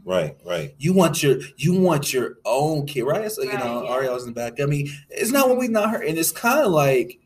Mm. 0.00 0.10
Right, 0.12 0.36
right. 0.44 0.74
You 0.78 0.92
want 0.92 1.22
your 1.22 1.38
you 1.56 1.78
want 1.78 2.12
your 2.12 2.38
own 2.44 2.86
kid, 2.86 3.02
right? 3.02 3.30
So, 3.30 3.42
you 3.42 3.52
know, 3.58 3.82
Right, 3.82 3.84
yeah. 3.90 3.94
Ariel's 3.94 4.22
in 4.24 4.30
the 4.30 4.34
back. 4.34 4.60
I 4.60 4.66
mean, 4.66 4.88
it's 5.10 5.30
not 5.30 5.48
what 5.48 5.58
we 5.58 5.68
not 5.68 5.90
heard. 5.90 6.04
And 6.06 6.18
it's 6.18 6.32
kind 6.32 6.60
of 6.60 6.72
like 6.72 7.20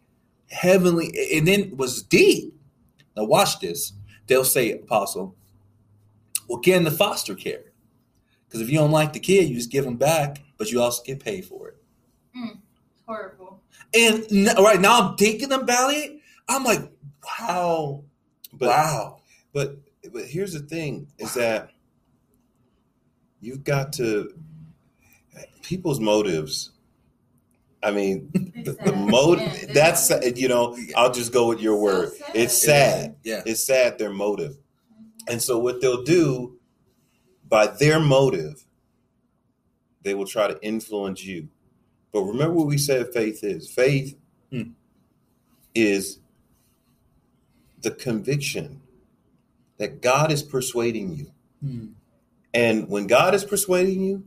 heavenly, 0.51 1.12
and 1.35 1.47
then 1.47 1.61
it 1.61 1.77
was 1.77 2.03
deep. 2.03 2.55
Now 3.16 3.25
watch 3.25 3.61
this. 3.61 3.93
They'll 4.27 4.45
say, 4.45 4.72
Apostle, 4.72 5.37
well, 6.49 6.59
get 6.61 6.77
in 6.77 6.85
the 6.85 6.91
foster 6.91 7.35
care. 7.35 7.64
Because 8.47 8.61
if 8.61 8.70
you 8.70 8.79
don't 8.79 8.91
like 8.91 9.12
the 9.12 9.20
kid, 9.20 9.49
you 9.49 9.57
just 9.57 9.70
give 9.70 9.85
them 9.85 9.97
back, 9.97 10.41
but 10.59 10.70
you 10.70 10.81
also 10.81 11.03
get 11.03 11.20
paid 11.20 11.45
for 11.45 11.68
it. 11.68 11.77
Horrible. 13.07 13.61
And 13.93 14.25
n- 14.31 14.57
right 14.62 14.81
now 14.81 15.01
I'm 15.11 15.16
thinking 15.16 15.53
about 15.53 15.93
it. 15.93 16.18
I'm 16.49 16.64
like, 16.64 16.81
wow, 17.39 18.03
But 18.55 18.68
wow. 18.68 19.20
but 19.53 19.77
but 20.12 20.25
here's 20.27 20.53
the 20.53 20.61
thing: 20.61 21.07
is 21.18 21.35
that 21.35 21.70
you've 23.45 23.64
got 23.64 23.92
to 23.95 24.30
people's 25.62 26.01
motives. 26.01 26.70
I 27.82 27.90
mean, 27.90 28.30
the, 28.64 28.72
the 28.84 28.95
motive. 28.97 29.53
Yeah, 29.66 29.72
That's 29.74 30.09
they're- 30.09 30.32
you 30.34 30.49
know. 30.49 30.76
I'll 30.97 31.12
just 31.12 31.32
go 31.32 31.49
with 31.49 31.61
your 31.61 31.76
So 31.76 31.82
word. 31.82 32.12
sad. 32.14 32.30
It's 32.34 32.62
sad. 32.62 33.16
Yeah. 33.24 33.42
It's 33.45 33.64
sad 33.66 33.99
their 33.99 34.11
motive. 34.12 34.57
And 35.28 35.40
so 35.42 35.59
what 35.59 35.80
they'll 35.80 36.03
do 36.03 36.59
by 37.49 37.66
their 37.66 38.01
motive, 38.01 38.64
they 40.03 40.14
will 40.14 40.26
try 40.26 40.49
to 40.49 40.59
influence 40.62 41.24
you. 41.24 41.49
But 42.12 42.22
remember 42.22 42.55
what 42.55 42.66
we 42.66 42.78
said 42.78 43.12
faith 43.12 43.42
is. 43.45 43.68
Faith 43.70 44.16
Hmm. 44.51 44.70
is 45.74 46.18
the 47.82 47.90
conviction 47.90 48.80
that 49.78 50.01
God 50.01 50.30
is 50.32 50.42
persuading 50.42 51.14
you. 51.16 51.32
Hmm. 51.61 51.86
And 52.55 52.88
when 52.88 53.07
God 53.07 53.34
is 53.34 53.44
persuading 53.44 54.02
you, 54.02 54.24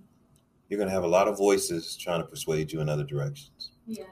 you're 0.69 0.77
going 0.77 0.89
to 0.89 0.93
have 0.93 1.05
a 1.05 1.07
lot 1.07 1.27
of 1.29 1.37
voices 1.37 1.95
trying 1.95 2.21
to 2.21 2.27
persuade 2.27 2.71
you 2.73 2.81
in 2.81 2.89
other 2.89 3.05
directions. 3.05 3.71
Yeah. 3.85 4.03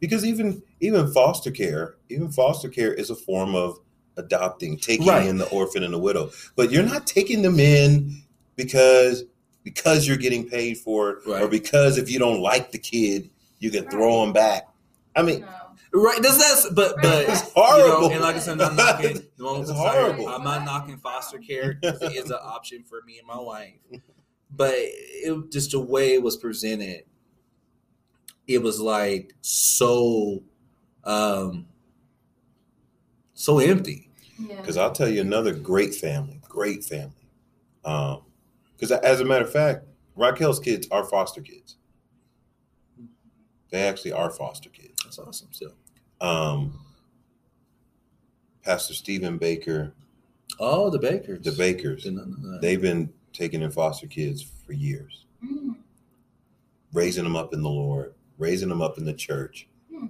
Because 0.00 0.24
even 0.24 0.62
even 0.80 1.10
foster 1.12 1.50
care, 1.50 1.96
even 2.08 2.30
foster 2.30 2.68
care 2.68 2.92
is 2.92 3.10
a 3.10 3.14
form 3.14 3.54
of 3.54 3.78
adopting, 4.16 4.76
taking 4.78 5.06
Right. 5.06 5.26
in 5.26 5.38
the 5.38 5.48
orphan 5.50 5.82
and 5.84 5.94
the 5.94 5.98
widow. 5.98 6.30
But 6.56 6.70
you're 6.70 6.82
not 6.82 7.06
taking 7.06 7.42
them 7.42 7.60
in 7.60 8.22
because 8.56 9.24
because 9.62 10.06
you're 10.06 10.16
getting 10.16 10.48
paid 10.48 10.78
for 10.78 11.10
it, 11.10 11.18
or 11.26 11.48
because 11.48 11.98
if 11.98 12.10
you 12.10 12.18
don't 12.18 12.40
like 12.40 12.70
the 12.72 12.78
kid, 12.78 13.30
you 13.58 13.70
can 13.70 13.88
throw 13.90 14.20
them 14.24 14.32
back. 14.32 14.68
I 15.14 15.22
mean, 15.22 15.40
No. 15.40 15.48
Right. 15.98 16.20
Does 16.22 16.36
that? 16.38 16.74
But 16.74 16.96
but 17.00 17.28
It's 17.28 17.40
horrible. 17.52 18.02
You 18.04 18.08
know, 18.08 18.14
and 18.16 18.20
like 18.22 18.36
I 18.36 18.38
said, 18.40 18.60
I'm 18.60 18.76
not 18.76 19.00
knocking. 19.00 19.16
It's 19.38 19.70
I'm 19.70 19.76
horrible. 19.76 20.28
I'm 20.28 20.44
not 20.44 20.64
knocking 20.64 20.98
foster 20.98 21.38
care. 21.38 21.78
'cause 21.82 22.02
It 22.02 22.12
is 22.16 22.30
an 22.30 22.38
option 22.42 22.84
for 22.84 23.00
me 23.06 23.18
and 23.18 23.26
my 23.26 23.38
wife. 23.38 23.74
But 24.50 24.74
it 24.76 25.50
just 25.50 25.70
the 25.72 25.80
way 25.80 26.12
it 26.14 26.22
was 26.22 26.36
presented, 26.36 27.04
it 28.46 28.62
was 28.62 28.78
like 28.80 29.34
so, 29.40 30.42
um, 31.04 31.66
so 33.34 33.58
empty. 33.58 34.10
Yeah. 34.38 34.56
because 34.60 34.76
I'll 34.76 34.92
tell 34.92 35.08
you 35.08 35.22
another 35.22 35.54
great 35.54 35.94
family, 35.94 36.40
great 36.46 36.84
family. 36.84 37.26
Um, 37.86 38.22
because 38.74 38.92
as 38.92 39.20
a 39.20 39.24
matter 39.24 39.44
of 39.46 39.52
fact, 39.52 39.86
Raquel's 40.14 40.60
kids 40.60 40.86
are 40.90 41.04
foster 41.04 41.40
kids. 41.40 41.76
They 43.70 43.82
actually 43.82 44.12
are 44.12 44.30
foster 44.30 44.68
kids. 44.68 45.02
That's 45.04 45.18
awesome. 45.18 45.48
Still. 45.52 45.72
Um, 46.20 46.78
Pastor 48.62 48.94
Stephen 48.94 49.38
Baker, 49.38 49.92
Oh, 50.58 50.90
the 50.90 50.98
bakers. 50.98 51.42
the 51.44 51.52
Bakers, 51.52 52.04
Didn't 52.04 52.42
know 52.42 52.52
that. 52.52 52.62
they've 52.62 52.80
been 52.80 53.12
taking 53.32 53.62
in 53.62 53.70
foster 53.70 54.06
kids 54.06 54.42
for 54.64 54.72
years, 54.72 55.24
Mm. 55.44 55.76
raising 56.92 57.24
them 57.24 57.36
up 57.36 57.52
in 57.52 57.62
the 57.62 57.68
Lord, 57.68 58.14
raising 58.38 58.68
them 58.68 58.80
up 58.82 58.96
in 58.98 59.04
the 59.04 59.12
church, 59.12 59.68
Hmm. 59.90 60.06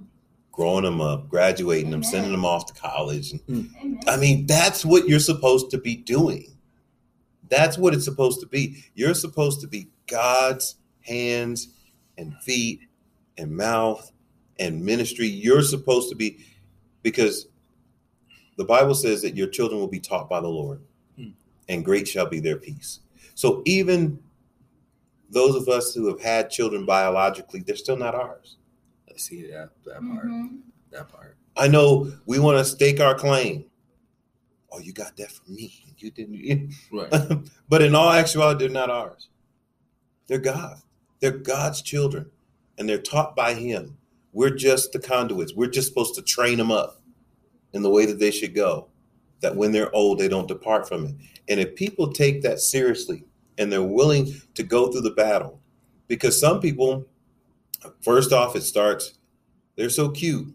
growing 0.53 0.85
them 0.85 1.01
up, 1.01 1.29
graduating 1.29 1.91
them, 1.91 2.03
sending 2.03 2.31
them 2.33 2.45
off 2.45 2.67
to 2.67 2.75
college. 2.75 3.35
Amen. 3.49 4.01
I 4.07 4.17
mean, 4.17 4.47
that's 4.47 4.85
what 4.85 5.09
you're 5.09 5.19
supposed 5.21 5.71
to 5.73 5.79
be 5.79 5.97
doing. 5.97 6.57
That's 7.49 7.77
what 7.79 7.95
it's 7.95 8.05
supposed 8.05 8.41
to 8.41 8.47
be. 8.47 8.85
You're 8.95 9.15
supposed 9.15 9.61
to 9.63 9.67
be 9.69 9.89
God's 10.07 10.77
hands 11.01 11.69
and 12.17 12.35
feet 12.43 12.81
and 13.39 13.57
mouth 13.57 14.11
and 14.59 14.85
ministry. 14.85 15.27
You're 15.27 15.63
supposed 15.63 16.09
to 16.11 16.15
be, 16.15 16.39
because 17.03 17.49
the 18.57 18.65
Bible 18.65 18.95
says 18.95 19.23
that 19.23 19.37
your 19.37 19.49
children 19.49 19.81
will 19.81 19.89
be 19.89 20.01
taught 20.01 20.29
by 20.29 20.41
the 20.41 20.49
Lord, 20.49 20.81
Hmm. 21.17 21.31
and 21.69 21.85
great 21.85 22.09
shall 22.09 22.27
be 22.27 22.41
their 22.41 22.57
peace. 22.57 23.01
So 23.35 23.63
even 23.67 24.19
those 25.31 25.55
of 25.57 25.69
us 25.69 25.95
who 25.95 26.07
have 26.09 26.21
had 26.21 26.51
children 26.51 26.87
biologically, 26.87 27.61
they're 27.61 27.77
still 27.77 27.97
not 27.97 28.15
ours. 28.15 28.57
I 29.13 29.17
see 29.19 29.43
that 29.49 29.71
that 29.85 30.01
part. 30.01 30.27
Mhm. 30.27 30.61
That 30.91 31.09
part. 31.09 31.37
I 31.57 31.69
know 31.69 32.13
we 32.27 32.39
want 32.39 32.59
to 32.59 32.65
stake 32.65 33.01
our 33.01 33.15
claim. 33.15 33.65
Oh, 34.71 34.79
you 34.79 34.93
got 34.93 35.17
that 35.17 35.31
from 35.33 35.55
me. 35.55 35.73
You 35.99 36.11
didn't. 36.11 36.73
Right. 36.93 37.11
but 37.69 37.83
in 37.83 37.95
all 37.95 38.11
actuality, 38.11 38.61
they're 38.67 38.69
not 38.75 38.91
ours. 38.91 39.29
They're 40.27 40.39
God. 40.39 40.81
They're 41.21 41.31
God's 41.39 41.81
children, 41.83 42.31
and 42.77 42.89
they're 42.89 42.99
taught 43.01 43.35
by 43.35 43.55
Him. 43.55 43.97
We're 44.37 44.51
just 44.51 44.93
the 44.93 44.99
conduits. 44.99 45.55
We're 45.55 45.71
just 45.71 45.89
supposed 45.89 46.15
to 46.17 46.21
train 46.23 46.59
them 46.59 46.71
up 46.71 47.01
in 47.73 47.81
the 47.83 47.89
way 47.89 48.05
that 48.05 48.19
they 48.19 48.31
should 48.31 48.55
go, 48.55 48.89
that 49.41 49.57
when 49.57 49.73
they're 49.73 49.95
old, 49.97 50.19
they 50.19 50.29
don't 50.29 50.47
depart 50.47 50.87
from 50.87 51.07
it. 51.07 51.15
And 51.49 51.59
if 51.59 51.75
people 51.75 52.13
take 52.13 52.43
that 52.43 52.61
seriously 52.61 53.25
and 53.57 53.73
they're 53.73 53.83
willing 53.83 54.35
to 54.53 54.63
go 54.63 54.93
through 54.93 55.01
the 55.01 55.13
battle, 55.13 55.59
because 56.07 56.39
some 56.39 56.61
people, 56.61 57.07
first 58.03 58.31
off, 58.31 58.55
it 58.57 58.61
starts, 58.61 59.15
they're 59.75 59.89
so 59.89 60.11
cute. 60.11 60.55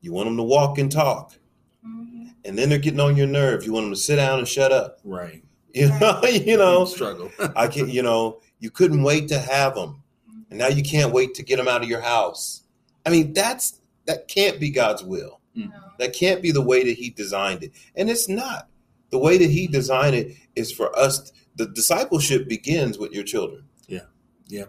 You 0.00 0.12
want 0.12 0.26
them 0.26 0.36
to 0.36 0.42
walk 0.42 0.78
and 0.78 0.90
talk, 0.90 1.38
Mhm. 1.86 2.34
and 2.44 2.58
then 2.58 2.70
they're 2.70 2.78
getting 2.80 2.98
on 2.98 3.16
your 3.16 3.28
nerve. 3.28 3.64
You 3.64 3.72
want 3.72 3.84
them 3.84 3.94
to 3.94 4.00
sit 4.00 4.16
down 4.16 4.40
and 4.40 4.48
shut 4.48 4.72
up. 4.72 4.98
Right. 5.04 5.44
You 5.72 5.90
know, 6.00 6.20
you 6.24 6.56
know, 6.56 6.86
struggle. 6.86 7.30
I 7.54 7.68
can, 7.68 7.88
you 7.88 8.02
know, 8.02 8.40
you 8.58 8.72
couldn't 8.72 9.04
wait 9.04 9.28
to 9.28 9.38
have 9.38 9.76
them, 9.76 10.02
and 10.50 10.58
now 10.58 10.68
you 10.68 10.82
can't 10.82 11.12
wait 11.12 11.34
to 11.34 11.42
get 11.42 11.56
them 11.56 11.68
out 11.68 11.82
of 11.82 11.88
your 11.88 12.00
house. 12.00 12.62
I 13.04 13.10
mean, 13.10 13.32
that's 13.32 13.80
that 14.06 14.28
can't 14.28 14.58
be 14.58 14.70
God's 14.70 15.04
will. 15.04 15.40
Mm. 15.56 15.70
No. 15.70 15.80
That 15.98 16.12
can't 16.12 16.42
be 16.42 16.50
the 16.50 16.62
way 16.62 16.84
that 16.84 16.96
He 16.96 17.10
designed 17.10 17.62
it, 17.62 17.72
and 17.94 18.08
it's 18.08 18.28
not. 18.28 18.68
The 19.10 19.18
way 19.18 19.38
that 19.38 19.50
He 19.50 19.66
designed 19.66 20.14
it 20.16 20.36
is 20.54 20.72
for 20.72 20.96
us. 20.98 21.32
The 21.56 21.66
discipleship 21.66 22.48
begins 22.48 22.98
with 22.98 23.12
your 23.12 23.24
children. 23.24 23.64
Yeah. 23.88 24.02
Yeah. 24.46 24.66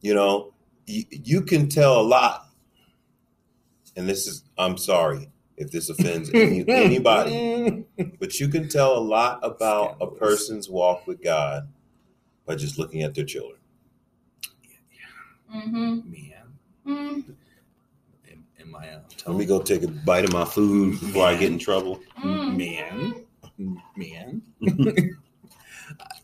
You 0.00 0.14
know, 0.14 0.54
you, 0.86 1.04
you 1.10 1.42
can 1.42 1.68
tell 1.68 2.00
a 2.00 2.02
lot, 2.02 2.46
and 3.96 4.08
this 4.08 4.26
is. 4.26 4.44
I'm 4.56 4.76
sorry 4.76 5.30
if 5.56 5.70
this 5.70 5.90
offends 5.90 6.30
any, 6.34 6.64
anybody. 6.68 7.84
But 8.18 8.40
you 8.40 8.48
can 8.48 8.68
tell 8.68 8.96
a 8.96 9.00
lot 9.00 9.40
about 9.42 9.98
a 10.00 10.06
person's 10.06 10.70
walk 10.70 11.06
with 11.06 11.22
God 11.22 11.68
by 12.46 12.54
just 12.54 12.78
looking 12.78 13.02
at 13.02 13.14
their 13.14 13.24
children. 13.24 13.59
Mhm. 15.52 16.04
Man. 16.04 16.58
Mm. 16.86 17.34
In, 18.28 18.44
in 18.58 18.70
my 18.70 18.88
uh, 18.90 19.00
Let 19.26 19.36
me 19.36 19.44
go 19.46 19.60
take 19.60 19.82
a 19.82 19.88
bite 19.88 20.24
of 20.24 20.32
my 20.32 20.44
food 20.44 20.98
before 21.00 21.26
I 21.26 21.34
get 21.34 21.50
in 21.52 21.58
trouble. 21.58 22.00
Mm. 22.22 22.56
Man. 22.56 23.24
man. 23.96 24.42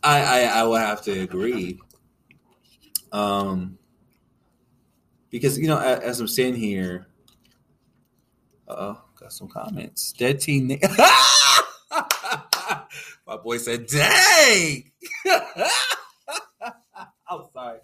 I, 0.03 0.23
I 0.23 0.41
I 0.61 0.63
will 0.63 0.77
have 0.77 1.03
to 1.03 1.21
agree. 1.21 1.79
Um, 3.13 3.79
because 5.31 5.59
you 5.59 5.67
know, 5.67 5.79
as, 5.79 6.01
as 6.01 6.21
I'm 6.21 6.29
sitting 6.29 6.55
here, 6.55 7.07
Uh 8.69 8.75
oh, 8.79 9.03
got 9.19 9.33
some 9.33 9.49
comments. 9.49 10.13
Dead 10.13 10.41
teen. 10.41 10.69
Na- 10.69 10.77
My 13.27 13.37
boy 13.43 13.59
said, 13.59 13.87
"Dang." 13.87 14.91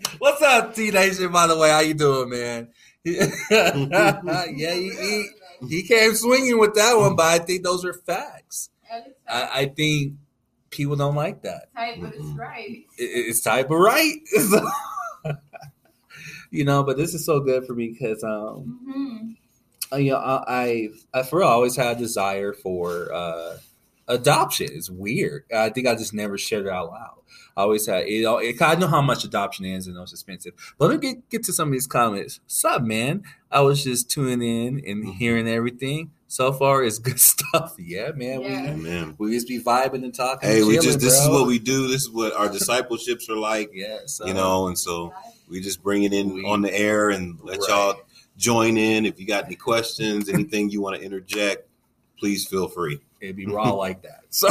I'm 0.05 0.11
sorry. 0.11 0.17
What's 0.19 0.43
up, 0.43 0.75
T 0.75 0.91
Nation? 0.91 1.33
By 1.33 1.47
the 1.47 1.57
way, 1.57 1.71
how 1.71 1.81
you 1.81 1.95
doing, 1.95 2.31
man? 2.31 2.69
yeah, 3.05 4.75
he, 4.75 4.91
he 4.91 5.29
he 5.69 5.83
came 5.83 6.15
swinging 6.15 6.59
with 6.59 6.75
that 6.75 6.95
one, 6.97 7.17
but 7.17 7.27
I 7.27 7.39
think 7.45 7.65
those 7.65 7.85
are 7.85 7.93
facts. 7.95 8.71
I, 9.29 9.49
I 9.53 9.65
think 9.67 10.15
people 10.71 10.97
don't 10.97 11.15
like 11.15 11.43
that. 11.43 11.73
tight, 11.75 12.01
but 12.01 12.15
it's 12.15 12.25
right. 12.39 12.85
It- 12.99 13.29
it's 13.29 13.41
type 13.43 13.71
of 13.71 13.79
right. 13.79 14.17
you 16.51 16.65
know, 16.65 16.83
but 16.83 16.97
this 16.97 17.15
is 17.15 17.25
so 17.25 17.41
good 17.41 17.67
for 17.67 17.75
me 17.75 17.89
because 17.89 18.23
um 18.25 18.79
Mm-hmm. 18.89 19.31
uh, 19.93 19.97
you 19.99 20.13
know 20.13 20.19
I 20.19 20.89
I, 21.15 21.19
I 21.21 21.23
for 21.23 21.41
real 21.41 21.49
always 21.49 21.77
had 21.77 21.97
a 21.97 22.01
desire 22.01 22.53
for 22.53 23.13
uh 23.13 23.59
adoption. 24.09 24.69
It's 24.73 24.91
weird. 24.91 25.45
I 25.55 25.71
think 25.71 25.87
I 25.87 25.95
just 25.95 26.15
never 26.15 26.39
shared 26.39 26.67
it 26.67 26.73
out 26.73 26.91
loud. 26.91 27.19
I 27.57 27.63
always 27.63 27.87
had 27.87 28.09
you 28.09 28.23
know 28.23 28.39
it, 28.39 28.61
I 28.61 28.75
know 28.75 28.87
how 28.87 29.03
much 29.03 29.25
adoption 29.25 29.65
is 29.65 29.87
and 29.87 29.97
it's 29.99 30.13
expensive. 30.13 30.55
But 30.79 30.89
let 30.89 31.01
me 31.01 31.15
get, 31.15 31.29
get 31.31 31.45
to 31.45 31.53
some 31.53 31.69
of 31.69 31.73
these 31.73 31.87
comments. 31.87 32.41
What's 32.45 32.65
up, 32.65 32.83
man? 32.83 33.23
I 33.51 33.61
was 33.61 33.85
just 33.85 34.11
tuning 34.11 34.43
in 34.43 34.83
and 34.87 35.05
mm-hmm. 35.05 35.11
hearing 35.13 35.49
everything. 35.49 36.11
So 36.29 36.51
far, 36.51 36.83
it's 36.83 36.99
good 36.99 37.21
stuff. 37.53 37.75
Yeah, 37.79 38.13
man. 38.13 38.41
Yeah. 38.41 38.63
We 38.63 38.69
Amen. 38.69 39.15
we 39.19 39.31
just 39.33 39.49
be 39.49 39.63
vibing 39.63 40.05
and 40.05 40.15
talking. 40.15 40.49
Hey, 40.49 40.63
we 40.63 40.79
just 40.79 41.01
this 41.01 41.21
is 41.21 41.29
what 41.29 41.47
we 41.47 41.59
do. 41.59 41.89
This 41.89 42.03
is 42.03 42.11
what 42.11 42.33
our 42.35 42.49
discipleships 42.49 43.29
are 43.29 43.37
like, 43.37 43.71
Yeah, 43.75 43.99
so, 44.07 44.25
you 44.25 44.33
uh-huh. 44.33 44.41
know, 44.41 44.67
and 44.69 44.79
so 44.79 45.13
we 45.49 45.61
just 45.61 45.83
bring 45.83 46.05
it 46.05 46.15
in 46.15 46.33
We- 46.33 46.45
on 46.47 46.63
the 46.63 46.75
air 46.75 47.11
and 47.11 47.39
let 47.43 47.59
Right. 47.59 47.69
y'all 47.69 47.95
join 48.39 48.79
in. 48.79 49.05
If 49.05 49.21
you 49.21 49.27
got 49.27 49.45
any 49.45 49.57
questions, 49.57 50.31
anything 50.31 50.71
you 50.71 50.81
want 50.81 50.97
to 50.97 51.03
interject, 51.03 51.69
please 52.19 52.47
feel 52.47 52.67
free. 52.69 52.99
it'd 53.21 53.37
be 53.37 53.47
raw 53.47 53.73
like 53.75 54.03
that. 54.03 54.23
So, 54.31 54.49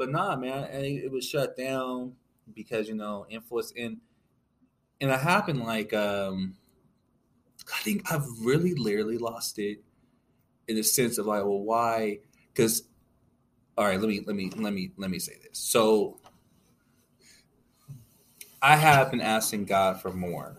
but 0.00 0.10
nah, 0.10 0.34
man, 0.34 0.64
and 0.72 0.82
it, 0.82 1.04
it 1.04 1.12
was 1.12 1.28
shut 1.28 1.58
down 1.58 2.14
because 2.54 2.88
you 2.88 2.94
know 2.94 3.26
influence 3.28 3.70
and 3.76 3.98
and 4.98 5.10
it 5.10 5.20
happened 5.20 5.60
like 5.60 5.92
um 5.92 6.56
I 7.70 7.82
think 7.82 8.10
I've 8.10 8.24
really 8.40 8.72
literally 8.72 9.18
lost 9.18 9.58
it 9.58 9.84
in 10.68 10.76
the 10.76 10.82
sense 10.82 11.18
of 11.18 11.26
like, 11.26 11.42
well, 11.42 11.60
why? 11.60 12.20
Because 12.48 12.84
all 13.76 13.84
right, 13.84 14.00
let 14.00 14.08
me 14.08 14.22
let 14.26 14.34
me 14.34 14.50
let 14.56 14.72
me 14.72 14.90
let 14.96 15.10
me 15.10 15.18
say 15.18 15.34
this. 15.42 15.58
So 15.58 16.18
I 18.62 18.76
have 18.76 19.10
been 19.10 19.20
asking 19.20 19.66
God 19.66 20.00
for 20.00 20.14
more 20.14 20.56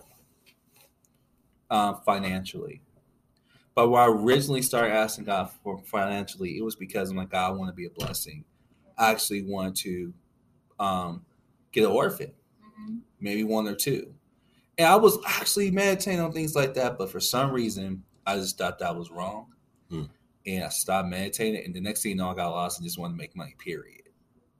uh, 1.68 1.94
financially. 1.94 2.80
But 3.74 3.88
when 3.88 4.00
I 4.02 4.06
originally 4.06 4.62
started 4.62 4.94
asking 4.94 5.24
God 5.24 5.50
for 5.64 5.82
financially, 5.82 6.58
it 6.58 6.62
was 6.62 6.76
because 6.76 7.10
I'm 7.10 7.16
like, 7.16 7.30
God, 7.30 7.48
I 7.48 7.54
want 7.54 7.70
to 7.70 7.74
be 7.74 7.86
a 7.86 7.90
blessing. 7.90 8.44
I 9.02 9.10
actually 9.10 9.42
want 9.42 9.76
to 9.78 10.14
um, 10.78 11.24
get 11.72 11.84
an 11.84 11.90
orphan, 11.90 12.32
Mhm. 12.80 13.00
maybe 13.20 13.44
one 13.44 13.66
or 13.66 13.74
two. 13.74 14.14
And 14.78 14.86
I 14.86 14.96
was 14.96 15.18
actually 15.26 15.70
meditating 15.70 16.20
on 16.20 16.32
things 16.32 16.54
like 16.54 16.74
that, 16.74 16.98
but 16.98 17.10
for 17.10 17.20
some 17.20 17.50
reason, 17.50 18.04
I 18.26 18.36
just 18.36 18.58
thought 18.58 18.78
that 18.78 18.96
was 18.96 19.10
wrong. 19.10 19.46
Hmm. 19.90 20.04
And 20.46 20.64
I 20.64 20.68
stopped 20.68 21.08
meditating. 21.08 21.64
And 21.64 21.74
the 21.74 21.80
next 21.80 22.02
thing 22.02 22.10
you 22.10 22.16
know, 22.16 22.30
I 22.30 22.34
got 22.34 22.50
lost 22.50 22.78
and 22.78 22.86
just 22.86 22.98
wanted 22.98 23.14
to 23.14 23.18
make 23.18 23.36
money, 23.36 23.54
period. 23.58 24.08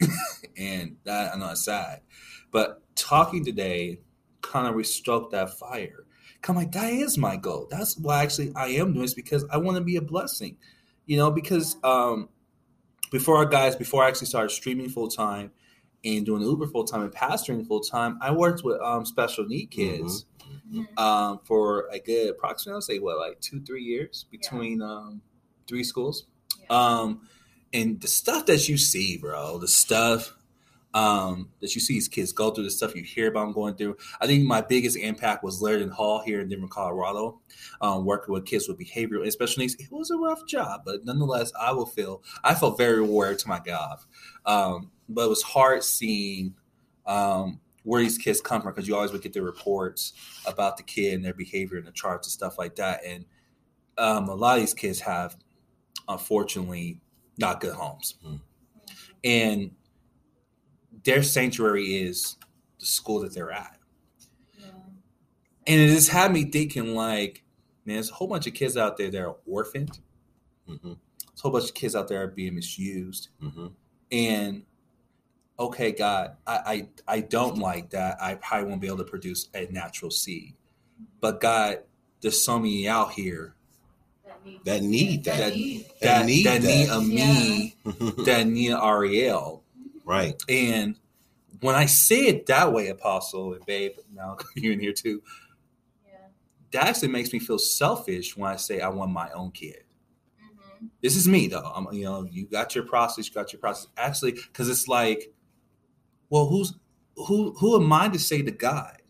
and 0.57 0.97
that 1.05 1.35
I 1.35 1.39
know 1.39 1.51
it's 1.51 1.65
sad. 1.65 2.03
But 2.51 2.83
talking 2.97 3.45
today 3.45 4.01
kind 4.43 4.67
of 4.67 4.75
restoked 4.75 5.31
that 5.31 5.57
fire. 5.59 6.05
I'm 6.49 6.57
like, 6.57 6.73
that 6.73 6.93
is 6.93 7.17
my 7.17 7.37
goal. 7.37 7.69
That's 7.71 7.97
why 7.97 8.23
actually 8.25 8.53
I 8.57 8.67
am 8.69 8.93
doing 8.93 9.03
this 9.03 9.15
because 9.15 9.45
I 9.51 9.57
want 9.57 9.77
to 9.77 9.85
be 9.85 9.97
a 9.97 10.03
blessing. 10.03 10.57
You 11.07 11.17
know, 11.17 11.31
because 11.31 11.77
um 11.85 12.29
before 13.13 13.37
our 13.37 13.47
guys, 13.47 13.77
before 13.77 14.03
I 14.03 14.09
actually 14.09 14.27
started 14.27 14.51
streaming 14.51 14.89
full 14.89 15.09
time 15.09 15.53
and 16.05 16.27
doing 16.27 16.43
Uber 16.43 16.67
full 16.67 16.85
time 16.85 17.03
and 17.03 17.13
pastoring 17.13 17.65
full 17.67 17.81
time, 17.81 18.19
I 18.21 18.33
worked 18.33 18.65
with 18.65 18.81
um 18.81 19.05
special 19.05 19.45
need 19.47 19.67
kids 19.71 20.25
Mhm. 20.71 20.99
um 20.99 21.41
for 21.45 21.87
a 21.93 21.99
good 21.99 22.31
approximately 22.31 22.75
I'll 22.77 22.81
say 22.83 22.99
what 22.99 23.19
like 23.19 23.41
two, 23.41 23.61
three 23.63 23.85
years 23.85 24.27
between 24.31 24.83
um 24.83 25.23
three 25.69 25.85
schools. 25.85 26.27
Yeah. 26.61 26.67
Um, 26.77 27.29
and 27.73 28.01
the 28.01 28.09
stuff 28.09 28.47
that 28.47 28.69
you 28.69 28.77
see, 28.77 29.17
bro, 29.17 29.59
the 29.59 29.69
stuff 29.69 30.35
um, 30.95 31.49
that 31.61 31.75
you 31.75 31.81
see 31.81 31.95
these 31.95 32.09
kids 32.09 32.33
go 32.33 32.51
through, 32.51 32.65
the 32.65 32.71
stuff 32.71 32.95
you 32.95 33.03
hear 33.03 33.29
about 33.29 33.45
them 33.45 33.53
going 33.53 33.75
through. 33.75 33.97
I 34.21 34.27
think 34.27 34.45
my 34.45 34.61
biggest 34.61 34.97
impact 34.97 35.43
was 35.43 35.63
Laird 35.63 35.89
Hall 35.91 36.21
here 36.21 36.41
in 36.41 36.49
Denver, 36.49 36.69
Colorado, 36.69 37.41
um, 37.81 38.05
working 38.05 38.35
with 38.35 38.45
kids 38.45 38.69
with 38.69 38.79
behavioral 38.79 39.23
and 39.23 39.33
special 39.33 39.61
needs. 39.61 39.75
It 39.77 39.91
was 39.91 40.11
a 40.11 40.19
rough 40.19 40.47
job, 40.47 40.83
but 40.85 41.05
nonetheless, 41.05 41.53
I 41.59 41.73
will 41.73 41.87
feel 41.87 42.23
I 42.45 42.55
felt 42.55 42.79
very 42.79 43.01
rewarded 43.01 43.39
to 43.41 43.49
my 43.49 43.61
God. 43.65 43.99
Um, 44.45 44.91
but 45.09 45.25
it 45.25 45.29
was 45.29 45.43
hard 45.43 45.83
seeing 45.83 46.55
um, 47.07 47.61
where 47.85 48.03
these 48.03 48.19
kids 48.19 48.41
come 48.41 48.63
from 48.63 48.73
because 48.73 48.87
you 48.87 48.95
always 48.95 49.13
would 49.13 49.23
get 49.23 49.33
the 49.33 49.43
reports 49.43 50.13
about 50.47 50.77
the 50.77 50.83
kid 50.83 51.15
and 51.15 51.25
their 51.25 51.35
behavior 51.35 51.79
and 51.79 51.87
the 51.87 51.93
charts 51.93 52.29
and 52.29 52.33
stuff 52.33 52.59
like 52.59 52.77
that. 52.77 53.05
And 53.05 53.25
um, 53.99 54.29
a 54.29 54.35
lot 54.35 54.57
of 54.57 54.63
these 54.63 54.75
kids 54.75 55.01
have, 55.01 55.37
unfortunately, 56.09 57.01
not 57.39 57.61
good 57.61 57.75
homes. 57.75 58.15
And 59.25 59.71
their 61.05 61.23
sanctuary 61.23 61.97
is 61.97 62.37
the 62.79 62.87
school 62.87 63.21
that 63.21 63.35
they're 63.35 63.53
at. 63.53 63.79
Yeah. 64.59 64.67
And 65.67 65.81
it 65.81 65.89
just 65.89 66.11
had 66.11 66.33
me 66.33 66.45
thinking, 66.45 66.95
like, 66.95 67.43
man, 67.85 67.97
there's 67.97 68.11
a 68.11 68.15
whole 68.15 68.29
bunch 68.29 68.47
of 68.47 68.55
kids 68.55 68.77
out 68.77 68.97
there 68.97 69.11
that 69.11 69.21
are 69.21 69.37
orphaned. 69.47 69.99
hmm 70.67 70.77
There's 70.83 70.97
a 71.39 71.43
whole 71.43 71.53
bunch 71.53 71.65
of 71.69 71.75
kids 71.75 71.95
out 71.97 72.09
there 72.09 72.23
are 72.23 72.29
being 72.29 72.55
misused. 72.55 73.29
hmm 73.41 73.69
And 74.11 74.65
okay, 75.59 75.93
God, 75.93 76.37
I, 76.47 76.89
I 77.07 77.17
I 77.17 77.21
don't 77.21 77.59
like 77.59 77.91
that. 77.91 78.17
I 78.21 78.35
probably 78.37 78.69
won't 78.69 78.81
be 78.81 78.87
able 78.89 78.99
to 78.99 79.05
produce 79.05 79.49
a 79.55 79.67
natural 79.71 80.11
seed. 80.11 80.55
But 81.21 81.41
God, 81.41 81.79
there's 82.21 82.45
so 82.45 82.59
many 82.59 82.89
out 82.89 83.13
here 83.13 83.55
That 84.65 84.83
need 84.83 85.25
that. 85.25 85.39
that 85.39 85.55
need. 85.55 85.87
that, 86.01 86.19
That 86.21 86.27
need, 86.27 86.45
need 86.45 86.47
that 86.47 86.63
need 86.63 86.85
a 86.85 86.87
that. 86.89 87.03
me, 87.03 87.77
that 88.25 88.47
need 88.47 88.73
Ariel. 88.73 89.62
Right. 90.13 90.43
And 90.49 90.97
when 91.61 91.75
I 91.75 91.87
say 91.87 92.27
it 92.27 92.47
that 92.47 92.73
way, 92.73 92.89
Apostle 92.89 93.55
and 93.55 93.65
Babe, 93.67 93.93
now 94.13 94.37
you're 94.57 94.73
in 94.73 94.81
here 94.81 94.93
too, 94.93 95.23
Yeah. 96.07 96.19
that 96.73 96.87
actually 96.89 97.09
makes 97.09 97.33
me 97.33 97.39
feel 97.39 97.59
selfish 97.59 98.37
when 98.37 98.51
I 98.51 98.57
say 98.57 98.81
I 98.81 98.89
want 98.89 99.13
my 99.13 99.31
own 99.33 99.51
kid. 99.53 99.85
Mhm. 100.43 100.89
This 101.03 101.17
is 101.17 101.29
me 101.29 101.49
though. 101.49 101.73
I'm, 101.75 101.93
you 101.93 102.05
know, 102.05 102.27
you 102.31 102.47
got 102.47 102.75
your 102.75 102.85
process, 102.85 103.29
you 103.29 103.35
got 103.35 103.53
your 103.53 103.61
process. 103.61 103.89
Actually, 103.97 104.33
because 104.33 104.69
it's 104.69 104.89
like, 104.89 105.33
well, 106.31 106.47
who's 106.47 106.75
who? 107.17 107.53
Who 107.59 107.77
am 107.81 107.93
I 107.93 108.09
to 108.09 108.19
say 108.19 108.43
to 108.43 108.51
God 108.51 109.03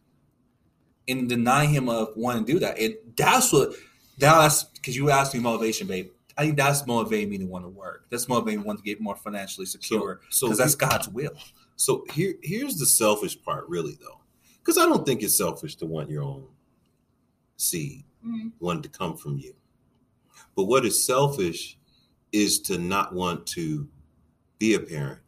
and 1.08 1.28
deny 1.28 1.66
Him 1.66 1.88
of 1.88 2.08
wanting 2.16 2.44
to 2.46 2.52
do 2.54 2.58
that? 2.60 2.78
And 2.78 2.96
that's 3.16 3.52
what 3.52 3.74
that's 4.18 4.64
because 4.64 4.96
you 4.96 5.10
asked 5.10 5.34
me 5.34 5.40
motivation, 5.40 5.86
babe. 5.86 6.10
I 6.36 6.44
think 6.44 6.56
that's 6.56 6.86
motivating 6.86 7.30
me 7.30 7.38
to 7.38 7.44
want 7.46 7.64
to 7.64 7.68
work. 7.68 8.06
That's 8.10 8.28
motivating 8.28 8.60
me 8.60 8.64
to 8.64 8.66
want 8.68 8.78
to 8.80 8.84
get 8.84 9.00
more 9.00 9.16
financially 9.16 9.66
secure 9.66 10.20
So, 10.30 10.46
because 10.48 10.58
so 10.58 10.62
that's 10.62 10.74
God's 10.74 11.08
will. 11.08 11.32
So 11.76 12.04
here, 12.12 12.34
here's 12.42 12.76
the 12.76 12.86
selfish 12.86 13.40
part, 13.42 13.68
really, 13.68 13.98
though, 14.00 14.20
because 14.58 14.78
I 14.78 14.86
don't 14.86 15.04
think 15.04 15.22
it's 15.22 15.36
selfish 15.36 15.76
to 15.76 15.86
want 15.86 16.10
your 16.10 16.22
own 16.22 16.46
seed, 17.56 18.04
Mhm. 18.26 18.52
want 18.60 18.82
to 18.84 18.88
come 18.88 19.16
from 19.16 19.38
you. 19.38 19.54
But 20.56 20.64
what 20.64 20.84
is 20.84 21.04
selfish 21.04 21.78
is 22.32 22.60
to 22.62 22.78
not 22.78 23.12
want 23.14 23.46
to 23.48 23.88
be 24.58 24.74
a 24.74 24.80
parent 24.80 25.20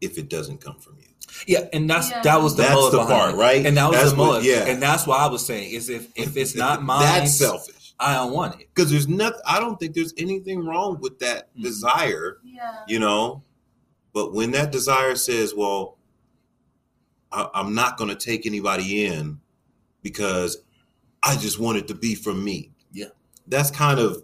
if 0.00 0.18
it 0.18 0.28
doesn't 0.28 0.58
come 0.60 0.78
from 0.78 0.96
you. 0.98 1.06
Yeah, 1.46 1.68
and 1.72 1.88
that's 1.90 2.10
Yeah. 2.10 2.22
that 2.22 2.42
was 2.42 2.56
the 2.56 2.62
That's 2.62 2.74
motive 2.74 3.00
the 3.00 3.06
part, 3.06 3.34
it. 3.34 3.36
right? 3.36 3.66
And 3.66 3.76
that 3.76 3.88
was 3.88 3.96
That's 3.98 4.10
the 4.12 4.16
what- 4.18 4.26
motive. 4.26 4.44
yeah. 4.46 4.66
and 4.66 4.82
that's 4.82 5.06
why 5.06 5.16
I 5.18 5.26
was 5.26 5.44
saying 5.44 5.72
is 5.72 5.88
if 5.90 6.08
if 6.14 6.36
it's 6.36 6.54
not 6.64 6.82
mine, 6.82 7.00
that's 7.02 7.34
selfish. 7.36 7.85
I 7.98 8.14
don't 8.14 8.32
want 8.32 8.60
it. 8.60 8.68
Because 8.74 8.90
there's 8.90 9.08
nothing. 9.08 9.40
I 9.46 9.58
don't 9.58 9.78
think 9.80 9.94
there's 9.94 10.12
anything 10.18 10.64
wrong 10.64 10.98
with 11.00 11.18
that 11.20 11.54
Mhm. 11.56 11.62
desire, 11.62 12.38
Yeah. 12.44 12.74
you 12.86 12.98
know. 12.98 13.42
But 14.12 14.32
when 14.34 14.50
that 14.52 14.70
desire 14.72 15.14
says, 15.16 15.54
"Well, 15.54 15.96
I, 17.32 17.48
I'm 17.54 17.74
not 17.74 17.96
going 17.98 18.10
to 18.10 18.16
take 18.16 18.46
anybody 18.46 19.04
in 19.06 19.40
because 20.02 20.58
I 21.22 21.36
just 21.36 21.58
want 21.58 21.78
it 21.78 21.88
to 21.88 21.94
be 21.94 22.14
from 22.14 22.44
me," 22.44 22.72
Yeah. 22.92 23.06
that's 23.46 23.70
kind 23.70 23.98
of 23.98 24.22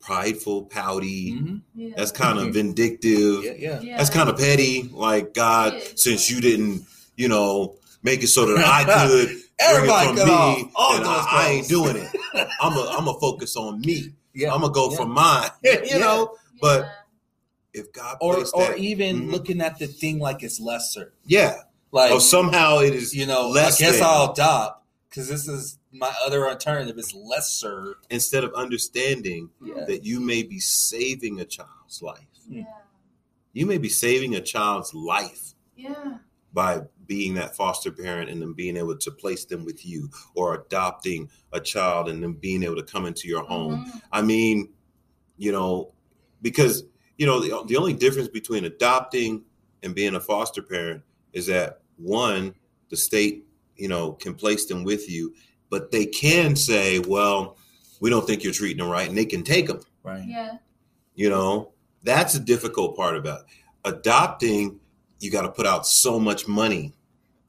prideful, 0.00 0.64
pouty. 0.64 1.32
Mhm. 1.32 1.62
Yeah. 1.74 1.94
That's 1.96 2.12
kind 2.12 2.38
of 2.38 2.52
vindictive. 2.54 3.44
Yeah, 3.44 3.52
yeah. 3.58 3.80
Yeah. 3.80 3.96
That's 3.96 4.10
kind 4.10 4.28
of 4.28 4.36
petty. 4.36 4.82
Like 4.92 5.32
God, 5.32 5.80
since 5.96 6.30
you 6.30 6.40
didn't, 6.42 6.84
you 7.16 7.28
know, 7.28 7.76
make 8.02 8.22
it 8.22 8.28
so 8.28 8.44
that 8.46 8.58
I 8.66 8.84
could 9.08 9.28
bring 9.28 9.42
Everybody 9.58 10.08
it 10.10 10.16
cut 10.16 10.26
me, 10.26 10.32
off 10.32 10.70
all 10.74 10.92
then 10.94 11.02
those 11.02 11.10
I, 11.10 11.26
I 11.30 11.48
ain't 11.50 11.68
doing 11.68 11.96
it. 11.96 12.08
I'm 12.60 12.72
a, 12.76 12.86
I'm 12.98 13.08
a 13.08 13.14
focus 13.20 13.56
on 13.56 13.80
me. 13.80 14.10
Yeah. 14.34 14.52
I'm 14.52 14.60
gonna 14.62 14.72
go 14.72 14.90
Yeah. 14.90 14.96
for 14.96 15.06
mine. 15.06 15.48
Yeah. 15.62 15.84
you 15.84 15.98
know, 16.00 16.36
but 16.60 16.80
Yeah. 16.82 16.90
if 17.82 17.92
God 17.92 18.16
or 18.20 18.34
placed 18.34 18.54
or 18.54 18.66
that, 18.68 18.78
even 18.78 19.22
Mhm. 19.28 19.32
looking 19.32 19.60
at 19.60 19.78
the 19.78 19.86
thing 19.86 20.18
like 20.18 20.42
it's 20.42 20.58
lesser. 20.60 21.14
yeah, 21.26 21.62
Like 21.92 22.10
oh 22.12 22.18
somehow 22.18 22.78
it 22.80 22.94
is 22.94 23.14
you 23.14 23.26
know, 23.26 23.48
less 23.48 23.80
I 23.80 23.84
guess 23.84 23.94
than. 23.98 24.04
I'll 24.04 24.32
adopt 24.32 24.84
because 25.08 25.28
this 25.28 25.46
is 25.46 25.78
my 25.92 26.12
other 26.26 26.48
alternative. 26.48 26.98
It's 26.98 27.14
lesser. 27.14 27.96
instead 28.10 28.42
of 28.42 28.52
understanding 28.54 29.50
Yeah. 29.64 29.84
that 29.86 30.04
you 30.04 30.18
may 30.20 30.42
be 30.42 30.58
saving 30.58 31.38
a 31.38 31.44
child's 31.44 32.02
life. 32.02 32.26
Yeah. 32.48 32.64
You 33.52 33.66
may 33.66 33.78
be 33.78 33.88
saving 33.88 34.34
a 34.34 34.40
child's 34.40 34.92
life 34.94 35.54
Yeah. 35.76 36.18
by 36.52 36.82
being 37.06 37.34
that 37.34 37.56
foster 37.56 37.90
parent 37.90 38.30
and 38.30 38.40
then 38.40 38.52
being 38.52 38.76
able 38.76 38.96
to 38.96 39.10
place 39.10 39.44
them 39.44 39.64
with 39.64 39.84
you 39.86 40.08
or 40.34 40.54
adopting 40.54 41.28
a 41.52 41.60
child 41.60 42.08
and 42.08 42.22
then 42.22 42.32
being 42.32 42.62
able 42.62 42.76
to 42.76 42.82
come 42.82 43.06
into 43.06 43.28
your 43.28 43.44
home. 43.44 43.84
Mhm. 43.86 44.02
I 44.12 44.22
mean, 44.22 44.68
you 45.36 45.52
know, 45.52 45.92
because 46.42 46.84
you 47.18 47.26
know 47.26 47.40
the, 47.40 47.64
the 47.66 47.76
only 47.76 47.92
difference 47.92 48.28
between 48.28 48.64
adopting 48.64 49.42
and 49.82 49.94
being 49.94 50.14
a 50.14 50.20
foster 50.20 50.62
parent 50.62 51.02
is 51.32 51.46
that 51.46 51.80
one, 51.96 52.54
the 52.90 52.96
state, 52.96 53.44
you 53.76 53.88
know, 53.88 54.12
can 54.12 54.34
place 54.34 54.66
them 54.66 54.84
with 54.84 55.10
you, 55.10 55.34
but 55.70 55.90
they 55.90 56.06
can 56.06 56.56
say, 56.56 56.98
well, 57.00 57.56
we 58.00 58.10
don't 58.10 58.26
think 58.26 58.42
you're 58.44 58.52
treating 58.52 58.78
them 58.78 58.88
right, 58.88 59.08
and 59.08 59.16
they 59.16 59.24
can 59.26 59.42
take 59.42 59.66
them. 59.66 59.80
Right. 60.02 60.24
Yeah. 60.26 60.58
You 61.14 61.30
know, 61.30 61.72
that's 62.02 62.34
the 62.34 62.40
difficult 62.40 62.96
part 62.96 63.16
about 63.16 63.40
it. 63.40 63.46
adopting. 63.84 64.80
You 65.24 65.30
got 65.30 65.42
to 65.42 65.48
put 65.50 65.66
out 65.66 65.86
so 65.86 66.20
much 66.20 66.46
money. 66.46 66.92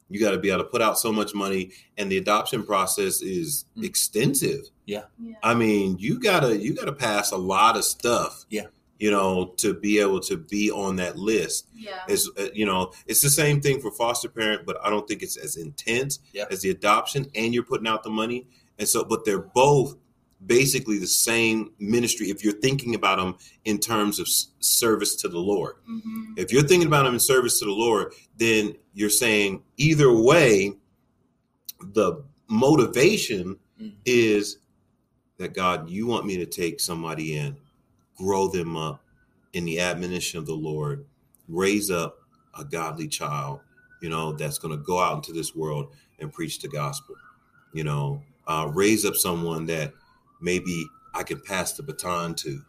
You 0.08 0.18
got 0.20 0.30
to 0.30 0.38
be 0.38 0.50
able 0.50 0.62
to 0.64 0.68
put 0.70 0.80
out 0.82 0.98
so 0.98 1.12
much 1.12 1.34
money, 1.34 1.72
and 1.98 2.10
the 2.10 2.16
adoption 2.16 2.62
process 2.64 3.20
is 3.22 3.64
Mm. 3.76 3.84
extensive. 3.84 4.70
Yeah. 4.86 5.02
I 5.42 5.54
mean, 5.54 5.96
you 5.98 6.18
gotta 6.20 6.56
you 6.56 6.74
gotta 6.74 6.92
pass 6.92 7.32
a 7.32 7.36
lot 7.36 7.76
of 7.76 7.84
stuff. 7.84 8.44
Yeah. 8.48 8.66
You 8.98 9.10
know, 9.10 9.52
to 9.58 9.74
be 9.74 9.98
able 9.98 10.20
to 10.20 10.36
be 10.38 10.70
on 10.70 10.96
that 10.96 11.18
list. 11.18 11.66
Yeah. 11.74 12.00
It's 12.08 12.30
uh, 12.38 12.48
you 12.54 12.64
know, 12.64 12.92
it's 13.06 13.20
the 13.20 13.28
same 13.30 13.60
thing 13.60 13.80
for 13.80 13.90
foster 13.90 14.28
parent, 14.28 14.64
but 14.64 14.76
I 14.82 14.88
don't 14.90 15.06
think 15.08 15.22
it's 15.22 15.36
as 15.36 15.56
intense 15.56 16.20
Yeah. 16.32 16.44
as 16.50 16.60
the 16.62 16.70
adoption, 16.70 17.26
and 17.34 17.52
you're 17.52 17.64
putting 17.64 17.88
out 17.88 18.04
the 18.04 18.10
money, 18.10 18.46
and 18.78 18.88
so, 18.88 19.04
but 19.04 19.24
they're 19.24 19.40
both 19.54 19.96
basically 20.46 20.98
the 20.98 21.06
same 21.06 21.70
ministry 21.78 22.30
if 22.30 22.44
you're 22.44 22.60
thinking 22.60 22.94
about 22.94 23.18
them 23.18 23.34
in 23.64 23.78
terms 23.78 24.18
of 24.18 24.28
service 24.60 25.16
to 25.16 25.28
the 25.28 25.38
Lord. 25.38 25.74
hmm 25.86 26.34
If 26.36 26.52
you're 26.52 26.62
thinking 26.62 26.86
about 26.88 27.04
them 27.04 27.14
in 27.14 27.20
service 27.20 27.58
to 27.60 27.64
the 27.64 27.72
Lord, 27.72 28.12
then 28.36 28.74
you're 28.94 29.10
saying 29.10 29.62
either 29.76 30.12
way, 30.12 30.74
the 31.80 32.22
motivation 32.48 33.56
Mm. 33.80 33.92
is 34.06 34.56
that 35.36 35.52
God, 35.52 35.90
you 35.90 36.06
want 36.06 36.24
me 36.24 36.38
to 36.38 36.46
take 36.46 36.80
somebody 36.80 37.36
in, 37.36 37.56
grow 38.16 38.48
them 38.48 38.74
up 38.74 39.04
in 39.52 39.66
the 39.66 39.78
admonition 39.80 40.38
of 40.38 40.46
the 40.46 40.54
Lord, 40.54 41.04
raise 41.46 41.90
up 41.90 42.16
a 42.58 42.64
godly 42.64 43.06
child, 43.06 43.60
you 44.00 44.08
know, 44.08 44.32
that's 44.32 44.58
going 44.58 44.76
to 44.76 44.82
go 44.82 44.98
out 44.98 45.16
into 45.16 45.32
this 45.34 45.54
world 45.54 45.92
and 46.20 46.32
preach 46.32 46.60
the 46.60 46.68
gospel, 46.68 47.16
you 47.74 47.84
know, 47.84 48.22
uh, 48.46 48.70
raise 48.72 49.04
up 49.04 49.14
someone 49.14 49.66
that 49.66 49.92
maybe 50.40 50.86
I 51.14 51.22
can 51.22 51.40
pass 51.40 51.72
the 51.72 51.82
baton 51.82 52.34
to, 52.36 52.60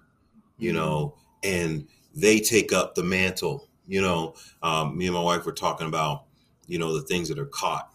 you 0.58 0.74
know, 0.74 1.16
and 1.44 1.88
they 2.16 2.40
take 2.40 2.74
up 2.74 2.96
the 2.96 3.04
mantle. 3.04 3.68
You 3.88 4.02
know, 4.02 4.36
um, 4.62 4.98
me 4.98 5.06
and 5.06 5.16
my 5.16 5.22
wife 5.22 5.46
were 5.46 5.52
talking 5.54 5.88
about, 5.88 6.26
you 6.66 6.78
know, 6.80 6.94
the 6.94 7.06
things 7.06 7.30
that 7.30 7.40
are 7.40 7.46
caught 7.46 7.94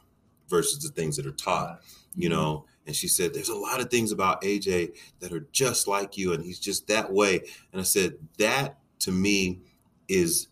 versus 0.49 0.83
the 0.83 0.91
things 0.91 1.17
that 1.17 1.27
are 1.27 1.33
taught. 1.33 1.81
You 2.15 2.29
know, 2.29 2.67
and 2.87 2.95
she 2.95 3.09
said, 3.09 3.33
"There's 3.33 3.49
a 3.49 3.55
lot 3.55 3.81
of 3.81 3.91
things 3.91 4.13
about 4.13 4.43
AJ 4.43 4.93
that 5.21 5.33
are 5.33 5.47
just 5.53 5.89
like 5.89 6.17
you, 6.17 6.33
and 6.33 6.45
he's 6.45 6.59
just 6.59 6.87
that 6.89 7.13
way." 7.13 7.41
And 7.73 7.81
I 7.81 7.85
said, 7.85 8.19
"That 8.39 8.79
to 9.01 9.13
me 9.13 9.61
is 10.09 10.49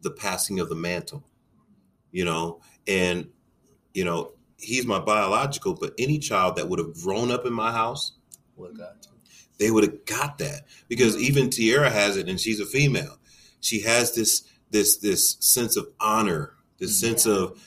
the 0.00 0.10
passing 0.10 0.60
of 0.60 0.68
the 0.68 0.74
mantle." 0.74 1.24
You 2.12 2.24
know, 2.24 2.60
and 2.86 3.28
you 3.92 4.04
know, 4.04 4.32
he's 4.58 4.86
my 4.86 4.98
biological, 4.98 5.74
but 5.74 5.94
any 5.98 6.18
child 6.18 6.56
that 6.56 6.68
would 6.68 6.78
have 6.78 6.94
grown 6.94 7.30
up 7.30 7.46
in 7.46 7.52
my 7.52 7.72
house 7.72 8.12
What 8.56 8.76
God 8.76 9.00
told 9.02 9.14
they 9.58 9.70
would 9.70 9.84
have 9.84 10.04
got 10.04 10.36
that 10.38 10.66
because 10.88 11.16
even 11.16 11.48
Tierra 11.48 11.88
has 11.90 12.16
it, 12.16 12.28
and 12.28 12.38
she's 12.38 12.60
a 12.60 12.66
female. 12.66 13.18
She 13.60 13.80
has 13.82 14.14
this 14.14 14.42
this 14.70 14.96
this 14.98 15.36
sense 15.40 15.76
of 15.76 15.88
honor, 16.00 16.54
this 16.78 16.90
Mhm. 16.92 17.00
sense 17.00 17.26
of 17.26 17.58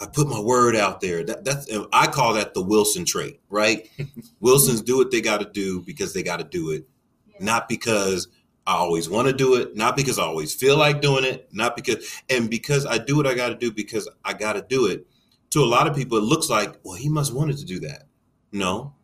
I 0.00 0.06
put 0.06 0.28
my 0.28 0.40
word 0.40 0.74
out 0.74 1.00
there. 1.00 1.22
That 1.24 1.44
that's 1.44 1.66
I 1.92 2.06
call 2.08 2.34
that 2.34 2.54
the 2.54 2.62
Wilson 2.62 3.04
trait, 3.04 3.40
right? 3.50 3.88
Wilsons 4.40 4.80
do 4.80 4.96
what 4.96 5.10
they 5.12 5.20
got 5.20 5.38
to 5.40 5.48
do 5.50 5.80
because 5.82 6.12
they 6.12 6.22
got 6.24 6.38
to 6.38 6.44
do 6.44 6.70
it, 6.72 6.88
Yeah. 7.28 7.44
not 7.44 7.68
because 7.68 8.26
I 8.66 8.74
always 8.74 9.08
want 9.08 9.28
to 9.28 9.34
do 9.34 9.54
it, 9.54 9.76
not 9.76 9.96
because 9.96 10.18
I 10.18 10.22
always 10.24 10.54
feel 10.54 10.76
like 10.76 11.00
doing 11.02 11.24
it, 11.24 11.48
not 11.52 11.76
because 11.76 12.04
and 12.30 12.48
because 12.50 12.84
I 12.86 12.98
do 12.98 13.16
what 13.16 13.26
I 13.26 13.34
got 13.34 13.50
to 13.50 13.54
do 13.56 13.70
because 13.70 14.08
I 14.24 14.32
got 14.34 14.54
to 14.54 14.62
do 14.62 14.86
it. 14.86 15.06
To 15.50 15.62
a 15.62 15.66
lot 15.66 15.86
of 15.86 15.94
people, 15.94 16.16
it 16.18 16.22
looks 16.24 16.48
like, 16.48 16.80
well, 16.82 16.94
he 16.94 17.08
must 17.08 17.32
wanted 17.34 17.58
to 17.58 17.64
do 17.64 17.78
that. 17.80 18.06
No, 18.52 18.94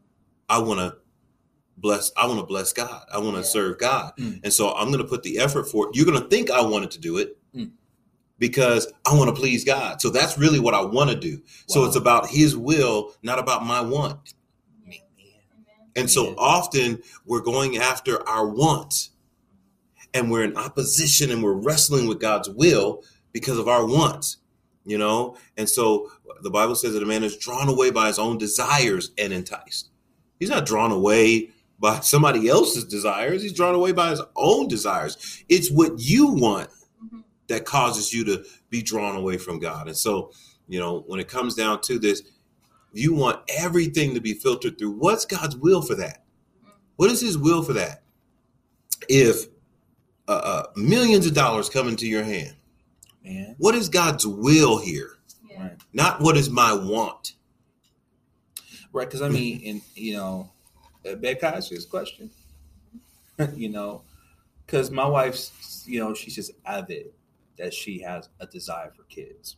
I 0.49 0.59
want 0.59 0.81
to 0.81 0.97
bless. 1.81 2.11
I 2.17 2.27
want 2.27 2.41
to 2.41 2.47
bless 2.47 2.73
God. 2.73 3.05
I 3.13 3.19
want 3.19 3.33
to 3.37 3.43
Yeah. 3.43 3.47
serve 3.49 3.79
God, 3.79 4.13
Mm. 4.19 4.41
and 4.45 4.53
so 4.53 4.73
I'm 4.75 4.89
going 4.89 5.03
to 5.03 5.09
put 5.09 5.23
the 5.23 5.39
effort 5.39 5.65
for 5.71 5.89
it. 5.89 5.97
You're 5.97 6.07
going 6.07 6.21
to 6.21 6.29
think 6.29 6.51
I 6.51 6.61
wanted 6.61 6.91
to 6.93 6.99
do 6.99 7.19
it 7.19 7.37
Mm. 7.55 7.71
because 8.39 8.87
I 9.07 9.15
want 9.15 9.35
to 9.35 9.41
please 9.41 9.65
God. 9.65 10.01
So 10.01 10.11
that's 10.11 10.37
really 10.39 10.59
what 10.61 10.75
I 10.75 10.83
want 10.83 11.11
to 11.11 11.17
do. 11.17 11.41
So 11.67 11.85
it's 11.85 11.97
about 11.97 12.29
His 12.29 12.57
will, 12.57 13.15
not 13.23 13.39
about 13.39 13.65
my 13.65 13.81
want. 13.81 14.35
Amen. 14.87 15.01
And 15.97 16.11
so 16.11 16.35
often 16.39 17.03
we're 17.27 17.41
going 17.41 17.79
after 17.79 18.27
our 18.29 18.47
wants 18.47 19.11
and 20.15 20.31
we're 20.31 20.45
in 20.45 20.57
opposition 20.57 21.31
and 21.31 21.43
we're 21.43 21.53
wrestling 21.55 22.07
with 22.09 22.21
God's 22.21 22.49
will 22.49 23.03
because 23.33 23.59
of 23.59 23.69
our 23.69 23.85
wants, 23.85 24.39
you 24.85 24.97
know? 24.99 25.37
And 25.57 25.69
so 25.69 26.11
the 26.43 26.51
Bible 26.51 26.75
says 26.77 26.93
that 26.95 27.03
a 27.03 27.07
man 27.07 27.25
is 27.25 27.37
drawn 27.37 27.69
away 27.69 27.91
by 27.91 28.07
his 28.07 28.19
own 28.19 28.39
desires 28.39 29.11
and 29.19 29.33
enticed. 29.33 29.91
He's 30.39 30.49
not 30.51 30.65
drawn 30.67 30.93
away 30.93 31.51
by 31.79 32.01
somebody 32.01 32.49
else's 32.49 32.85
desires, 32.85 33.43
he's 33.43 33.53
drawn 33.53 33.75
away 33.75 33.93
by 33.93 34.11
his 34.11 34.23
own 34.37 34.69
desires. 34.69 35.45
It's 35.49 35.71
what 35.71 35.93
you 35.99 36.29
want 36.29 36.71
that 37.49 37.65
causes 37.65 38.13
you 38.13 38.25
to 38.25 38.45
be 38.71 38.83
drawn 38.83 39.17
away 39.17 39.39
from 39.39 39.59
God. 39.59 39.87
And 39.87 39.97
so, 39.97 40.33
you 40.69 40.79
know, 40.79 41.05
when 41.07 41.21
it 41.21 41.29
comes 41.29 41.55
down 41.55 41.81
to 41.83 41.99
this, 41.99 42.23
you 42.93 43.15
want 43.15 43.41
everything 43.49 44.15
to 44.15 44.21
be 44.21 44.35
filtered 44.35 44.79
through 44.79 44.93
what's 44.93 45.25
God's 45.25 45.57
will 45.57 45.83
for 45.83 45.95
that? 45.97 46.25
What 46.97 47.11
is 47.11 47.21
his 47.21 47.39
will 47.39 47.63
for 47.63 47.75
that? 47.75 48.03
If 49.09 49.47
uh, 50.27 50.33
uh, 50.33 50.63
millions 50.77 51.27
of 51.27 51.35
dollars 51.35 51.69
come 51.69 51.89
into 51.89 52.07
your 52.07 52.25
hand, 52.25 52.57
Man. 53.25 53.55
what 53.59 53.75
is 53.75 53.89
God's 53.89 54.27
will 54.27 54.79
here? 54.79 55.19
Yeah. 55.49 55.63
Right. 55.63 55.77
Not 55.93 56.21
what 56.21 56.37
is 56.37 56.51
my 56.51 56.73
want. 56.73 57.35
Right. 58.93 59.07
Because 59.07 59.23
I 59.23 59.29
mean, 59.29 59.61
in 59.61 59.83
you 59.95 60.17
know, 60.17 60.51
uh, 61.07 61.17
I 61.23 61.37
ask 61.43 61.71
this 61.71 61.85
question. 61.85 62.31
you 63.55 63.69
know, 63.69 64.03
because 64.67 64.91
my 64.91 65.07
wife's, 65.07 65.85
you 65.87 66.01
know, 66.01 66.15
she's 66.15 66.35
just 66.35 66.53
avid 66.65 67.07
that 67.57 67.73
she 67.73 68.01
has 68.01 68.29
a 68.41 68.47
desire 68.47 68.93
for 68.97 69.05
kids. 69.05 69.57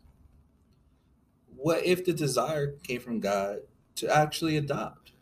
What 1.57 1.84
if 1.84 2.05
the 2.05 2.12
desire 2.12 2.72
came 2.82 3.01
from 3.01 3.20
God 3.20 3.59
to 3.97 4.14
actually 4.14 4.57
adopt? 4.57 5.12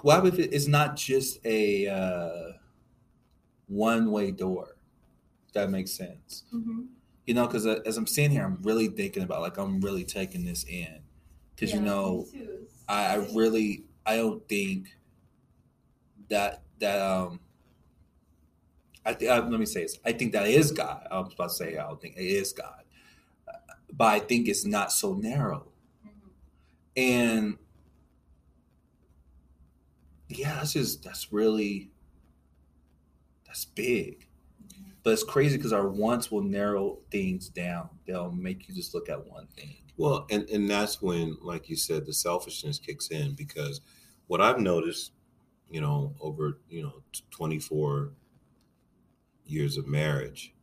Why 0.00 0.24
if 0.26 0.38
it 0.38 0.52
is 0.52 0.66
not 0.66 0.96
just 0.96 1.44
a 1.44 1.86
uh, 1.88 2.52
one-way 3.66 4.30
door? 4.30 4.76
If 5.46 5.52
that 5.54 5.70
makes 5.70 5.90
sense. 5.90 6.44
Mhm. 6.54 6.86
You 7.26 7.34
know, 7.34 7.46
because 7.46 7.66
as 7.66 7.96
I'm 7.96 8.06
sitting 8.06 8.30
here, 8.30 8.44
I'm 8.44 8.58
really 8.62 8.88
thinking 8.88 9.22
about 9.22 9.42
like 9.42 9.58
I'm 9.58 9.80
really 9.80 10.04
taking 10.04 10.44
this 10.44 10.64
in, 10.64 11.00
because 11.54 11.72
you 11.72 11.80
know. 11.80 12.26
I, 12.88 13.14
I 13.14 13.14
really 13.34 13.84
I 14.10 14.16
don't 14.16 14.46
think 14.48 14.88
that 16.28 16.62
that 16.80 17.00
um 17.00 17.38
I 19.06 19.14
think 19.14 19.30
uh, 19.30 19.46
let 19.48 19.60
me 19.60 19.66
say 19.66 19.82
this. 19.82 19.98
I 20.04 20.10
think 20.12 20.32
that 20.32 20.48
is 20.48 20.72
God. 20.72 21.06
I 21.10 21.20
was 21.20 21.32
about 21.32 21.50
to 21.50 21.54
say 21.54 21.78
I 21.78 21.86
don't 21.86 22.00
think 22.00 22.16
it 22.16 22.24
is 22.24 22.52
God. 22.52 22.82
Uh, 23.46 23.52
but 23.92 24.06
I 24.06 24.18
think 24.18 24.48
it's 24.48 24.64
not 24.64 24.90
so 24.92 25.14
narrow. 25.14 25.68
Mhm. 26.04 26.30
and 26.96 27.58
yeah 30.28 30.54
that's 30.56 30.72
just 30.72 31.04
that's 31.04 31.32
really 31.32 31.90
that's 33.46 33.64
big. 33.64 34.26
But 35.04 35.12
it's 35.12 35.24
crazy 35.24 35.56
because 35.56 35.72
our 35.72 35.88
wants 35.88 36.30
will 36.32 36.42
narrow 36.42 36.98
things 37.12 37.48
down. 37.48 37.88
They'll 38.06 38.32
make 38.32 38.68
you 38.68 38.74
just 38.74 38.92
look 38.92 39.08
at 39.08 39.24
one 39.26 39.46
thing. 39.56 39.76
Well, 39.96 40.26
and, 40.30 40.48
and 40.50 40.68
that's 40.68 41.00
when, 41.02 41.36
like 41.42 41.68
you 41.68 41.76
said, 41.76 42.06
the 42.06 42.12
selfishness 42.12 42.78
kicks 42.78 43.08
in 43.08 43.32
because 43.34 43.80
what 44.30 44.40
I've 44.40 44.60
noticed, 44.60 45.10
you 45.68 45.80
know, 45.80 46.14
over, 46.20 46.60
you 46.68 46.82
know, 46.82 47.02
24 47.32 48.12
years 49.44 49.76
of 49.76 49.88
marriage, 49.88 50.54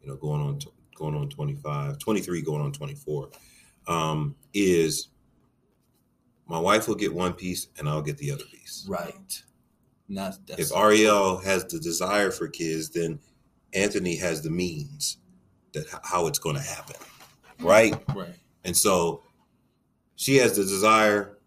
you 0.00 0.08
know, 0.08 0.16
going 0.16 0.40
on, 0.40 0.58
going 0.96 1.14
on 1.14 1.28
25, 1.28 1.98
23, 1.98 2.42
going 2.42 2.60
on 2.60 2.72
24, 2.72 3.28
um, 3.86 4.34
is 4.52 5.10
my 6.48 6.58
wife 6.58 6.88
will 6.88 6.96
get 6.96 7.14
one 7.14 7.32
piece 7.32 7.68
and 7.78 7.88
I'll 7.88 8.02
get 8.02 8.18
the 8.18 8.32
other 8.32 8.44
piece. 8.44 8.86
right 8.88 9.42
not 10.08 10.36
that's 10.46 10.60
If 10.60 10.76
Ariel 10.76 11.38
has 11.38 11.64
the 11.66 11.78
desire 11.78 12.32
for 12.32 12.48
kids, 12.48 12.90
then 12.90 13.20
Anthony 13.72 14.16
has 14.16 14.42
the 14.42 14.50
means 14.50 15.18
that 15.74 15.86
how 16.02 16.26
it's 16.26 16.40
going 16.40 16.56
to 16.56 16.62
happen, 16.62 16.96
right? 17.60 17.94
Right. 18.14 18.34
And 18.64 18.76
so 18.76 19.22
she 20.16 20.36
has 20.38 20.56
the 20.56 20.64
desire, 20.64 21.38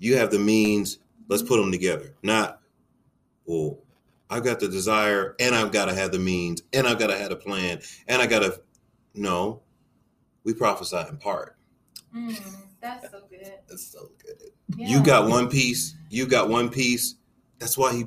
you 0.00 0.16
have 0.16 0.32
the 0.32 0.40
means. 0.40 0.98
Let's 1.28 1.42
put 1.42 1.58
them 1.58 1.70
together. 1.70 2.14
Not, 2.22 2.60
well, 3.46 3.78
I've 4.28 4.44
got 4.44 4.60
the 4.60 4.68
desire, 4.68 5.36
and 5.40 5.54
I've 5.54 5.72
got 5.72 5.86
to 5.86 5.94
have 5.94 6.12
the 6.12 6.18
means, 6.18 6.62
and 6.72 6.86
I've 6.86 6.98
got 6.98 7.08
to 7.08 7.18
have 7.18 7.30
a 7.30 7.36
plan, 7.36 7.80
and 8.08 8.22
I 8.22 8.26
got 8.26 8.40
to. 8.40 8.60
No, 9.14 9.60
we 10.44 10.54
prophesy 10.54 10.96
in 11.08 11.18
part. 11.18 11.56
Mm, 12.16 12.40
that's 12.80 13.10
so 13.10 13.20
good. 13.28 13.52
That's 13.68 13.86
so 13.86 14.10
good. 14.24 14.50
You 14.76 15.02
got 15.02 15.28
one 15.28 15.48
piece. 15.48 15.94
You 16.10 16.26
got 16.26 16.48
one 16.48 16.68
piece. 16.68 17.14
That's 17.58 17.78
why 17.78 17.94
he 17.94 18.06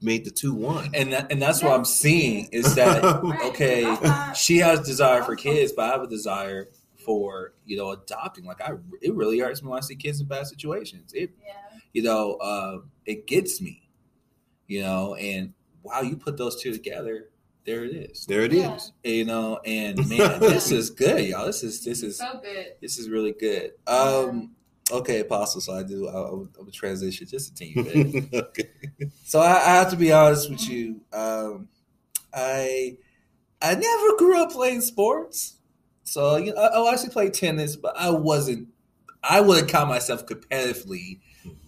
made 0.00 0.24
the 0.24 0.30
two 0.30 0.54
one. 0.54 0.90
And 0.94 1.12
that, 1.12 1.30
and 1.30 1.40
that's 1.40 1.62
what 1.62 1.72
I'm 1.72 1.84
seeing 1.84 2.48
is 2.52 2.74
that 2.74 3.02
Right. 3.22 3.40
okay, 3.42 3.96
she 4.34 4.58
has 4.58 4.80
desire 4.80 5.22
for 5.22 5.36
kids, 5.36 5.72
but 5.72 5.88
I 5.88 5.92
have 5.92 6.02
a 6.02 6.06
desire 6.08 6.68
for 7.04 7.52
you 7.64 7.76
know 7.76 7.90
adopting. 7.90 8.44
Like 8.44 8.60
I, 8.60 8.72
it 9.00 9.14
really 9.14 9.38
hurts 9.38 9.62
me 9.62 9.68
when 9.70 9.78
I 9.78 9.82
see 9.82 9.96
kids 9.96 10.20
in 10.20 10.26
bad 10.26 10.46
situations. 10.46 11.12
It 11.12 11.30
yeah. 11.44 11.73
You 11.94 12.02
know, 12.02 12.34
uh, 12.34 12.78
it 13.06 13.26
gets 13.26 13.62
me, 13.62 13.88
you 14.66 14.82
know, 14.82 15.14
and 15.14 15.54
wow, 15.82 16.02
you 16.02 16.16
put 16.16 16.36
those 16.36 16.60
two 16.62 16.72
together, 16.72 17.30
there 17.64 17.84
it 17.84 17.94
is, 17.94 18.26
there 18.26 18.42
it 18.42 18.52
Yeah. 18.52 18.74
is. 18.74 18.92
you 19.02 19.24
know, 19.24 19.58
and 19.64 19.96
man, 20.08 20.40
this 20.40 20.70
is 20.70 20.90
good, 20.90 21.24
y'all. 21.26 21.46
This 21.46 21.62
is 21.64 21.82
this 21.82 22.02
is 22.02 22.18
So 22.18 22.40
good. 22.42 22.74
this 22.82 22.98
is 22.98 23.08
really 23.08 23.32
good. 23.32 23.72
Um, 23.86 24.50
okay, 24.90 25.20
Apostle. 25.20 25.60
So 25.62 25.72
I 25.74 25.82
do. 25.82 26.08
I, 26.08 26.12
I 26.12 26.30
would 26.34 26.48
I 26.60 26.70
transition 26.70 27.26
just 27.26 27.52
a 27.52 27.54
teeny 27.54 27.82
bit. 27.82 28.34
okay. 28.34 28.68
so 29.24 29.40
I, 29.40 29.52
I 29.52 29.74
have 29.76 29.90
to 29.90 29.96
be 29.96 30.12
honest 30.12 30.50
with 30.50 30.68
you. 30.68 31.00
Um, 31.12 31.68
I 32.34 32.96
I 33.62 33.74
never 33.74 34.16
grew 34.18 34.42
up 34.42 34.50
playing 34.52 34.80
sports. 34.82 35.56
So 36.02 36.36
you 36.36 36.54
know, 36.54 36.60
I, 36.60 36.66
I 36.66 36.92
actually 36.92 37.10
played 37.10 37.32
tennis, 37.34 37.76
but 37.76 37.94
I 37.96 38.10
wasn't. 38.10 38.68
I 39.22 39.40
wouldn't 39.40 39.68
count 39.68 39.88
myself 39.88 40.26
competitively 40.26 41.20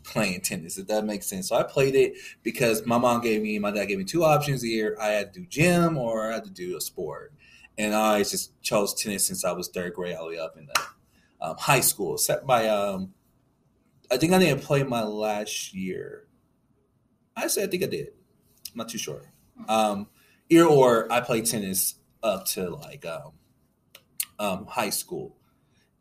playing 0.07 0.41
tennis, 0.41 0.79
if 0.79 0.87
that 0.87 1.05
makes 1.05 1.27
sense. 1.27 1.49
So 1.49 1.57
I 1.57 1.63
played 1.63 1.95
it 1.95 2.15
because 2.43 2.87
my 2.87 2.99
mom 2.99 3.21
gave 3.21 3.43
me, 3.43 3.59
my 3.59 3.71
dad 3.71 3.87
gave 3.87 3.99
me 3.99 4.05
two 4.05 4.25
options 4.25 4.63
a 4.63 4.69
year. 4.69 4.97
I 5.01 5.09
had 5.09 5.35
to 5.35 5.41
do 5.41 5.47
gym 5.47 5.99
or 5.99 6.31
I 6.31 6.35
had 6.35 6.45
to 6.45 6.51
do 6.51 6.77
a 6.77 6.81
sport, 6.81 7.33
and 7.77 7.95
I 7.95 8.21
just 8.21 8.61
chose 8.63 8.95
tennis 8.95 9.27
since 9.27 9.45
I 9.45 9.53
was 9.53 9.69
third 9.69 9.95
grade 9.95 10.17
all 10.17 10.25
the 10.25 10.37
way 10.37 10.39
up 10.39 10.57
in 10.57 10.67
the 10.67 10.81
um, 11.41 11.57
high 11.59 11.81
school. 11.81 12.15
Except 12.15 12.47
by 12.47 12.69
um, 12.69 13.13
I 14.11 14.17
think 14.17 14.33
I 14.33 14.39
didn't 14.39 14.63
play 14.63 14.83
my 14.83 15.03
last 15.03 15.75
year. 15.75 16.27
I 17.37 17.49
say 17.49 17.65
I 17.65 17.67
think 17.67 17.83
I 17.83 17.87
did. 17.87 18.09
I'm 18.73 18.79
not 18.79 18.89
too 18.89 18.99
sure. 18.99 19.23
Um, 19.69 20.09
or, 20.53 21.13
I 21.13 21.21
played 21.21 21.47
tennis 21.47 21.97
up 22.23 22.45
to 22.47 22.71
like 22.71 23.05
um, 23.05 23.33
um, 24.39 24.67
high 24.67 24.91
school, 24.91 25.37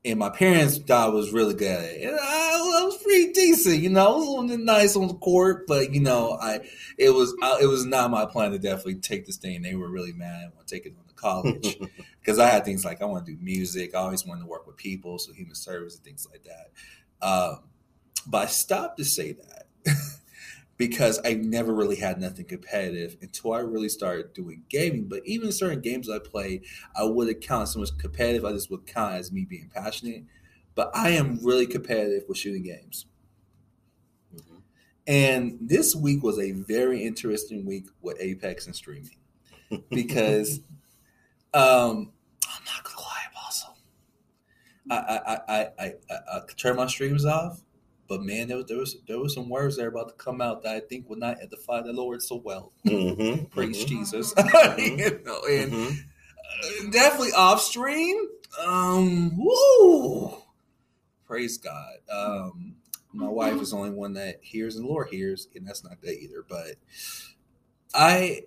and 0.06 0.20
my 0.20 0.30
parents 0.30 0.78
thought 0.78 1.10
I 1.10 1.14
was 1.14 1.34
really 1.34 1.56
good 1.56 1.72
at 1.72 1.84
it. 1.84 2.04
And 2.04 2.18
I, 2.22 2.80
I 2.82 2.84
was 2.86 3.02
pretty 3.02 3.34
decent, 3.34 3.82
you 3.82 3.90
know. 3.90 4.06
I 4.06 4.18
was 4.18 4.30
on 4.38 4.48
the 4.48 4.58
nice 4.58 4.96
on 4.96 5.08
the 5.08 5.16
court, 5.16 5.66
but 5.68 5.94
you 5.94 6.00
know, 6.00 6.38
I 6.40 6.60
it 6.98 7.10
was 7.10 7.36
I, 7.42 7.60
it 7.62 7.66
was 7.66 7.86
not 7.86 8.12
my 8.12 8.26
plan 8.26 8.52
to 8.52 8.60
definitely 8.60 8.96
take 8.96 9.26
this 9.26 9.38
thing. 9.38 9.62
They 9.62 9.76
were 9.76 9.90
really 9.90 10.14
mad 10.14 10.44
I 10.44 10.56
want 10.56 10.68
to 10.68 10.76
take 10.76 10.86
it 10.86 10.94
on 10.98 11.08
to 11.08 11.14
college 11.16 11.78
because 12.20 12.38
I 12.38 12.48
had 12.48 12.66
things 12.66 12.86
like 12.86 13.02
I 13.02 13.06
want 13.06 13.26
to 13.26 13.32
do 13.34 13.42
music. 13.42 13.96
I 13.96 14.00
always 14.00 14.26
wanted 14.26 14.42
to 14.42 14.48
work 14.48 14.68
with 14.68 14.78
people, 14.78 15.18
so 15.18 15.34
human 15.34 15.56
service 15.56 15.96
and 15.96 16.04
things 16.04 16.28
like 16.32 16.44
that. 16.44 17.28
Um, 17.28 17.64
but 18.28 18.44
I 18.44 18.46
stopped 18.46 18.98
to 18.98 19.06
say 19.06 19.34
that 19.34 19.68
because 20.78 21.20
I 21.24 21.36
never 21.36 21.74
really 21.74 21.96
had 21.96 22.20
nothing 22.20 22.46
competitive 22.46 23.18
until 23.22 23.54
I 23.54 23.60
really 23.60 23.90
started 23.90 24.34
doing 24.34 24.64
gaming. 24.70 25.06
But 25.06 25.22
even 25.26 25.52
certain 25.52 25.82
games 25.82 26.10
I 26.10 26.20
play, 26.20 26.62
I 26.96 27.04
wouldn't 27.04 27.42
count 27.42 27.70
so 27.70 27.80
much 27.80 27.98
competitive. 27.98 28.44
I 28.44 28.52
just 28.52 28.70
would 28.72 28.86
count 28.86 29.16
as 29.16 29.32
me 29.32 29.46
being 29.46 29.70
passionate. 29.74 30.24
But 30.74 30.92
I 30.94 31.12
am 31.12 31.40
really 31.42 31.66
competitive 31.66 32.24
with 32.28 32.38
shooting 32.38 32.64
games. 32.64 33.06
Mhm. 34.36 34.62
And 35.08 35.58
this 35.62 35.96
week 35.96 36.24
was 36.24 36.40
a 36.40 36.52
very 36.52 37.04
interesting 37.04 37.66
week 37.66 37.88
with 38.02 38.18
Apex 38.20 38.66
and 38.66 38.76
streaming 38.76 39.18
because 39.90 40.60
um, 41.54 42.12
I'm 42.50 42.64
not 42.66 42.84
gonna 42.84 43.00
lie, 43.00 43.24
Apostle. 43.32 43.78
I 44.92 44.96
I 44.98 45.16
I 45.16 45.40
I, 45.48 45.70
I, 45.80 45.94
I, 46.34 46.40
turned 46.58 46.76
my 46.76 46.88
streams 46.88 47.26
off, 47.26 47.62
but 48.08 48.22
man, 48.24 48.48
there 48.48 48.58
was 48.58 48.66
there 48.68 48.78
was 48.78 48.98
there 49.08 49.20
was 49.20 49.34
some 49.34 49.50
words 49.50 49.78
that 49.78 49.86
are 49.86 49.90
about 49.90 50.10
to 50.10 50.16
come 50.16 50.42
out 50.42 50.64
that 50.64 50.76
I 50.76 50.80
think 50.80 51.10
will 51.10 51.18
not 51.18 51.38
edify 51.42 51.82
the 51.82 51.94
Lord 51.94 52.22
so 52.22 52.36
well. 52.36 52.72
Mhm, 52.86 53.50
Praise 53.52 53.84
mhm, 53.84 53.88
Jesus, 53.88 54.34
Mhm. 54.34 54.98
you 55.00 55.24
know, 55.24 55.42
and 55.50 55.72
mhm. 55.72 55.98
uh, 55.98 56.92
definitely 56.92 57.34
off 57.34 57.62
stream. 57.62 58.16
Um, 58.66 59.38
woo! 59.38 60.38
Praise 61.26 61.58
God. 61.58 61.96
Um, 62.12 62.76
my 63.12 63.28
wife 63.28 63.62
is 63.62 63.72
the 63.72 63.78
only 63.78 63.90
one 63.92 64.14
that 64.14 64.40
hears, 64.42 64.76
and 64.76 64.86
the 64.86 64.90
Lord 64.90 65.08
hears, 65.10 65.48
and 65.56 65.68
that's 65.68 65.84
not 65.84 66.00
good 66.02 66.14
either. 66.18 66.46
But 66.48 66.76
I, 67.94 68.44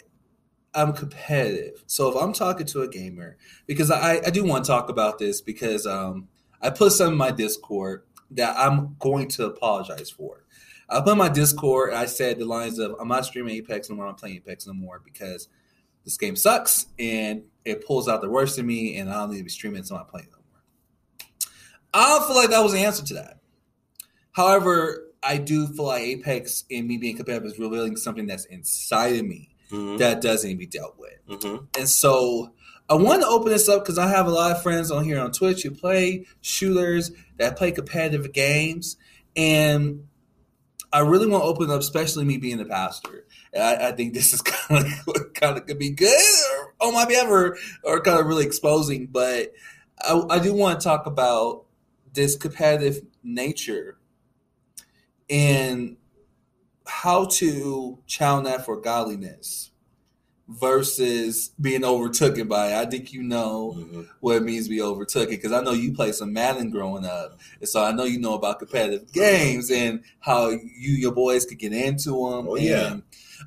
I'm 0.75 0.93
competitive. 0.93 1.83
So 1.87 2.09
if 2.11 2.23
I'm 2.23 2.33
talking 2.33 2.67
to 2.67 2.83
a 2.83 2.89
gamer, 2.89 3.37
because 3.67 3.91
I, 3.91 4.21
I 4.25 4.31
do 4.31 4.45
want 4.45 4.65
to 4.65 4.69
talk 4.71 4.89
about 4.91 5.19
this 5.19 5.41
because 5.41 5.87
um, 5.87 6.29
I 6.61 6.71
put 6.71 6.93
some 6.93 7.13
in 7.13 7.19
my 7.19 7.31
Discord 7.31 8.03
that 8.33 8.57
I'm 8.59 8.97
going 8.99 9.29
to 9.29 9.47
apologize 9.47 10.11
for. 10.11 10.45
I 10.89 11.01
put 11.01 11.17
my 11.17 11.29
Discord. 11.29 11.93
I 11.93 12.07
said 12.07 12.39
the 12.39 12.45
lines 12.47 12.79
of 12.79 12.95
I'm 13.01 13.09
not 13.09 13.25
streaming 13.27 13.57
Apex 13.57 13.91
anymore. 13.91 14.07
I'm 14.07 14.15
playing 14.15 14.37
Apex 14.37 14.67
no 14.67 14.73
more 14.73 15.01
because 15.05 15.49
this 16.05 16.17
game 16.17 16.37
sucks 16.37 16.87
and 16.99 17.43
it 17.65 17.87
pulls 17.87 18.09
out 18.09 18.23
the 18.23 18.31
worst 18.31 18.59
in 18.59 18.67
me, 18.67 18.97
and 18.97 19.11
I 19.11 19.15
don't 19.15 19.31
need 19.33 19.39
to 19.39 19.45
be 19.45 19.51
streaming, 19.51 19.83
so 19.85 19.95
I'm 19.95 20.01
not 20.01 20.09
playing 20.09 20.29
no 20.31 20.39
more. 20.39 20.63
I 21.93 22.07
don't 22.07 22.27
feel 22.27 22.37
like 22.37 22.51
that 22.51 22.61
was 22.63 22.73
the 22.73 22.79
answer 22.81 23.05
to 23.05 23.15
that. 23.15 23.41
However, 24.33 25.05
I 25.23 25.37
do 25.37 25.67
feel 25.67 25.87
like 25.87 26.03
Apex 26.03 26.65
and 26.71 26.87
me 26.87 26.97
being 26.97 27.17
competitive 27.17 27.51
is 27.53 27.59
revealing 27.59 27.97
something 27.97 28.27
that's 28.27 28.45
inside 28.47 29.17
of 29.17 29.27
me 29.27 29.51
Mhm, 29.71 29.99
that 29.99 30.23
doesn't 30.23 30.49
need 30.49 30.55
to 30.55 30.59
be 30.59 30.67
dealt 30.67 30.97
with. 30.99 31.41
mhm. 31.43 31.67
And 31.77 31.89
so 31.89 32.53
I 32.89 32.95
want 32.95 33.21
to 33.21 33.29
open 33.29 33.51
this 33.51 33.69
up 33.69 33.83
because 33.85 33.99
I 33.99 34.09
have 34.09 34.27
a 34.27 34.31
lot 34.31 34.53
of 34.53 34.63
friends 34.63 34.91
on 34.91 35.05
here 35.05 35.19
on 35.19 35.33
Twitch 35.33 35.63
who 35.63 35.71
play 35.73 36.25
shooters 36.41 37.11
that 37.39 37.57
play 37.57 37.73
competitive 37.73 38.33
games. 38.33 38.97
And 39.37 40.05
I 40.93 41.01
really 41.01 41.27
want 41.27 41.43
to 41.43 41.49
open 41.49 41.71
up, 41.71 41.81
especially 41.81 42.25
me 42.25 42.39
being 42.39 42.61
a 42.61 42.65
pastor. 42.65 43.27
I, 43.57 43.89
I 43.89 43.93
think 43.93 44.15
this 44.15 44.33
is 44.33 44.43
kind 44.43 44.87
of 44.87 45.33
kind 45.35 45.57
of 45.57 45.67
could 45.67 45.79
be 45.79 45.91
good, 45.91 46.11
or 46.11 46.75
oh 46.81 47.07
be 47.07 47.17
ever, 47.17 47.57
or 47.85 48.01
kind 48.01 48.21
of 48.21 48.27
really 48.27 48.45
exposing. 48.45 49.07
But 49.07 49.53
I, 50.01 50.23
I 50.31 50.39
do 50.39 50.55
want 50.55 50.81
to 50.81 50.85
talk 50.85 51.07
about 51.07 51.65
this 52.13 52.37
competitive 52.37 53.03
nature 53.23 53.99
and 55.31 55.97
how 56.87 57.27
to 57.27 57.99
channel 58.07 58.43
that 58.43 58.65
for 58.65 58.81
godliness 58.81 59.71
versus 60.49 61.51
being 61.61 61.85
overtaken 61.85 62.49
by 62.49 62.69
it. 62.69 62.75
I 62.75 62.87
think 62.87 63.13
you 63.13 63.23
know 63.23 63.75
Mhm. 63.77 64.09
what 64.21 64.37
it 64.37 64.43
means 64.43 64.65
to 64.65 64.71
be 64.71 64.81
overtaken 64.81 65.35
because 65.37 65.53
I 65.53 65.61
know 65.63 65.73
you 65.73 65.93
played 65.93 66.15
some 66.15 66.33
Madden 66.33 66.71
growing 66.71 67.05
up, 67.05 67.39
and 67.61 67.69
so 67.69 67.83
I 67.85 67.93
know 67.93 68.05
you 68.05 68.19
know 68.19 68.35
about 68.35 68.59
competitive 68.59 69.13
games 69.13 69.71
and 69.71 70.03
how 70.21 70.49
you 70.51 70.93
your 70.93 71.13
boys 71.13 71.45
could 71.45 71.59
get 71.59 71.73
into 71.75 72.11
them. 72.11 72.49
Oh, 72.49 72.57
yeah. 72.57 72.93
and, 72.93 73.03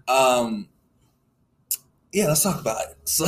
um, 0.08 0.70
yeah. 2.12 2.28
Let's 2.28 2.44
talk 2.44 2.60
about 2.62 2.82
it. 2.90 2.98
So 3.06 3.26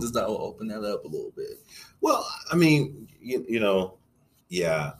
just 0.00 0.14
we'll 0.14 0.42
open 0.42 0.68
that 0.68 0.82
up 0.82 1.04
a 1.04 1.08
little 1.08 1.32
bit. 1.36 1.62
Well, 2.00 2.26
I 2.50 2.56
mean, 2.56 3.06
you, 3.20 3.44
you 3.48 3.60
know, 3.60 3.98
yeah, 4.48 4.92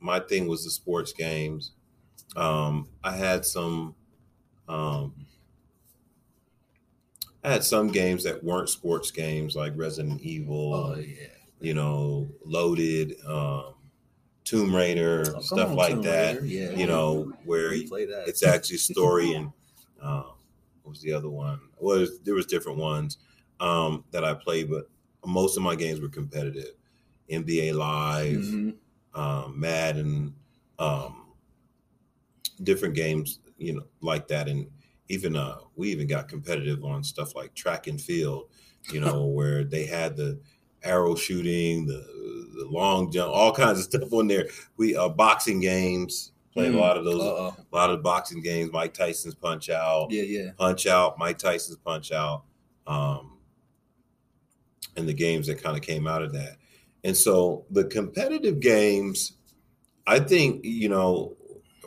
my 0.00 0.20
thing 0.20 0.46
was 0.46 0.64
the 0.64 0.70
sports 0.70 1.12
games. 1.12 1.72
Um, 2.36 2.88
I 3.04 3.12
had 3.16 3.44
some, 3.44 3.94
um, 4.68 5.25
I 7.46 7.52
had 7.52 7.62
some 7.64 7.88
games 7.88 8.24
that 8.24 8.42
weren't 8.42 8.68
sports 8.68 9.12
games 9.12 9.54
like 9.54 9.72
Resident 9.76 10.20
Evil, 10.20 10.74
Oh 10.74 10.96
yeah, 10.96 11.28
you 11.60 11.74
know, 11.74 12.28
Loaded, 12.44 13.14
um, 13.24 13.74
Tomb 14.44 14.74
Raider, 14.74 15.32
Oh, 15.36 15.40
stuff 15.40 15.70
on, 15.70 15.76
like 15.76 15.92
Tomb 15.94 16.02
that. 16.02 16.42
Yeah, 16.42 16.70
You 16.72 16.88
know, 16.88 17.32
where 17.44 17.70
we 17.70 17.86
play 17.86 18.04
that. 18.06 18.26
it's 18.26 18.42
actually 18.42 18.78
story 18.92 19.34
and 19.34 19.52
um, 20.02 20.24
what 20.82 20.90
was 20.90 21.00
the 21.02 21.12
other 21.12 21.28
one? 21.30 21.60
Well, 21.78 21.98
there's- 21.98 22.18
there 22.24 22.34
was 22.34 22.46
different 22.46 22.78
ones 22.78 23.18
um, 23.60 24.04
that 24.10 24.24
I 24.24 24.34
played, 24.34 24.68
but 24.68 24.90
most 25.24 25.56
of 25.56 25.62
my 25.62 25.76
games 25.76 26.00
were 26.00 26.08
competitive. 26.08 26.74
NBA 27.30 27.72
Live, 27.74 28.38
Mhm. 28.42 28.74
um, 29.14 29.58
Madden, 29.58 30.34
um, 30.80 31.26
different 32.64 32.94
games, 32.94 33.38
you 33.56 33.74
know, 33.74 33.84
like 34.00 34.26
that, 34.28 34.48
and 34.48 34.66
even 35.08 35.36
uh, 35.36 35.58
we 35.76 35.90
even 35.90 36.06
got 36.06 36.28
competitive 36.28 36.84
on 36.84 37.02
stuff 37.04 37.34
like 37.34 37.54
track 37.54 37.86
and 37.86 38.00
field, 38.00 38.50
you 38.92 39.00
know, 39.00 39.26
where 39.36 39.64
they 39.64 39.86
had 39.86 40.16
the 40.16 40.40
arrow 40.82 41.14
shooting, 41.14 41.86
the 41.86 42.04
the 42.56 42.66
long 42.70 43.10
jump, 43.12 43.32
all 43.34 43.52
kinds 43.52 43.78
of 43.78 43.84
stuff 43.84 44.12
on 44.12 44.26
there. 44.28 44.48
We 44.76 44.96
uh, 44.96 45.08
boxing 45.10 45.60
games 45.60 46.32
played 46.52 46.70
a 46.72 46.74
Mm. 46.76 46.80
lot 46.80 46.96
of 46.96 47.04
those, 47.04 47.20
Uh-oh. 47.20 47.54
a 47.70 47.76
lot 47.76 47.90
of 47.90 48.02
boxing 48.02 48.40
games. 48.40 48.70
Mike 48.72 48.94
Tyson's 48.94 49.34
Punch 49.34 49.68
Out, 49.68 50.10
Yeah, 50.10 50.22
yeah. 50.22 50.50
Punch 50.56 50.86
Out, 50.86 51.18
Mike 51.18 51.36
Tyson's 51.38 51.76
Punch 51.76 52.12
Out. 52.12 52.44
Um, 52.86 53.38
and 54.96 55.06
the 55.06 55.12
games 55.12 55.46
that 55.48 55.62
kind 55.62 55.76
of 55.76 55.82
came 55.82 56.06
out 56.06 56.22
of 56.22 56.32
that. 56.32 56.56
And 57.04 57.14
so 57.16 57.66
the 57.70 57.84
competitive 57.84 58.60
games, 58.60 59.34
I 60.06 60.18
think, 60.18 60.64
you 60.64 60.88
know, 60.88 61.36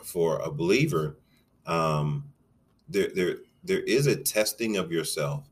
for 0.04 0.38
a 0.38 0.50
believer, 0.52 1.18
um, 1.66 2.29
there 2.90 3.10
there 3.14 3.36
there 3.64 3.80
is 3.80 4.06
a 4.06 4.16
testing 4.16 4.76
of 4.76 4.90
yourself 4.90 5.48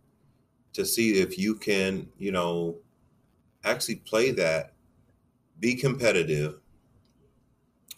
to 0.73 0.85
see 0.85 1.21
if 1.21 1.39
you 1.39 1.55
can, 1.55 2.09
you 2.19 2.33
know, 2.33 2.77
actually 3.65 3.97
play 3.97 4.31
that, 4.33 4.75
be 5.61 5.75
competitive, 5.75 6.61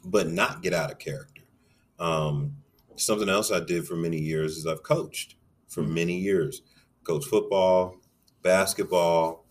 but 0.04 0.30
not 0.30 0.62
get 0.62 0.72
out 0.72 0.90
of 0.90 0.98
character. 0.98 1.42
Um, 1.98 2.56
something 2.96 3.28
else 3.28 3.52
I 3.52 3.60
did 3.60 3.86
for 3.86 3.96
many 3.96 4.18
years 4.18 4.56
is 4.56 4.66
I've 4.66 4.82
coached 4.82 5.36
for 5.68 5.82
many 5.82 6.16
years. 6.16 6.62
Coach 7.04 7.24
football, 7.26 7.96
basketball, 8.42 9.46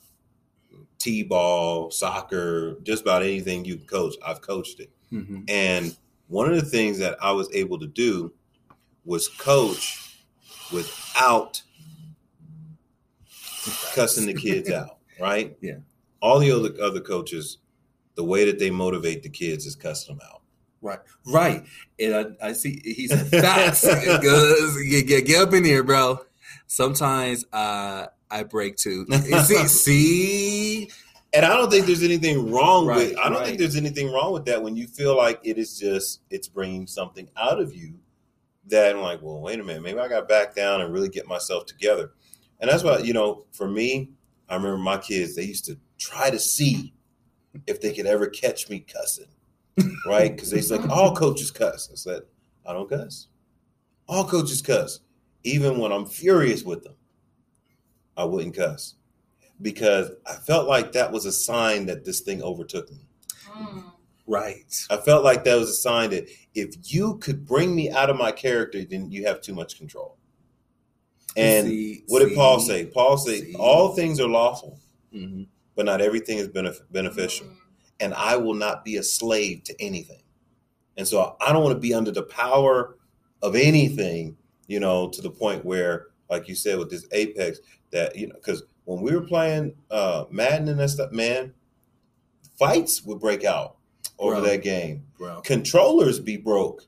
t-ball, 0.97 1.91
soccer, 1.91 2.77
just 2.83 3.03
about 3.03 3.23
anything 3.23 3.65
you 3.65 3.77
can 3.77 3.85
coach. 3.85 4.15
I've 4.25 4.41
coached 4.41 4.79
it. 4.79 4.91
Mhm. 5.11 5.49
And 5.49 5.95
one 6.27 6.51
of 6.51 6.55
the 6.55 6.69
things 6.69 6.97
that 6.99 7.17
I 7.23 7.31
was 7.31 7.49
able 7.53 7.79
to 7.79 7.87
do 7.87 8.33
was 9.09 9.27
coach 9.27 10.15
without 10.71 11.63
cussing 13.95 14.27
the 14.27 14.35
kids 14.35 14.69
out, 14.71 14.99
right? 15.19 15.57
Yeah. 15.61 15.77
All 16.21 16.37
the 16.37 16.51
other 16.51 16.69
other 16.81 17.01
coaches, 17.01 17.57
the 18.15 18.23
way 18.23 18.45
that 18.45 18.59
they 18.59 18.69
motivate 18.69 19.23
the 19.23 19.29
kids 19.29 19.65
is 19.65 19.75
cussing 19.75 20.15
them 20.15 20.27
out. 20.31 20.41
Right, 20.81 20.99
right. 21.25 21.63
And 21.99 22.37
I, 22.41 22.49
I 22.49 22.53
see 22.53 22.81
he's 22.83 23.11
facts. 23.29 23.83
Get, 23.83 24.21
get 25.07 25.25
get 25.25 25.41
up 25.41 25.53
in 25.53 25.65
here, 25.65 25.83
bro. 25.83 26.19
Sometimes 26.67 27.45
uh, 27.51 28.05
I 28.29 28.43
break 28.43 28.77
too. 28.77 29.07
see, 29.07 29.67
see, 29.67 30.89
And 31.33 31.45
I 31.45 31.57
don't 31.57 31.71
think 31.71 31.87
there's 31.87 32.03
anything 32.03 32.51
wrong 32.51 32.85
with 32.85 33.17
I 33.17 33.23
don't 33.23 33.39
right. 33.39 33.45
think 33.47 33.57
there's 33.57 33.75
anything 33.75 34.13
wrong 34.13 34.33
with 34.33 34.45
that 34.45 34.61
when 34.61 34.75
you 34.75 34.85
feel 34.85 35.17
like 35.17 35.39
it 35.43 35.57
is 35.57 35.79
just 35.79 36.21
it's 36.29 36.47
bringing 36.47 36.85
something 36.85 37.27
out 37.35 37.59
of 37.59 37.73
you 37.73 37.95
that 38.69 38.95
I'm 38.95 39.01
like, 39.01 39.21
well, 39.21 39.41
wait 39.41 39.59
a 39.59 39.63
minute, 39.63 39.83
maybe 39.83 39.99
I 39.99 40.07
got 40.07 40.27
back 40.27 40.55
down 40.55 40.81
and 40.81 40.93
really 40.93 41.09
get 41.09 41.27
myself 41.27 41.65
together. 41.65 42.11
And 42.59 42.69
that's 42.69 42.83
why, 42.83 42.99
you 42.99 43.13
know, 43.13 43.45
for 43.51 43.67
me, 43.69 44.09
I 44.47 44.55
remember 44.55 44.77
my 44.77 44.97
kids, 44.97 45.35
they 45.35 45.43
used 45.43 45.65
to 45.65 45.77
try 45.97 46.29
to 46.29 46.39
see 46.39 46.93
if 47.67 47.81
they 47.81 47.93
could 47.93 48.05
ever 48.05 48.27
catch 48.27 48.69
me 48.69 48.79
cussing, 48.79 49.27
right? 50.05 50.35
Because 50.35 50.51
they 50.51 50.61
said, 50.61 50.85
all 50.89 51.15
coaches 51.15 51.51
cuss. 51.51 51.89
I 51.91 51.95
said, 51.95 52.21
I 52.65 52.73
don't 52.73 52.89
cuss. 52.89 53.27
All 54.07 54.25
coaches 54.25 54.61
cuss. 54.61 54.99
Even 55.43 55.77
when 55.79 55.91
I'm 55.91 56.05
furious 56.05 56.63
with 56.63 56.83
them, 56.83 56.95
I 58.17 58.25
wouldn't 58.25 58.55
cuss 58.55 58.95
because 59.61 60.11
I 60.25 60.33
felt 60.33 60.67
like 60.67 60.91
that 60.93 61.11
was 61.11 61.25
a 61.25 61.31
sign 61.31 61.85
that 61.85 62.05
this 62.05 62.21
thing 62.21 62.41
overtook 62.41 62.91
me. 62.91 62.99
Mm. 63.47 63.83
Right. 64.29 64.85
I 64.89 64.97
felt 64.97 65.23
like 65.23 65.43
that 65.43 65.55
was 65.55 65.69
a 65.69 65.73
sign 65.73 66.11
that 66.11 66.29
if 66.53 66.75
you 66.83 67.17
could 67.17 67.45
bring 67.45 67.75
me 67.75 67.89
out 67.89 68.09
of 68.09 68.17
my 68.17 68.31
character, 68.31 68.85
then 68.85 69.11
you 69.11 69.25
have 69.25 69.41
too 69.41 69.53
much 69.53 69.77
control. 69.77 70.17
And 71.35 71.67
See- 71.67 72.03
what 72.07 72.19
did 72.19 72.35
Paul 72.35 72.59
say? 72.59 72.85
Paul 72.85 73.17
said, 73.17 73.43
"All 73.57 73.95
things 73.95 74.19
are 74.19 74.27
lawful, 74.27 74.79
mhm. 75.13 75.47
but 75.75 75.85
not 75.85 76.01
everything 76.01 76.37
is 76.37 76.47
benef- 76.47 76.81
beneficial." 76.91 77.47
Mm. 77.47 77.55
And 78.01 78.13
I 78.13 78.37
will 78.37 78.53
not 78.53 78.85
be 78.85 78.97
a 78.97 79.03
slave 79.03 79.63
to 79.65 79.75
anything. 79.81 80.21
And 80.95 81.07
so 81.07 81.35
I 81.41 81.51
don't 81.51 81.63
want 81.63 81.75
to 81.75 81.79
be 81.79 81.93
under 81.93 82.11
the 82.11 82.23
power 82.23 82.97
of 83.41 83.55
anything, 83.55 84.37
you 84.67 84.79
know, 84.79 85.09
to 85.09 85.21
the 85.21 85.29
point 85.29 85.65
where, 85.65 86.07
like 86.29 86.47
you 86.47 86.55
said, 86.55 86.77
with 86.77 86.89
this 86.89 87.05
Apex, 87.11 87.59
that 87.91 88.15
you 88.15 88.27
know, 88.27 88.35
because 88.35 88.63
when 88.85 89.01
we 89.01 89.13
were 89.13 89.21
playing 89.21 89.75
uh, 89.91 90.25
Madden 90.29 90.69
and 90.69 90.79
that 90.79 90.89
stuff, 90.89 91.11
man, 91.11 91.53
fights 92.57 93.03
would 93.03 93.19
break 93.19 93.43
out 93.43 93.78
over 94.19 94.35
Bro. 94.35 94.43
that 94.43 94.61
game. 94.63 95.05
bro. 95.17 95.41
controllers 95.41 96.19
be 96.19 96.37
broke. 96.37 96.83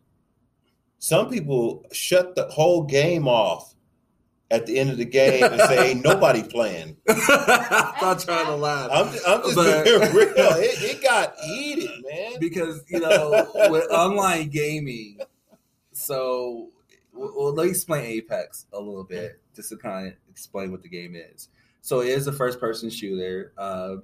Some 0.99 1.29
people 1.29 1.83
shut 1.91 2.35
the 2.35 2.47
whole 2.49 2.83
game 2.83 3.27
off 3.27 3.73
at 4.51 4.65
the 4.67 4.77
end 4.77 4.89
of 4.91 4.97
the 4.97 5.05
game 5.05 5.43
and 5.43 5.59
say, 5.61 5.91
"Ain't 5.91 6.03
nobody 6.03 6.43
playing." 6.49 6.97
I'm 7.09 7.15
not 8.01 8.19
trying 8.19 8.45
to 8.47 8.55
laugh. 8.55 8.89
I'm, 8.93 9.07
I'm 9.25 9.41
just 9.43 9.55
But- 9.55 9.85
being 9.85 9.99
real. 10.13 10.33
It, 10.35 10.97
it 10.97 11.01
got 11.01 11.33
heated, 11.39 11.89
man. 12.07 12.33
because 12.39 12.83
you 12.89 12.99
know 12.99 13.49
with 13.69 13.89
online 13.91 14.49
gaming 14.49 15.19
so 15.93 16.69
well, 17.13 17.53
let 17.53 17.65
me 17.65 17.69
explain 17.71 18.05
apex 18.05 18.65
a 18.73 18.79
little 18.79 19.03
bit 19.03 19.41
just 19.55 19.69
to 19.69 19.77
kind 19.77 20.07
of 20.07 20.13
explain 20.29 20.71
what 20.71 20.81
the 20.81 20.89
game 20.89 21.15
is 21.15 21.49
so 21.81 21.99
it 22.01 22.07
is 22.09 22.27
a 22.27 22.31
first 22.31 22.59
person 22.59 22.89
shooter 22.89 23.51
um 23.57 24.03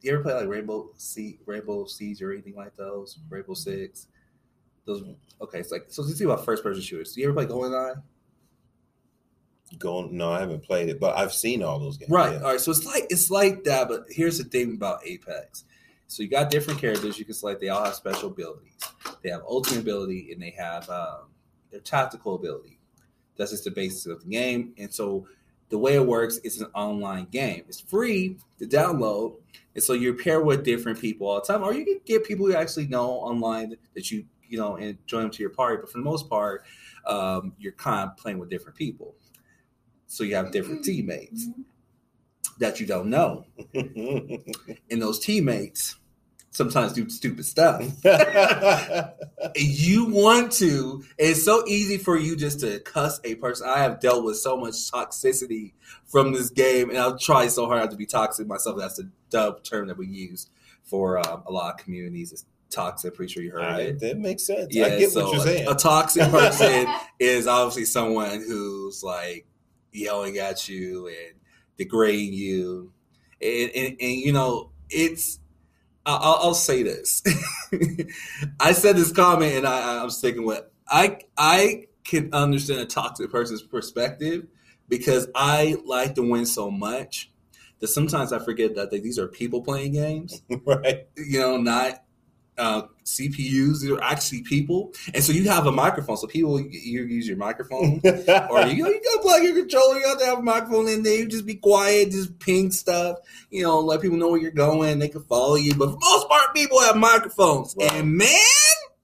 you 0.00 0.12
ever 0.12 0.22
play 0.22 0.34
like 0.34 0.48
rainbow 0.48 0.90
sea 0.96 1.38
rainbow 1.46 1.84
siege 1.86 2.22
or 2.22 2.32
anything 2.32 2.54
like 2.54 2.76
those 2.76 3.18
rainbow 3.28 3.54
six 3.54 4.06
those 4.84 5.02
okay 5.40 5.58
it's 5.58 5.72
like 5.72 5.86
so 5.88 6.02
let's 6.02 6.16
see 6.16 6.24
about 6.24 6.44
first 6.44 6.62
person 6.62 6.82
shooters 6.82 7.12
do 7.12 7.20
you 7.20 7.28
ever 7.28 7.34
play 7.34 7.46
goldeneye 7.46 8.00
Going, 9.76 10.16
no, 10.16 10.32
I 10.32 10.40
haven't 10.40 10.62
played 10.62 10.88
it, 10.88 10.98
but 10.98 11.16
I've 11.16 11.32
seen 11.32 11.62
all 11.62 11.78
those 11.78 11.98
games. 11.98 12.10
Right. 12.10 12.32
Yeah. 12.32 12.38
All 12.38 12.52
right. 12.52 12.60
So 12.60 12.70
it's 12.70 12.86
like 12.86 13.06
it's 13.10 13.30
like 13.30 13.64
that, 13.64 13.88
but 13.88 14.04
here's 14.08 14.38
the 14.38 14.44
thing 14.44 14.72
about 14.72 15.06
Apex. 15.06 15.64
So 16.06 16.22
you 16.22 16.30
got 16.30 16.50
different 16.50 16.80
characters 16.80 17.18
you 17.18 17.26
can 17.26 17.34
select. 17.34 17.60
They 17.60 17.68
all 17.68 17.84
have 17.84 17.94
special 17.94 18.30
abilities. 18.30 18.78
They 19.22 19.28
have 19.28 19.42
ultimate 19.46 19.80
ability 19.80 20.32
and 20.32 20.40
they 20.40 20.54
have 20.58 20.88
um, 20.88 21.28
their 21.70 21.80
tactical 21.80 22.34
ability. 22.34 22.78
That's 23.36 23.50
just 23.50 23.64
the 23.64 23.70
basis 23.70 24.06
of 24.06 24.22
the 24.22 24.30
game. 24.30 24.72
And 24.78 24.92
so 24.92 25.28
the 25.70 25.78
way 25.78 25.94
it 25.94 26.06
works, 26.06 26.38
is 26.38 26.60
an 26.60 26.68
online 26.74 27.26
game. 27.26 27.64
It's 27.68 27.80
free 27.80 28.36
to 28.58 28.66
download, 28.66 29.36
and 29.74 29.82
so 29.82 29.92
you're 29.92 30.14
paired 30.14 30.44
with 30.44 30.64
different 30.64 31.00
people 31.00 31.26
all 31.26 31.40
the 31.40 31.46
time, 31.46 31.62
or 31.62 31.74
you 31.74 31.84
can 31.84 32.00
get 32.04 32.24
people 32.24 32.48
you 32.48 32.56
actually 32.56 32.86
know 32.86 33.10
online 33.10 33.76
that 33.94 34.10
you 34.10 34.24
you 34.48 34.58
know 34.58 34.76
and 34.76 34.98
join 35.06 35.22
them 35.22 35.30
to 35.30 35.42
your 35.42 35.50
party. 35.50 35.78
But 35.80 35.90
for 35.90 35.98
the 35.98 36.04
most 36.04 36.28
part, 36.28 36.64
um, 37.06 37.52
you're 37.58 37.72
kind 37.72 38.08
of 38.08 38.16
playing 38.16 38.38
with 38.38 38.50
different 38.50 38.76
people. 38.76 39.14
So 40.06 40.24
you 40.24 40.34
have 40.36 40.52
different 40.52 40.84
teammates 40.84 41.48
that 42.58 42.80
you 42.80 42.86
don't 42.86 43.10
know. 43.10 43.44
And 44.90 45.02
those 45.02 45.18
teammates 45.18 45.96
sometimes 46.50 46.92
do 46.92 47.08
stupid 47.08 47.44
stuff. 47.44 47.82
You 49.56 50.06
want 50.06 50.52
to, 50.52 51.04
it's 51.16 51.44
so 51.44 51.64
easy 51.66 51.96
for 51.96 52.16
you 52.18 52.36
just 52.36 52.60
to 52.60 52.80
cuss 52.80 53.20
a 53.24 53.34
person. 53.36 53.68
I 53.68 53.78
have 53.78 54.00
dealt 54.00 54.24
with 54.24 54.36
so 54.36 54.56
much 54.56 54.74
toxicity 54.90 55.72
from 56.06 56.32
this 56.32 56.50
game, 56.50 56.90
and 56.90 56.98
I've 56.98 57.18
tried 57.18 57.48
so 57.52 57.66
hard 57.66 57.80
not 57.80 57.90
to 57.92 57.96
be 57.96 58.06
toxic 58.06 58.46
myself. 58.46 58.78
That's 58.78 58.98
a 58.98 59.04
dub 59.30 59.62
term 59.62 59.88
that 59.88 59.96
we 59.96 60.06
use 60.06 60.48
for 60.84 61.18
um, 61.18 61.42
a 61.46 61.52
lot 61.52 61.74
of 61.74 61.84
communities. 61.84 62.32
It's 62.32 62.44
toxic. 62.70 63.14
Pretty 63.14 63.32
sure 63.32 63.42
you 63.42 63.52
heard 63.52 63.62
I- 63.62 63.80
it. 63.80 64.00
that 64.00 64.18
makes 64.18 64.44
sense. 64.46 64.74
Yeah, 64.74 64.86
I 64.86 64.98
get 64.98 65.10
so 65.10 65.24
what 65.24 65.32
you're 65.32 65.40
a- 65.42 65.44
saying. 65.44 65.68
A, 65.68 65.74
toxic 65.74 66.30
person 66.30 66.86
is 67.18 67.46
obviously 67.46 67.84
someone 67.84 68.40
who's 68.40 69.02
like 69.02 69.46
yelling 69.92 70.38
at 70.38 70.68
you 70.68 71.08
and 71.08 71.36
degrading 71.76 72.32
you, 72.34 72.92
and 73.40 73.70
and, 73.74 73.96
and 74.00 74.12
you 74.12 74.32
know 74.32 74.70
it's. 74.90 75.38
I- 76.08 76.16
I'll, 76.16 76.38
I'll 76.42 76.54
say 76.54 76.82
this. 76.82 77.22
I 78.60 78.72
said 78.72 78.96
this 78.96 79.12
comment, 79.12 79.54
and 79.56 79.66
I, 79.66 80.02
I'm 80.02 80.10
sticking 80.10 80.44
with. 80.44 80.62
I 80.88 81.18
I 81.36 81.86
can 82.04 82.32
understand 82.32 82.80
a 82.80 82.86
toxic 82.86 83.30
person's 83.30 83.62
perspective 83.62 84.46
because 84.88 85.28
I 85.34 85.76
like 85.84 86.14
to 86.16 86.22
win 86.28 86.46
so 86.46 86.70
much 86.70 87.30
that 87.80 87.88
sometimes 87.88 88.32
I 88.32 88.38
forget 88.38 88.74
that 88.76 88.90
these 88.90 89.18
are 89.18 89.28
people 89.28 89.62
playing 89.62 89.92
games 89.92 90.42
right. 90.64 91.06
you 91.16 91.38
know, 91.40 91.58
not 91.58 92.02
uh, 92.58 92.82
CPUs. 93.04 93.80
They're 93.82 94.02
actually 94.02 94.42
people, 94.42 94.92
and 95.14 95.22
so 95.24 95.32
you 95.32 95.48
have 95.48 95.66
a 95.66 95.72
microphone. 95.72 96.16
So 96.16 96.26
people, 96.26 96.60
you, 96.60 96.68
you 96.70 97.04
use 97.04 97.26
your 97.26 97.36
microphone, 97.36 98.00
or 98.04 98.66
you 98.66 98.86
you 98.86 99.00
gotta 99.04 99.18
plug 99.22 99.42
your 99.42 99.54
controller. 99.54 99.98
You 99.98 100.08
have 100.08 100.18
to 100.18 100.26
have 100.26 100.38
a 100.38 100.42
microphone 100.42 100.88
in 100.88 101.02
there. 101.02 101.16
You 101.18 101.26
just 101.26 101.46
be 101.46 101.54
quiet, 101.54 102.10
just 102.10 102.38
ping 102.38 102.70
stuff. 102.70 103.18
You 103.50 103.62
know, 103.62 103.80
let 103.80 104.02
people 104.02 104.18
know 104.18 104.28
where 104.30 104.40
you're 104.40 104.50
going. 104.50 104.98
They 104.98 105.08
can 105.08 105.22
follow 105.22 105.54
you. 105.56 105.74
But 105.74 105.92
for 105.92 105.98
most 106.00 106.28
part, 106.28 106.54
people 106.54 106.80
have 106.80 106.96
microphones, 106.96 107.74
Right. 107.78 107.92
and 107.92 108.14
man, 108.16 108.28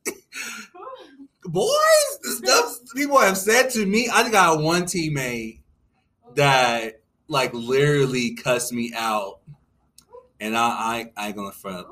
boys, 1.45 2.19
the 2.23 2.31
stuff 2.45 2.79
people 2.95 3.19
have 3.19 3.37
said 3.39 3.71
to 3.71 3.85
me. 3.87 4.09
I 4.13 4.31
got 4.31 4.61
one 4.63 4.83
teammate 4.85 5.61
that 6.35 7.01
like 7.29 7.55
literally 7.55 8.35
cussed 8.35 8.73
me 8.73 8.93
out, 8.97 9.41
and 10.41 10.57
I 10.57 11.11
I, 11.17 11.29
I 11.29 11.33
gonna 11.33 11.53
front 11.53 11.87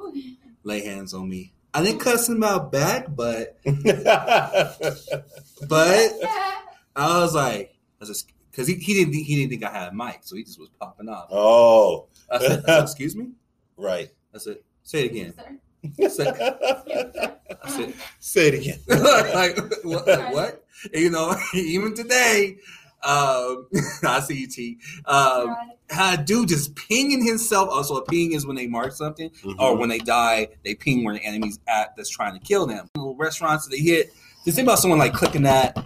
lay 0.65 0.85
hands 0.85 1.15
on 1.15 1.29
me. 1.29 1.52
I 1.75 1.83
didn't 1.83 2.01
cuss 2.01 2.29
him 2.29 2.43
out 2.43 2.71
back, 2.71 3.07
but 3.09 3.59
but 3.65 3.73
I 6.95 6.97
was 6.97 7.35
like, 7.35 7.75
I 8.01 8.05
just 8.05 8.31
because 8.51 8.69
he, 8.69 8.75
he 8.75 8.95
didn't 8.95 9.15
he 9.15 9.37
didn't 9.37 9.51
think 9.51 9.65
I 9.65 9.73
had 9.73 9.93
a 9.93 9.95
mic, 9.95 10.21
so 10.23 10.37
he 10.37 10.45
just 10.45 10.61
was 10.61 10.69
popping 10.81 11.09
off. 11.09 11.29
oh, 11.31 12.09
I 12.31 12.39
said, 12.39 12.65
I 12.65 12.67
said, 12.67 12.83
"Excuse 12.83 13.17
me." 13.17 13.29
right. 13.77 14.11
I 14.35 14.39
said, 14.39 14.59
"Say 14.83 15.07
it 15.07 15.11
again." 15.11 15.35
Say 16.11 16.27
I 16.29 17.69
said, 17.69 17.95
"Say 18.21 18.49
it 18.49 18.55
again. 18.55 18.79
like, 19.35 19.57
what, 19.85 20.07
like 20.07 20.33
what? 20.33 20.65
And, 20.93 21.03
you 21.03 21.11
know, 21.11 21.35
even 21.55 21.95
today, 21.95 22.59
Um, 23.05 23.67
I 24.05 24.21
see 24.21 24.41
you, 24.41 24.47
T. 24.49 24.79
Um, 25.07 25.49
Right. 25.49 25.57
had 25.91 26.25
dude 26.25 26.49
just 26.49 26.75
pinging 26.77 27.25
himself. 27.25 27.69
Also, 27.71 27.97
a 27.97 28.05
ping 28.05 28.33
is 28.33 28.47
when 28.47 28.57
they 28.57 28.67
mark 28.67 28.93
something, 28.93 29.31
Mhm. 29.45 29.59
or 29.59 29.77
when 29.77 29.89
they 29.89 29.99
die, 29.99 30.49
they 30.65 30.75
ping 30.75 31.05
where 31.05 31.15
the 31.15 31.25
enemy's 31.25 31.59
at 31.67 31.95
that's 31.97 32.09
trying 32.11 32.33
to 32.35 32.41
kill 32.41 32.67
them. 32.67 32.89
Little 32.95 33.17
restaurants 33.17 33.65
that 33.67 33.71
they 33.71 33.83
hit. 33.83 34.13
Just 34.45 34.57
think 34.57 34.67
about 34.67 34.79
someone 34.81 34.99
like 34.99 35.13
clicking 35.13 35.43
that, 35.43 35.77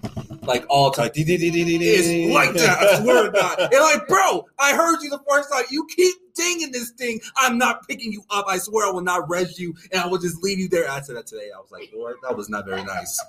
like 0.47 0.65
all 0.71 0.91
the 0.91 0.97
time. 0.97 1.05
Like, 1.07 1.13
dee- 1.13 1.25
dee- 1.25 1.37
dee- 1.37 1.51
dee- 1.51 1.65
dee- 1.79 1.85
It's 1.91 2.09
dee. 2.09 2.33
like 2.33 2.55
that. 2.55 2.79
I 2.79 3.03
swear 3.03 3.25
to 3.25 3.31
God. 3.31 3.59
And 3.61 3.71
like, 3.83 4.07
bro, 4.09 4.47
I 4.59 4.75
heard 4.75 5.03
you 5.03 5.11
the 5.11 5.21
first 5.29 5.51
time. 5.53 5.65
You 5.71 5.87
keep 5.95 6.15
dinging 6.35 6.73
this 6.73 6.91
thing. 6.91 7.21
I'm 7.37 7.59
not 7.59 7.87
picking 7.87 8.13
you 8.13 8.23
up. 8.31 8.47
I 8.49 8.57
swear 8.59 8.87
I 8.87 8.91
will 8.91 9.03
not 9.03 9.29
res 9.29 9.59
you, 9.59 9.75
and 9.93 10.01
I 10.01 10.07
will 10.07 10.19
just 10.19 10.43
leave 10.43 10.59
you 10.59 10.69
there. 10.69 10.89
I 10.91 11.01
said 11.03 11.17
that 11.17 11.27
today. 11.27 11.51
I 11.55 11.59
was 11.59 11.71
like, 11.71 11.91
Lord, 11.95 12.17
that 12.23 12.35
was 12.37 12.49
not 12.49 12.65
very 12.65 12.83
nice. 12.85 13.21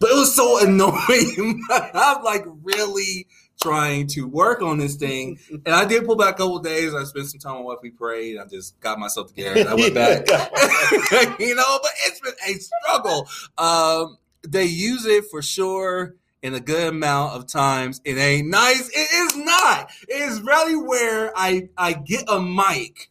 But 0.00 0.10
it 0.10 0.14
was 0.14 0.34
so 0.34 0.58
annoying. 0.64 1.62
I'm 1.70 2.24
like 2.24 2.44
really 2.62 3.28
trying 3.62 4.06
to 4.06 4.22
work 4.26 4.62
on 4.62 4.78
this 4.78 4.96
thing, 4.96 5.38
and 5.50 5.74
I 5.74 5.84
did 5.84 6.06
pull 6.06 6.16
back 6.16 6.34
a 6.34 6.38
couple 6.38 6.56
of 6.56 6.64
days. 6.64 6.94
I 6.94 7.04
spent 7.04 7.26
some 7.26 7.40
time 7.40 7.56
with 7.56 7.60
my 7.60 7.66
wife. 7.66 7.78
We 7.82 7.90
prayed. 7.90 8.38
I 8.38 8.46
just 8.46 8.80
got 8.80 8.98
myself 8.98 9.28
together. 9.28 9.60
And 9.60 9.68
I 9.68 9.74
went 9.74 9.94
back. 9.94 10.26
you 11.38 11.54
know, 11.54 11.78
but 11.82 11.90
it's 12.06 12.20
been 12.20 12.32
a 12.46 12.54
struggle. 12.54 13.28
Um, 13.58 14.18
they 14.48 14.64
use 14.64 15.04
it 15.06 15.26
for 15.30 15.42
sure 15.42 16.16
in 16.42 16.54
a 16.54 16.60
good 16.60 16.88
amount 16.88 17.34
of 17.34 17.46
times. 17.46 18.00
It 18.04 18.16
ain't 18.16 18.48
nice. 18.48 18.88
It 18.88 19.12
is 19.12 19.36
not. 19.36 19.90
It 20.08 20.22
is 20.22 20.40
really 20.40 20.76
where 20.76 21.32
I 21.36 21.68
I 21.76 21.92
get 21.92 22.24
a 22.28 22.40
mic 22.40 23.10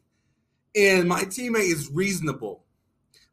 and 0.75 1.07
my 1.07 1.23
teammate 1.23 1.71
is 1.71 1.89
reasonable. 1.91 2.63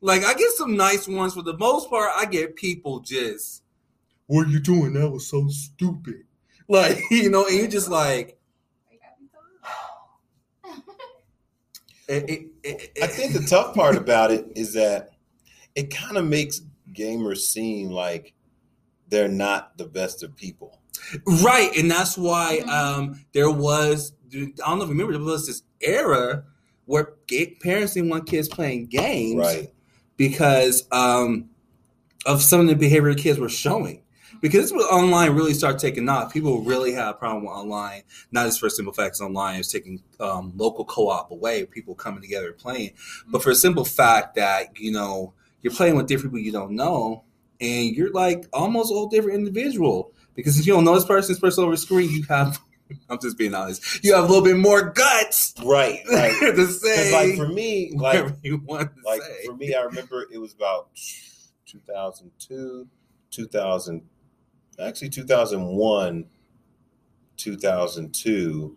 Like 0.00 0.24
I 0.24 0.34
get 0.34 0.50
some 0.52 0.76
nice 0.76 1.08
ones. 1.08 1.34
For 1.34 1.42
the 1.42 1.56
most 1.56 1.88
part, 1.90 2.10
I 2.14 2.26
get 2.26 2.56
people 2.56 3.00
just, 3.00 3.62
"What 4.26 4.46
are 4.46 4.50
you 4.50 4.60
doing? 4.60 4.92
That 4.94 5.10
was 5.10 5.26
so 5.28 5.48
stupid." 5.48 6.24
Like 6.68 6.98
you 7.12 7.30
know, 7.30 7.46
and 7.46 7.56
you're 7.56 7.68
just 7.68 7.88
like, 7.88 8.40
it, 12.08 12.28
it, 12.28 12.46
it, 12.64 12.98
I 13.02 13.06
think 13.06 13.32
the 13.34 13.46
tough 13.48 13.72
part 13.74 13.96
about 13.96 14.32
it 14.32 14.46
is 14.56 14.72
that 14.74 15.10
it 15.76 15.94
kind 15.94 16.16
of 16.16 16.24
makes 16.24 16.62
gamers 16.92 17.38
seem 17.38 17.90
like 17.90 18.32
they're 19.08 19.28
not 19.28 19.78
the 19.78 19.84
best 19.86 20.22
of 20.24 20.34
people. 20.34 20.80
Right, 21.44 21.70
and 21.76 21.88
that's 21.90 22.18
why 22.18 22.62
Mhm. 22.64 22.68
um, 22.68 23.24
there 23.32 23.50
was 23.50 24.12
I 24.34 24.38
don't 24.38 24.78
know 24.78 24.82
if 24.84 24.88
you 24.88 24.94
remember 24.94 25.12
there 25.12 25.22
was 25.22 25.46
this 25.46 25.62
era 25.80 26.42
where 26.86 27.14
gay 27.28 27.56
parents 27.62 27.94
didn't 27.94 28.10
want 28.10 28.26
kids 28.26 28.48
playing 28.48 28.86
games 28.86 29.36
Right. 29.36 29.72
Because 30.16 30.86
um, 30.92 31.50
of 32.24 32.42
some 32.42 32.60
of 32.60 32.66
the 32.66 32.74
behavior 32.74 33.14
kids 33.14 33.38
were 33.38 33.48
showing. 33.48 34.02
Because 34.42 34.64
this 34.64 34.72
was 34.72 34.84
online 34.86 35.32
really 35.32 35.54
started 35.54 35.78
taking 35.78 36.08
off. 36.10 36.32
People 36.32 36.60
really 36.60 36.92
had 36.92 37.08
a 37.08 37.14
problem 37.14 37.44
with 37.44 37.54
online, 37.54 38.02
not 38.32 38.44
just 38.44 38.60
for 38.60 38.68
simple 38.68 38.92
facts 38.92 39.20
online, 39.20 39.58
it's 39.60 39.72
taking 39.72 40.02
um, 40.20 40.52
local 40.56 40.84
co-op 40.84 41.30
away, 41.30 41.64
people 41.64 41.94
coming 41.94 42.20
together 42.20 42.52
playing. 42.52 42.90
But 43.28 43.42
for 43.42 43.50
a 43.50 43.54
simple 43.54 43.84
fact 43.84 44.34
that, 44.34 44.78
you 44.78 44.92
know, 44.92 45.32
you're 45.62 45.72
playing 45.72 45.96
with 45.96 46.06
different 46.06 46.34
people 46.34 46.44
you 46.44 46.52
don't 46.52 46.72
know, 46.72 47.24
and 47.62 47.96
you're 47.96 48.12
like 48.12 48.44
almost 48.52 48.92
a 48.92 49.08
different 49.10 49.38
individual. 49.38 50.12
Because 50.34 50.60
if 50.60 50.66
you 50.66 50.74
don't 50.74 50.84
know 50.84 50.94
this 50.94 51.06
person, 51.06 51.32
this 51.32 51.40
person 51.40 51.64
over 51.64 51.72
the 51.72 51.78
screen, 51.78 52.10
you 52.10 52.22
have 52.28 52.60
I'm 53.08 53.18
just 53.20 53.36
being 53.38 53.54
honest, 53.54 54.04
you 54.04 54.14
have 54.14 54.24
a 54.24 54.26
little 54.26 54.44
bit 54.44 54.56
more 54.56 54.90
guts 54.90 55.54
Right. 55.64 56.00
Right. 56.10 56.32
to 56.40 56.66
say 56.66 57.12
like 57.12 57.36
for 57.36 57.48
me, 57.48 57.92
like 57.94 58.26
you 58.42 58.58
want 58.64 58.90
to 58.94 59.02
like 59.04 59.22
say. 59.22 59.44
for 59.46 59.56
me, 59.56 59.74
I 59.74 59.82
remember 59.82 60.26
it 60.32 60.38
was 60.38 60.54
about 60.54 60.88
2002, 61.66 62.86
2000, 63.30 64.02
actually 64.80 65.08
2001, 65.08 66.24
2002, 67.36 68.76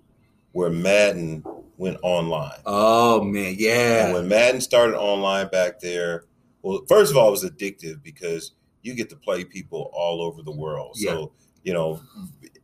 where 0.52 0.70
Madden 0.70 1.44
went 1.78 1.98
online. 2.02 2.60
Oh 2.66 3.22
man, 3.24 3.50
And 3.52 3.60
yeah. 3.60 4.14
when 4.14 4.28
Madden 4.28 4.62
started 4.62 4.98
online 4.98 5.48
back 5.50 5.80
there, 5.80 6.26
well, 6.62 6.82
first 6.88 7.12
of 7.12 7.18
all, 7.18 7.30
it 7.30 7.32
was 7.32 7.46
addictive 7.46 8.04
because 8.04 8.52
you 8.82 8.94
get 8.94 9.10
to 9.10 9.16
play 9.16 9.44
people 9.46 9.90
all 9.94 10.22
over 10.22 10.42
the 10.42 10.52
world. 10.52 10.98
So, 10.98 11.32
you 11.70 11.76
know, 11.76 12.02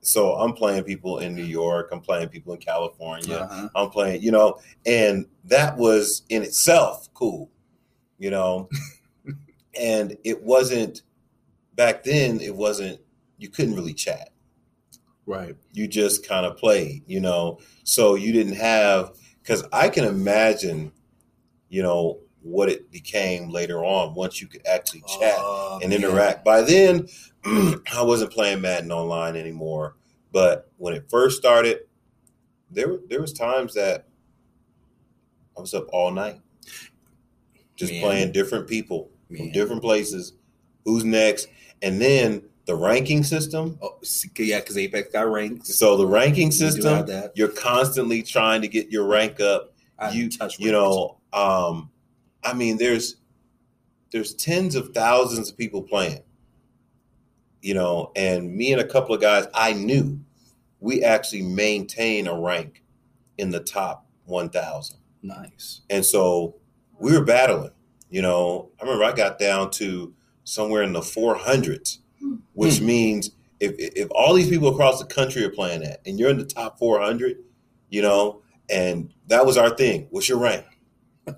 so 0.01 0.33
I'm 0.33 0.53
playing 0.53 0.83
people 0.83 1.19
in 1.19 1.35
New 1.35 1.43
York, 1.43 1.89
I'm 1.91 2.01
playing 2.01 2.29
people 2.29 2.53
in 2.53 2.59
California, 2.59 3.35
Uh-huh. 3.35 3.69
I'm 3.75 3.91
playing, 3.91 4.23
you 4.23 4.31
know, 4.31 4.57
and 4.83 5.27
that 5.43 5.77
was 5.77 6.23
in 6.29 6.41
itself 6.41 7.07
cool, 7.13 7.51
you 8.17 8.31
know. 8.31 8.67
and 9.79 10.17
it 10.23 10.41
wasn't 10.41 11.03
back 11.75 12.03
then, 12.03 12.41
it 12.41 12.55
wasn't, 12.55 12.99
you 13.37 13.47
couldn't 13.47 13.75
really 13.75 13.93
chat. 13.93 14.31
Right. 15.27 15.55
You 15.71 15.87
just 15.87 16.27
kind 16.27 16.47
of 16.47 16.57
played, 16.57 17.03
you 17.05 17.19
know. 17.19 17.59
So 17.83 18.15
you 18.15 18.33
didn't 18.33 18.55
have, 18.55 19.11
because 19.43 19.63
I 19.71 19.89
can 19.89 20.05
imagine, 20.05 20.91
you 21.69 21.83
know, 21.83 22.21
what 22.45 22.69
it 22.69 22.91
became 22.91 23.49
later 23.49 23.83
on 23.83 24.13
once 24.13 24.39
you 24.39 24.45
could 24.47 24.61
actually 24.67 25.01
chat 25.01 25.33
Oh, 25.37 25.79
and 25.81 25.89
man. 25.89 25.99
interact. 25.99 26.45
By 26.45 26.61
then, 26.61 27.07
I 27.45 28.01
wasn't 28.03 28.31
playing 28.31 28.61
Madden 28.61 28.91
online 28.91 29.35
anymore. 29.35 29.95
But 30.31 30.69
when 30.77 30.93
it 30.93 31.09
first 31.09 31.37
started, 31.37 31.79
there 32.69 32.97
there 33.09 33.19
was 33.21 33.33
times 33.33 33.73
that 33.73 34.05
I 35.57 35.61
was 35.61 35.73
up 35.73 35.87
all 35.91 36.11
night, 36.11 36.39
just 37.75 37.93
Man. 37.93 38.01
playing 38.01 38.31
different 38.31 38.67
people 38.67 39.09
from 39.35 39.51
different 39.51 39.81
places. 39.81 40.33
Who's 40.83 41.03
next? 41.03 41.47
And 41.81 41.99
then 41.99 42.43
the 42.65 42.75
ranking 42.75 43.23
system. 43.23 43.79
Oh, 43.81 43.97
yeah, 44.37 44.59
because 44.59 44.77
Apex 44.77 45.11
got 45.11 45.31
ranked. 45.31 45.65
So 45.65 45.97
the 45.97 46.05
ranking 46.05 46.51
system, 46.51 47.07
you're 47.33 47.47
constantly 47.47 48.21
trying 48.21 48.61
to 48.61 48.67
get 48.67 48.91
your 48.91 49.05
rank 49.07 49.39
up. 49.39 49.73
I 49.97 50.11
You 50.11 50.29
touch 50.29 50.59
you 50.59 50.71
know, 50.71 51.17
um, 51.33 51.89
I 52.45 52.53
mean, 52.53 52.77
there's 52.77 53.17
there's 54.11 54.33
tens 54.33 54.75
of 54.75 54.93
thousands 54.93 55.49
of 55.51 55.57
people 55.57 55.81
playing. 55.81 56.21
You 57.61 57.73
know, 57.73 58.11
and 58.15 58.55
me 58.55 58.71
and 58.71 58.81
a 58.81 58.87
couple 58.87 59.15
of 59.15 59.21
guys 59.21 59.47
I 59.53 59.73
knew, 59.73 60.19
we 60.79 61.03
actually 61.03 61.41
maintain 61.41 62.27
a 62.27 62.39
rank 62.39 62.83
in 63.37 63.49
the 63.49 63.59
top 63.59 64.05
one 64.25 64.49
thousand. 64.49 64.97
nice. 65.23 65.81
And 65.89 66.05
so 66.05 66.55
we 66.99 67.11
were 67.17 67.25
battling. 67.25 67.71
You 68.11 68.21
know, 68.21 68.69
I 68.79 68.83
remember 68.83 69.03
I 69.03 69.11
got 69.13 69.39
down 69.39 69.71
to 69.71 70.13
somewhere 70.43 70.83
in 70.83 70.93
the 70.93 71.01
400s, 71.01 71.97
which 72.53 72.77
Hmm. 72.77 72.85
means 72.85 73.31
if 73.59 73.73
if 73.79 74.07
all 74.11 74.33
these 74.35 74.49
people 74.49 74.67
across 74.69 74.99
the 74.99 75.05
country 75.05 75.43
are 75.43 75.49
playing 75.49 75.81
that, 75.81 76.01
and 76.05 76.19
you're 76.19 76.29
in 76.29 76.37
the 76.37 76.45
top 76.45 76.77
400, 76.77 77.37
you 77.89 78.01
know, 78.03 78.41
and 78.69 79.11
that 79.27 79.45
was 79.45 79.57
our 79.57 79.71
thing. 79.75 80.07
What's 80.11 80.29
your 80.29 80.37
rank? 80.37 80.65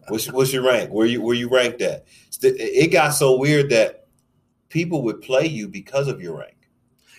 What's, 0.08 0.32
what's 0.32 0.54
your 0.54 0.66
rank? 0.66 0.92
Where 0.92 1.06
you 1.06 1.22
where 1.22 1.36
you 1.36 1.50
ranked 1.50 1.82
at? 1.82 2.06
It 2.42 2.92
got 2.92 3.10
so 3.12 3.38
weird 3.38 3.70
that 3.72 4.08
people 4.70 5.02
would 5.04 5.22
play 5.22 5.46
you 5.48 5.68
because 5.68 6.08
of 6.08 6.22
your 6.22 6.38
rank. 6.38 6.54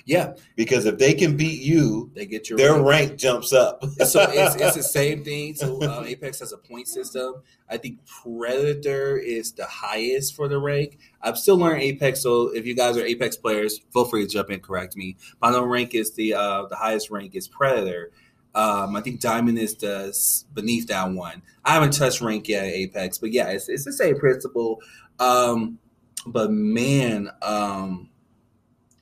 Yeah, 0.08 0.36
Because 0.56 0.86
if 0.86 0.96
they 0.96 1.12
can 1.12 1.36
beat 1.36 1.60
you, 1.60 2.10
they 2.14 2.24
get 2.24 2.48
your 2.48 2.56
their 2.56 2.72
rank. 2.76 2.86
rank 2.86 3.16
jumps 3.18 3.52
up. 3.52 3.84
so 4.06 4.22
it's, 4.30 4.54
it's 4.56 4.74
the 4.74 4.82
same 4.98 5.22
thing. 5.22 5.54
So 5.54 5.82
uh, 5.82 6.02
Apex 6.06 6.40
has 6.40 6.52
a 6.52 6.56
point 6.56 6.88
system. 6.88 7.42
I 7.68 7.76
think 7.76 7.98
Predator 8.06 9.18
is 9.18 9.52
the 9.52 9.66
highest 9.66 10.34
for 10.34 10.48
the 10.48 10.58
rank. 10.58 10.98
I'm 11.20 11.36
still 11.36 11.58
learning 11.58 11.82
Apex, 11.82 12.22
so 12.22 12.48
if 12.54 12.64
you 12.64 12.74
guys 12.74 12.96
are 12.96 13.04
Apex 13.04 13.36
players, 13.36 13.80
feel 13.92 14.06
free 14.06 14.22
to 14.24 14.32
jump 14.32 14.48
in, 14.48 14.60
correct 14.60 14.96
me. 14.96 15.18
My 15.42 15.54
rank 15.58 15.94
is 15.94 16.12
the 16.14 16.32
uh, 16.32 16.64
the 16.70 16.76
highest 16.76 17.10
rank 17.10 17.34
is 17.34 17.46
Predator. 17.46 18.10
Um, 18.54 18.96
I 18.96 19.00
think 19.00 19.20
Diamond 19.20 19.58
is 19.58 19.74
the 19.76 20.16
beneath 20.54 20.88
that 20.88 21.10
one. 21.10 21.42
I 21.64 21.74
haven't 21.74 21.92
touched 21.92 22.20
rank 22.20 22.48
yet 22.48 22.64
Apex, 22.64 23.18
but 23.18 23.30
yeah, 23.30 23.48
it's, 23.48 23.68
it's 23.68 23.84
the 23.84 23.92
same 23.92 24.18
principle. 24.18 24.80
Um, 25.18 25.78
but 26.26 26.50
man, 26.50 27.30
um, 27.42 28.10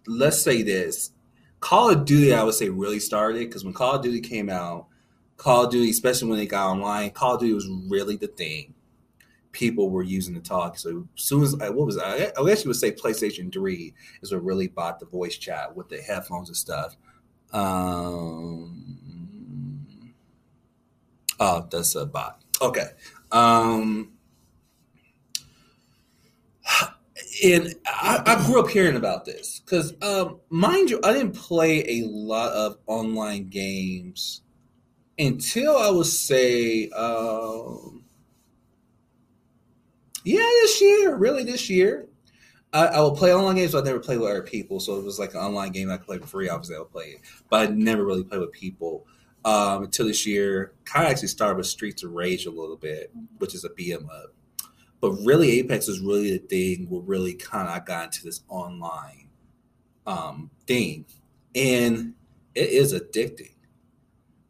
let's 0.07 0.42
say 0.42 0.62
this: 0.62 1.12
Call 1.61 1.90
of 1.90 2.05
Duty, 2.05 2.34
I 2.34 2.42
would 2.42 2.55
say, 2.55 2.68
really 2.68 3.01
started 3.01 3.49
because 3.49 3.64
when 3.64 3.72
Call 3.72 3.94
of 3.94 4.03
Duty 4.03 4.20
came 4.20 4.51
out, 4.51 4.86
Call 5.36 5.64
of 5.64 5.70
Duty, 5.70 5.90
especially 5.90 6.28
when 6.28 6.38
they 6.38 6.47
got 6.47 6.70
online, 6.70 7.11
Call 7.11 7.34
of 7.34 7.40
Duty 7.40 7.55
was 7.55 7.68
really 7.88 8.16
the 8.16 8.28
thing. 8.28 8.74
People 9.53 9.90
were 9.90 10.03
using 10.03 10.34
the 10.34 10.40
talk. 10.40 10.76
So 10.78 11.07
as 11.16 11.22
soon 11.22 11.42
as 11.42 11.59
I, 11.61 11.70
what 11.70 11.86
was 11.86 11.99
I? 11.99 12.30
I 12.36 12.44
guess 12.44 12.64
you 12.64 12.68
would 12.68 12.76
say 12.76 12.92
PlayStation 12.92 13.53
Three 13.53 13.94
is 14.22 14.32
what 14.32 14.44
really 14.44 14.68
bought 14.68 15.01
the 15.01 15.07
voice 15.07 15.36
chat 15.36 15.74
with 15.74 15.88
the 15.88 15.99
headphones 15.99 16.49
and 16.49 16.57
stuff. 16.57 16.97
Um, 17.53 19.06
oh, 21.41 21.66
that's 21.70 21.95
a 21.95 22.07
bot. 22.07 22.43
Okay. 22.61 22.89
Um, 23.32 24.12
and 27.45 27.74
I, 27.87 28.22
I 28.24 28.47
grew 28.47 28.61
up 28.61 28.70
hearing 28.70 28.97
about 28.97 29.24
this 29.24 29.61
because, 29.61 29.95
um, 30.03 30.41
mind 30.49 30.91
you, 30.91 31.01
I 31.05 31.12
didn't 31.12 31.34
play 31.34 32.01
a 32.01 32.07
lot 32.07 32.53
of 32.53 32.78
online 32.87 33.49
games 33.49 34.43
until 35.18 35.76
I 35.76 35.91
would 35.91 36.07
say, 36.07 36.89
um, 36.91 38.05
yeah, 40.24 40.39
this 40.39 40.80
year, 40.80 41.16
really 41.16 41.45
this 41.45 41.70
year. 41.70 42.09
I, 42.72 42.87
I 42.87 43.01
will 43.01 43.16
play 43.16 43.32
online 43.32 43.57
games, 43.57 43.72
but 43.72 43.84
I 43.84 43.87
never 43.87 44.01
play 44.01 44.18
with 44.18 44.28
other 44.28 44.43
people. 44.43 44.80
So 44.80 44.97
it 44.97 45.05
was 45.05 45.18
like 45.18 45.34
an 45.34 45.41
online 45.41 45.72
game 45.72 45.91
I 45.91 45.97
could 45.97 46.07
play 46.07 46.18
for 46.18 46.26
free. 46.26 46.49
Obviously, 46.49 46.76
I 46.76 46.80
would 46.80 46.91
play 46.91 47.05
it, 47.05 47.20
but 47.49 47.68
I 47.68 47.72
never 47.72 48.05
really 48.05 48.24
played 48.24 48.41
with 48.41 48.53
people 48.53 49.07
um, 49.47 49.84
until 49.84 50.07
this 50.07 50.26
year. 50.26 50.72
Kind 50.84 51.07
of 51.07 51.12
actually 51.12 51.28
started 51.28 51.57
with 51.57 51.66
Streets 51.66 52.03
of 52.03 52.12
Rage 52.12 52.44
a 52.44 52.51
little 52.51 52.76
bit, 52.76 53.11
which 53.38 53.55
is 53.55 53.64
a 53.64 53.70
'em 53.92 54.11
up. 54.11 54.34
But 55.01 55.12
really, 55.24 55.61
Apex 55.61 55.86
was 55.86 56.01
really 56.01 56.32
the 56.32 56.38
thing 56.38 56.86
where 56.90 57.01
really 57.01 57.34
kind 57.34 57.68
of 57.68 57.74
I 57.74 57.78
got 57.78 58.07
into 58.07 58.24
this 58.24 58.42
online 58.49 59.28
um, 60.07 60.51
thing, 60.66 61.07
and 61.55 62.14
it 62.55 62.70
is 62.70 62.92
addicting. 62.92 63.53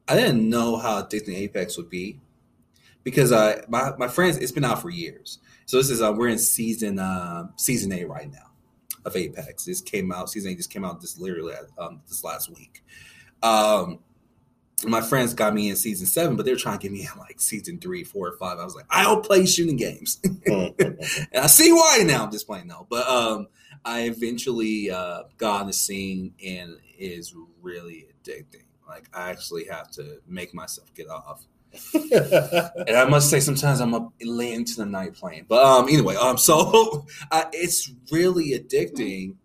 I 0.08 0.16
didn't 0.16 0.48
know 0.48 0.76
how 0.76 1.02
addicting 1.02 1.36
Apex 1.36 1.76
would 1.76 1.90
be 1.90 2.20
because 3.02 3.30
my, 3.68 3.92
my 3.98 4.08
friends 4.08 4.38
it's 4.38 4.52
been 4.52 4.64
out 4.64 4.80
for 4.80 4.90
years. 4.90 5.40
So 5.66 5.76
this 5.76 5.90
is 5.90 6.00
uh, 6.00 6.12
we're 6.12 6.28
in 6.28 6.38
season 6.38 6.98
uh, 6.98 7.48
season 7.56 7.92
eight 7.92 8.08
right 8.08 8.30
now 8.30 8.52
of 9.04 9.14
Apex. 9.14 9.64
This 9.64 9.80
came 9.80 10.10
out 10.12 10.30
season 10.30 10.52
eight 10.52 10.56
just 10.56 10.70
came 10.70 10.84
out 10.84 11.00
this 11.00 11.18
literally 11.18 11.54
um, 11.76 12.00
this 12.08 12.24
last 12.24 12.50
week. 12.50 12.82
Um, 13.42 13.98
my 14.84 15.00
friends 15.00 15.32
got 15.32 15.54
me 15.54 15.70
in 15.70 15.76
season 15.76 16.06
seven, 16.06 16.36
but 16.36 16.44
they 16.44 16.52
were 16.52 16.58
trying 16.58 16.78
to 16.78 16.82
get 16.82 16.92
me 16.92 17.00
in 17.00 17.18
like 17.18 17.40
season 17.40 17.78
three, 17.78 18.04
four, 18.04 18.28
or 18.28 18.36
five. 18.36 18.58
I 18.58 18.64
was 18.64 18.74
like, 18.74 18.84
I 18.90 19.04
don't 19.04 19.24
play 19.24 19.46
shooting 19.46 19.76
games, 19.76 20.20
and 20.46 21.26
I 21.34 21.46
see 21.46 21.72
why 21.72 22.02
now. 22.04 22.24
I'm 22.24 22.30
just 22.30 22.46
playing 22.46 22.66
now, 22.66 22.86
but 22.90 23.08
um, 23.08 23.48
I 23.84 24.02
eventually 24.02 24.90
uh, 24.90 25.22
got 25.38 25.62
on 25.62 25.66
the 25.66 25.72
scene 25.72 26.34
and 26.44 26.76
is 26.98 27.34
really 27.62 28.08
addicting. 28.22 28.64
Like 28.86 29.08
I 29.14 29.30
actually 29.30 29.64
have 29.64 29.90
to 29.92 30.20
make 30.26 30.54
myself 30.54 30.92
get 30.94 31.08
off. 31.08 31.46
and 31.94 32.96
I 32.96 33.04
must 33.04 33.28
say, 33.28 33.40
sometimes 33.40 33.80
I'm 33.80 33.94
up 33.94 34.12
late 34.22 34.54
into 34.54 34.76
the 34.76 34.86
night 34.86 35.14
playing. 35.14 35.46
But 35.48 35.64
um, 35.64 35.88
anyway, 35.88 36.16
um, 36.16 36.38
so 36.38 37.06
I, 37.30 37.46
it's 37.52 37.90
really 38.10 38.58
addicting. 38.58 39.36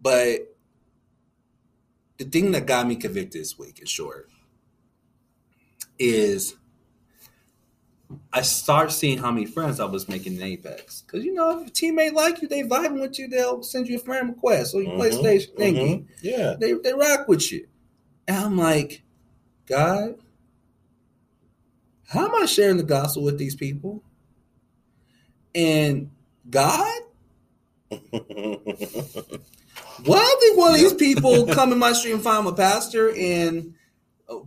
But 0.00 0.54
the 2.18 2.24
thing 2.24 2.52
that 2.52 2.66
got 2.66 2.86
me 2.86 2.96
convicted 2.96 3.40
this 3.40 3.58
week, 3.58 3.78
in 3.78 3.86
short, 3.86 4.28
is 5.98 6.56
I 8.32 8.42
start 8.42 8.92
seeing 8.92 9.18
how 9.18 9.30
many 9.30 9.46
friends 9.46 9.80
I 9.80 9.84
was 9.84 10.08
making 10.08 10.36
in 10.36 10.42
Apex. 10.42 11.02
Because 11.02 11.24
you 11.24 11.34
know, 11.34 11.60
if 11.60 11.68
a 11.68 11.70
teammate 11.70 12.12
like 12.12 12.42
you, 12.42 12.48
they 12.48 12.62
vibing 12.62 13.00
with 13.00 13.18
you, 13.18 13.28
they'll 13.28 13.62
send 13.62 13.88
you 13.88 13.96
a 13.96 14.00
friend 14.00 14.30
request 14.30 14.74
or 14.74 14.82
you 14.82 14.88
Mhm, 14.88 14.98
PlayStation 14.98 15.54
thingy. 15.56 15.98
mhm. 15.98 16.06
Yeah. 16.20 16.54
They 16.58 16.72
they 16.74 16.92
rock 16.94 17.28
with 17.28 17.50
you. 17.52 17.66
And 18.28 18.36
I'm 18.36 18.56
like, 18.56 19.02
God, 19.66 20.16
how 22.08 22.26
am 22.26 22.34
I 22.42 22.46
sharing 22.46 22.76
the 22.76 22.82
gospel 22.82 23.22
with 23.22 23.38
these 23.38 23.54
people? 23.54 24.02
And 25.54 26.10
God, 26.48 27.00
why 30.04 30.36
did 30.40 30.56
one 30.56 30.74
of 30.74 30.80
these 30.80 30.94
people 30.94 31.46
come 31.52 31.72
in 31.72 31.78
my 31.78 31.92
stream 31.92 32.14
and 32.14 32.24
find 32.24 32.46
a 32.46 32.52
pastor 32.52 33.14
and 33.14 33.74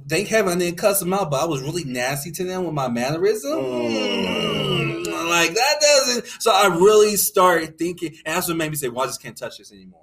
they 0.05 0.23
heaven 0.23 0.53
I 0.53 0.59
didn't 0.59 0.77
cuss 0.77 0.99
them 0.99 1.13
out, 1.13 1.31
but 1.31 1.41
I 1.41 1.45
was 1.45 1.61
really 1.61 1.83
nasty 1.83 2.31
to 2.31 2.43
them 2.43 2.65
with 2.65 2.73
my 2.73 2.88
mannerism? 2.88 3.59
Mm. 3.59 4.86
Mm, 5.05 5.29
like 5.29 5.53
that 5.53 5.75
doesn't. 5.81 6.25
So 6.39 6.51
I 6.51 6.67
really 6.67 7.15
started 7.15 7.77
thinking, 7.77 8.15
and 8.25 8.36
that's 8.36 8.47
what 8.47 8.57
made 8.57 8.69
me 8.69 8.75
say, 8.75 8.89
"Well, 8.89 9.03
I 9.03 9.07
just 9.07 9.21
can't 9.21 9.38
touch 9.38 9.57
this 9.57 9.71
anymore." 9.71 10.01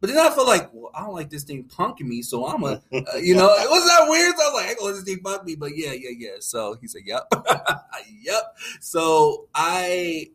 But 0.00 0.10
then 0.10 0.18
I 0.18 0.30
felt 0.30 0.46
like, 0.46 0.70
well, 0.72 0.90
I 0.94 1.00
don't 1.00 1.14
like 1.14 1.30
this 1.30 1.44
thing 1.44 1.64
punking 1.64 2.06
me, 2.06 2.20
so 2.22 2.46
I'm 2.46 2.62
a, 2.62 2.82
uh, 2.92 3.16
you 3.16 3.34
know, 3.34 3.48
it 3.48 3.70
was 3.70 3.84
that 3.86 4.06
weird. 4.08 4.34
So 4.36 4.42
I 4.42 4.46
was 4.46 4.54
like, 4.54 4.70
I 4.70 4.74
gonna 4.74 4.86
let 4.86 4.94
this 4.94 5.04
thing 5.04 5.22
punk 5.22 5.44
me, 5.44 5.56
but 5.56 5.76
yeah, 5.76 5.92
yeah, 5.92 6.10
yeah. 6.16 6.36
So 6.40 6.76
he 6.80 6.86
said, 6.86 7.02
"Yep, 7.04 7.32
yep." 8.22 8.42
So 8.80 9.48
I, 9.54 10.30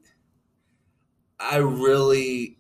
I 1.39 1.57
really, 1.57 2.57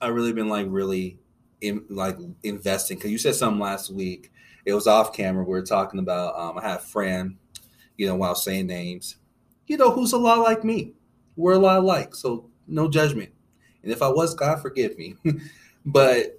I 0.00 0.08
really 0.08 0.32
been 0.32 0.48
like 0.48 0.66
really, 0.68 1.18
in, 1.60 1.84
like 1.88 2.16
investing 2.42 2.96
because 2.96 3.10
you 3.10 3.18
said 3.18 3.34
something 3.34 3.60
last 3.60 3.90
week. 3.90 4.32
It 4.64 4.74
was 4.74 4.86
off 4.86 5.12
camera. 5.12 5.44
We 5.44 5.50
were 5.50 5.62
talking 5.62 6.00
about. 6.00 6.38
Um, 6.38 6.58
I 6.58 6.68
had 6.68 6.78
a 6.78 6.82
friend, 6.82 7.36
you 7.96 8.06
know, 8.06 8.14
while 8.14 8.34
saying 8.34 8.66
names, 8.66 9.16
you 9.66 9.76
know, 9.76 9.90
who's 9.90 10.12
a 10.12 10.18
lot 10.18 10.40
like 10.40 10.64
me. 10.64 10.94
We're 11.36 11.52
a 11.52 11.58
lot 11.58 11.78
alike, 11.78 12.14
so 12.14 12.50
no 12.66 12.88
judgment. 12.88 13.30
And 13.82 13.92
if 13.92 14.02
I 14.02 14.08
was, 14.08 14.34
God 14.34 14.60
forgive 14.60 14.98
me. 14.98 15.16
but 15.86 16.38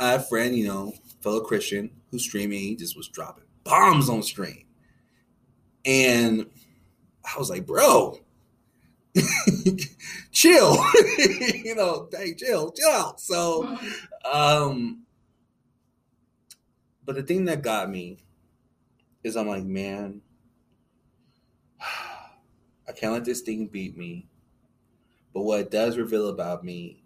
I 0.00 0.14
a 0.14 0.20
friend, 0.20 0.56
you 0.56 0.66
know, 0.66 0.94
fellow 1.20 1.40
Christian 1.40 1.90
who's 2.10 2.22
streaming. 2.22 2.60
He 2.60 2.76
just 2.76 2.96
was 2.96 3.08
dropping 3.08 3.44
bombs 3.64 4.08
on 4.08 4.22
stream, 4.22 4.64
and 5.84 6.46
I 7.24 7.38
was 7.38 7.50
like, 7.50 7.66
bro. 7.66 8.18
chill 10.32 10.74
you 11.64 11.72
know 11.76 12.08
hey 12.12 12.34
chill 12.34 12.72
chill 12.72 12.90
out 12.90 13.20
so 13.20 13.78
um 14.24 15.03
but 17.04 17.14
the 17.14 17.22
thing 17.22 17.44
that 17.46 17.62
got 17.62 17.90
me 17.90 18.18
is 19.22 19.36
I'm 19.36 19.48
like, 19.48 19.64
man, 19.64 20.20
I 21.80 22.92
can't 22.92 23.12
let 23.12 23.24
this 23.24 23.40
thing 23.40 23.66
beat 23.66 23.96
me. 23.96 24.28
But 25.32 25.42
what 25.42 25.60
it 25.60 25.70
does 25.70 25.96
reveal 25.96 26.28
about 26.28 26.64
me 26.64 27.02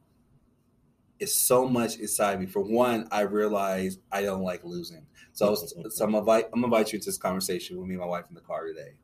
is 1.19 1.35
so 1.35 1.67
much 1.67 1.97
inside 1.97 2.39
me. 2.39 2.47
For 2.47 2.61
one, 2.61 3.09
I 3.11 3.23
realize 3.23 3.99
I 4.13 4.23
don't 4.23 4.43
like 4.43 4.63
losing. 4.65 5.07
So, 5.33 5.47
I 5.47 5.51
was, 5.51 5.75
mm-hmm. 5.75 5.89
so 5.89 6.05
I'm, 6.05 6.15
invite, 6.15 6.47
I'm 6.47 6.61
gonna 6.61 6.67
invite 6.67 6.93
you 6.93 6.97
into 6.97 7.07
this 7.07 7.19
conversation 7.19 7.79
with 7.79 7.87
me 7.87 7.95
and 7.95 8.03
my 8.03 8.09
wife 8.09 8.25
in 8.29 8.35
the 8.35 8.41
car 8.41 8.67
today. 8.67 8.95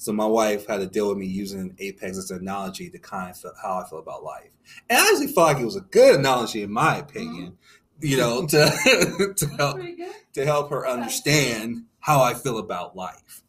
So 0.00 0.12
my 0.12 0.26
wife 0.26 0.68
had 0.68 0.78
to 0.78 0.86
deal 0.86 1.08
with 1.08 1.18
me 1.18 1.26
using 1.26 1.74
Apex 1.80 2.16
as 2.18 2.30
an 2.30 2.38
analogy 2.38 2.88
to 2.88 2.98
kind 3.00 3.30
of 3.30 3.36
feel 3.36 3.52
how 3.60 3.82
I 3.84 3.88
feel 3.88 3.98
about 3.98 4.22
life. 4.22 4.50
And 4.88 4.96
I 4.96 5.10
actually 5.10 5.32
felt 5.32 5.48
like 5.48 5.58
it 5.58 5.64
was 5.64 5.74
a 5.74 5.80
good 5.80 6.20
analogy 6.20 6.62
in 6.62 6.70
my 6.70 6.98
opinion, 6.98 7.46
mm-hmm. 7.46 7.87
You 8.00 8.16
know, 8.16 8.46
to 8.48 9.34
to 9.36 9.46
help 9.56 9.80
to 10.34 10.44
help 10.44 10.70
her 10.70 10.86
understand 10.86 11.84
how 12.00 12.22
I 12.22 12.34
feel 12.34 12.58
about 12.58 12.96
life. 12.96 13.42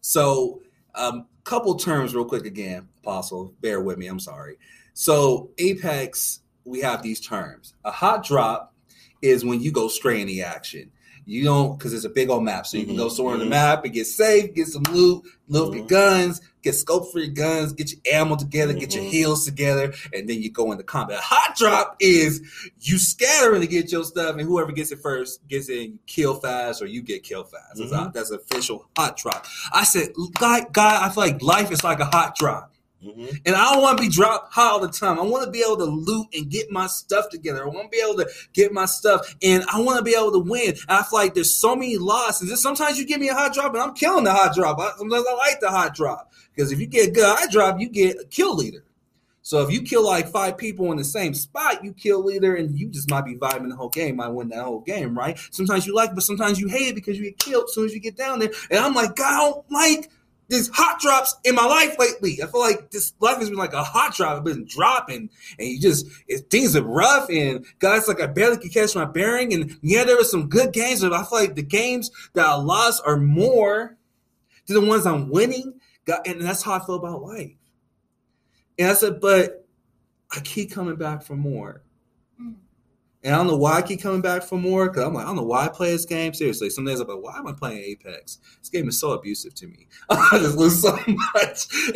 So, 0.00 0.60
um, 0.94 1.26
couple 1.44 1.74
terms 1.76 2.14
real 2.14 2.24
quick 2.24 2.44
again, 2.44 2.88
Apostle, 3.02 3.54
bear 3.60 3.80
with 3.80 3.98
me. 3.98 4.06
I'm 4.06 4.20
sorry. 4.20 4.56
So, 4.94 5.50
Apex, 5.58 6.40
we 6.64 6.80
have 6.80 7.02
these 7.02 7.20
terms. 7.20 7.74
A 7.84 7.90
hot 7.90 8.24
drop 8.24 8.74
is 9.22 9.44
when 9.44 9.60
you 9.60 9.72
go 9.72 9.88
straight 9.88 10.20
in 10.20 10.26
the 10.26 10.42
action. 10.42 10.90
You 11.24 11.44
don't 11.44 11.78
because 11.78 11.94
it's 11.94 12.04
a 12.04 12.08
big 12.08 12.30
old 12.30 12.42
map, 12.42 12.66
so 12.66 12.76
you 12.76 12.84
can 12.84 12.96
go 12.96 13.06
Mhm, 13.06 13.12
somewhere 13.12 13.34
on 13.34 13.40
the 13.40 13.46
mhm. 13.46 13.50
map 13.50 13.84
and 13.84 13.92
get 13.94 14.06
safe, 14.06 14.54
get 14.54 14.66
some 14.66 14.82
loot, 14.90 15.22
loot 15.48 15.74
your 15.74 15.84
Mhm. 15.84 15.88
guns, 15.88 16.40
get 16.62 16.74
scope 16.74 17.12
for 17.12 17.20
your 17.20 17.28
guns, 17.32 17.72
get 17.72 17.92
your 17.92 18.00
ammo 18.12 18.34
together, 18.34 18.72
get 18.72 18.92
your 18.94 19.04
Mhm. 19.04 19.10
heals 19.10 19.44
together, 19.44 19.94
and 20.12 20.28
then 20.28 20.42
you 20.42 20.50
go 20.50 20.72
into 20.72 20.82
combat. 20.82 21.20
Hot 21.20 21.56
drop 21.56 21.96
is 22.00 22.42
you 22.80 22.98
scattering 22.98 23.60
to 23.60 23.66
get 23.68 23.92
your 23.92 24.02
stuff, 24.04 24.32
and 24.36 24.40
whoever 24.40 24.72
gets 24.72 24.90
it 24.90 25.00
first 25.00 25.46
gets 25.48 25.68
it 25.68 25.74
you 25.90 25.98
kill 26.06 26.34
fast, 26.34 26.82
or 26.82 26.86
you 26.86 27.02
get 27.02 27.22
killed 27.22 27.50
fast. 27.50 27.78
That's, 27.78 27.92
Mhm. 27.92 28.12
that's 28.12 28.30
official 28.30 28.88
hot 28.96 29.16
drop. 29.16 29.46
I 29.72 29.84
said, 29.84 30.08
God, 30.40 30.72
God, 30.72 31.02
I 31.02 31.08
feel 31.08 31.22
like 31.24 31.40
life 31.40 31.70
is 31.70 31.84
like 31.84 32.00
a 32.00 32.06
hot 32.06 32.36
drop. 32.36 32.71
Mhm. 33.04 33.40
And 33.44 33.56
I 33.56 33.72
don't 33.72 33.82
want 33.82 33.98
to 33.98 34.02
be 34.02 34.08
dropped 34.08 34.52
high 34.52 34.68
all 34.68 34.80
the 34.80 34.88
time. 34.88 35.18
I 35.18 35.22
want 35.22 35.44
to 35.44 35.50
be 35.50 35.60
able 35.60 35.78
to 35.78 35.84
loot 35.84 36.28
and 36.34 36.48
get 36.48 36.70
my 36.70 36.86
stuff 36.86 37.30
together. 37.30 37.64
I 37.64 37.68
want 37.68 37.90
to 37.90 37.96
be 37.96 38.02
able 38.02 38.16
to 38.18 38.30
get 38.52 38.72
my 38.72 38.84
stuff, 38.84 39.34
and 39.42 39.64
I 39.72 39.80
want 39.80 39.98
to 39.98 40.04
be 40.04 40.14
able 40.14 40.32
to 40.32 40.38
win. 40.38 40.68
And 40.68 40.98
I 40.98 41.02
feel 41.02 41.18
like 41.18 41.34
there's 41.34 41.52
so 41.52 41.74
many 41.74 41.96
losses. 41.96 42.62
Sometimes 42.62 42.98
you 42.98 43.06
give 43.06 43.20
me 43.20 43.28
a 43.28 43.34
hot 43.34 43.54
drop, 43.54 43.74
and 43.74 43.82
I'm 43.82 43.94
killing 43.94 44.24
the 44.24 44.32
hot 44.32 44.54
drop. 44.54 44.78
I, 44.78 44.92
sometimes 44.98 45.24
I 45.28 45.34
like 45.34 45.60
the 45.60 45.70
hot 45.70 45.94
drop 45.94 46.32
because 46.54 46.70
if 46.70 46.78
you 46.78 46.86
get 46.86 47.08
a 47.08 47.10
good 47.10 47.26
hot 47.26 47.50
drop, 47.50 47.80
you 47.80 47.88
get 47.88 48.20
a 48.20 48.24
kill 48.24 48.54
leader. 48.54 48.84
So 49.44 49.60
if 49.62 49.72
you 49.72 49.82
kill 49.82 50.06
like 50.06 50.28
five 50.28 50.56
people 50.56 50.92
in 50.92 50.98
the 50.98 51.04
same 51.04 51.34
spot, 51.34 51.84
you 51.84 51.92
kill 51.92 52.22
leader, 52.24 52.54
and 52.54 52.78
you 52.78 52.88
just 52.88 53.10
might 53.10 53.24
be 53.24 53.34
vibing 53.34 53.68
the 53.68 53.74
whole 53.74 53.88
game, 53.88 54.16
might 54.16 54.28
win 54.28 54.48
that 54.50 54.62
whole 54.62 54.80
game, 54.80 55.18
right? 55.18 55.36
Sometimes 55.50 55.84
you 55.84 55.94
like, 55.96 56.10
it, 56.10 56.14
but 56.14 56.22
sometimes 56.22 56.60
you 56.60 56.68
hate 56.68 56.90
it 56.90 56.94
because 56.94 57.18
you 57.18 57.24
get 57.24 57.38
killed 57.38 57.64
as 57.64 57.74
soon 57.74 57.86
as 57.86 57.92
you 57.92 57.98
get 57.98 58.16
down 58.16 58.38
there. 58.38 58.52
And 58.70 58.78
I'm 58.78 58.94
like, 58.94 59.16
God, 59.16 59.32
I 59.34 59.50
don't 59.50 59.70
like 59.72 60.10
these 60.52 60.68
hot 60.68 61.00
drops 61.00 61.34
in 61.44 61.54
my 61.54 61.64
life 61.64 61.98
lately. 61.98 62.42
I 62.42 62.46
feel 62.46 62.60
like 62.60 62.90
this 62.90 63.14
life 63.20 63.38
has 63.38 63.48
been 63.48 63.58
like 63.58 63.72
a 63.72 63.82
hot 63.82 64.14
drop. 64.14 64.36
I've 64.36 64.44
been 64.44 64.66
dropping, 64.66 65.30
and 65.58 65.68
you 65.68 65.80
just 65.80 66.06
it, 66.28 66.50
things 66.50 66.76
are 66.76 66.82
rough. 66.82 67.30
And 67.30 67.64
guys, 67.78 68.06
like 68.06 68.20
I 68.20 68.26
barely 68.26 68.58
can 68.58 68.70
catch 68.70 68.94
my 68.94 69.06
bearing. 69.06 69.54
And 69.54 69.78
yeah, 69.80 70.04
there 70.04 70.16
were 70.16 70.24
some 70.24 70.48
good 70.48 70.72
games, 70.72 71.00
but 71.00 71.14
I 71.14 71.24
feel 71.24 71.38
like 71.38 71.54
the 71.54 71.62
games 71.62 72.10
that 72.34 72.46
I 72.46 72.54
lost 72.54 73.02
are 73.06 73.16
more 73.16 73.96
than 74.66 74.80
the 74.80 74.86
ones 74.86 75.06
I'm 75.06 75.30
winning. 75.30 75.80
And 76.26 76.42
that's 76.42 76.62
how 76.62 76.74
I 76.74 76.84
feel 76.84 76.96
about 76.96 77.22
life. 77.22 77.52
And 78.78 78.90
I 78.90 78.94
said, 78.94 79.20
but 79.20 79.66
I 80.30 80.40
keep 80.40 80.72
coming 80.72 80.96
back 80.96 81.22
for 81.22 81.36
more. 81.36 81.82
And 83.24 83.34
I 83.34 83.38
don't 83.38 83.46
know 83.46 83.56
why 83.56 83.74
I 83.76 83.82
keep 83.82 84.02
coming 84.02 84.20
back 84.20 84.42
for 84.42 84.58
more 84.58 84.88
because 84.88 85.04
I'm 85.04 85.14
like, 85.14 85.24
I 85.24 85.28
don't 85.28 85.36
know 85.36 85.44
why 85.44 85.66
I 85.66 85.68
play 85.68 85.92
this 85.92 86.04
game. 86.04 86.34
Seriously, 86.34 86.70
some 86.70 86.84
days 86.84 86.98
I'm 86.98 87.06
like, 87.06 87.22
why 87.22 87.38
am 87.38 87.46
I 87.46 87.52
playing 87.52 87.84
Apex? 87.84 88.38
This 88.58 88.68
game 88.68 88.88
is 88.88 88.98
so 88.98 89.12
abusive 89.12 89.54
to 89.54 89.68
me. 89.68 89.86
I 90.10 90.38
just 90.38 90.56
lose 90.56 90.82
so 90.82 90.90
much. 90.92 91.72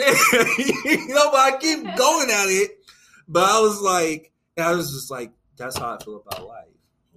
you 0.87 1.09
know, 1.09 1.31
but 1.33 1.41
I 1.41 1.57
keep 1.61 1.83
going 1.97 2.31
at 2.31 2.47
it. 2.49 2.79
But 3.27 3.43
I 3.51 3.61
was 3.61 3.81
like, 3.81 4.33
I 4.57 4.73
was 4.73 4.93
just 4.93 5.11
like, 5.11 5.33
that's 5.57 5.77
how 5.77 5.97
I 5.97 6.05
feel 6.05 6.23
about 6.25 6.47
life. 6.47 6.65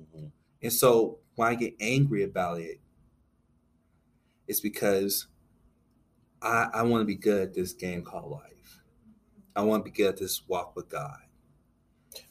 Mhm. 0.02 0.32
And 0.64 0.74
so 0.74 1.20
when 1.36 1.48
I 1.48 1.56
get 1.56 1.76
angry 1.80 2.24
about 2.24 2.60
it, 2.60 2.80
it's 4.48 4.60
because 4.60 5.28
I, 6.42 6.68
I 6.74 6.82
want 6.82 7.02
to 7.02 7.06
be 7.06 7.16
good 7.16 7.50
at 7.50 7.54
this 7.54 7.74
game 7.74 8.02
called 8.02 8.32
life. 8.32 8.82
I 9.56 9.62
want 9.62 9.86
to 9.86 9.92
be 9.92 9.96
good 9.96 10.10
at 10.10 10.18
this 10.18 10.48
walk 10.48 10.76
with 10.76 10.90
God. 10.90 11.20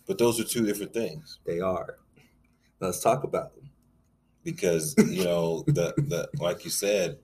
But 0.09 0.19
those 0.19 0.41
are 0.41 0.45
two 0.45 0.65
different 0.67 0.93
things 0.95 1.39
They 1.47 1.61
are. 1.61 1.99
Let's 2.81 3.01
talk 3.01 3.23
about 3.25 3.55
them. 3.55 3.71
because 4.43 4.95
you 4.99 5.25
know 5.25 5.63
the 5.67 5.93
the 5.97 6.29
like 6.41 6.65
you 6.65 6.71
said, 6.71 7.19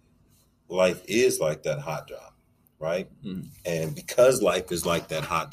life 0.69 1.03
is 1.07 1.41
like 1.41 1.63
that 1.65 1.79
hot 1.81 2.07
drop, 2.09 2.37
right? 2.79 3.09
Mhm. 3.25 3.49
And 3.65 3.95
because 3.95 4.43
life 4.43 4.71
is 4.71 4.85
like 4.85 5.09
that 5.09 5.25
hot 5.25 5.51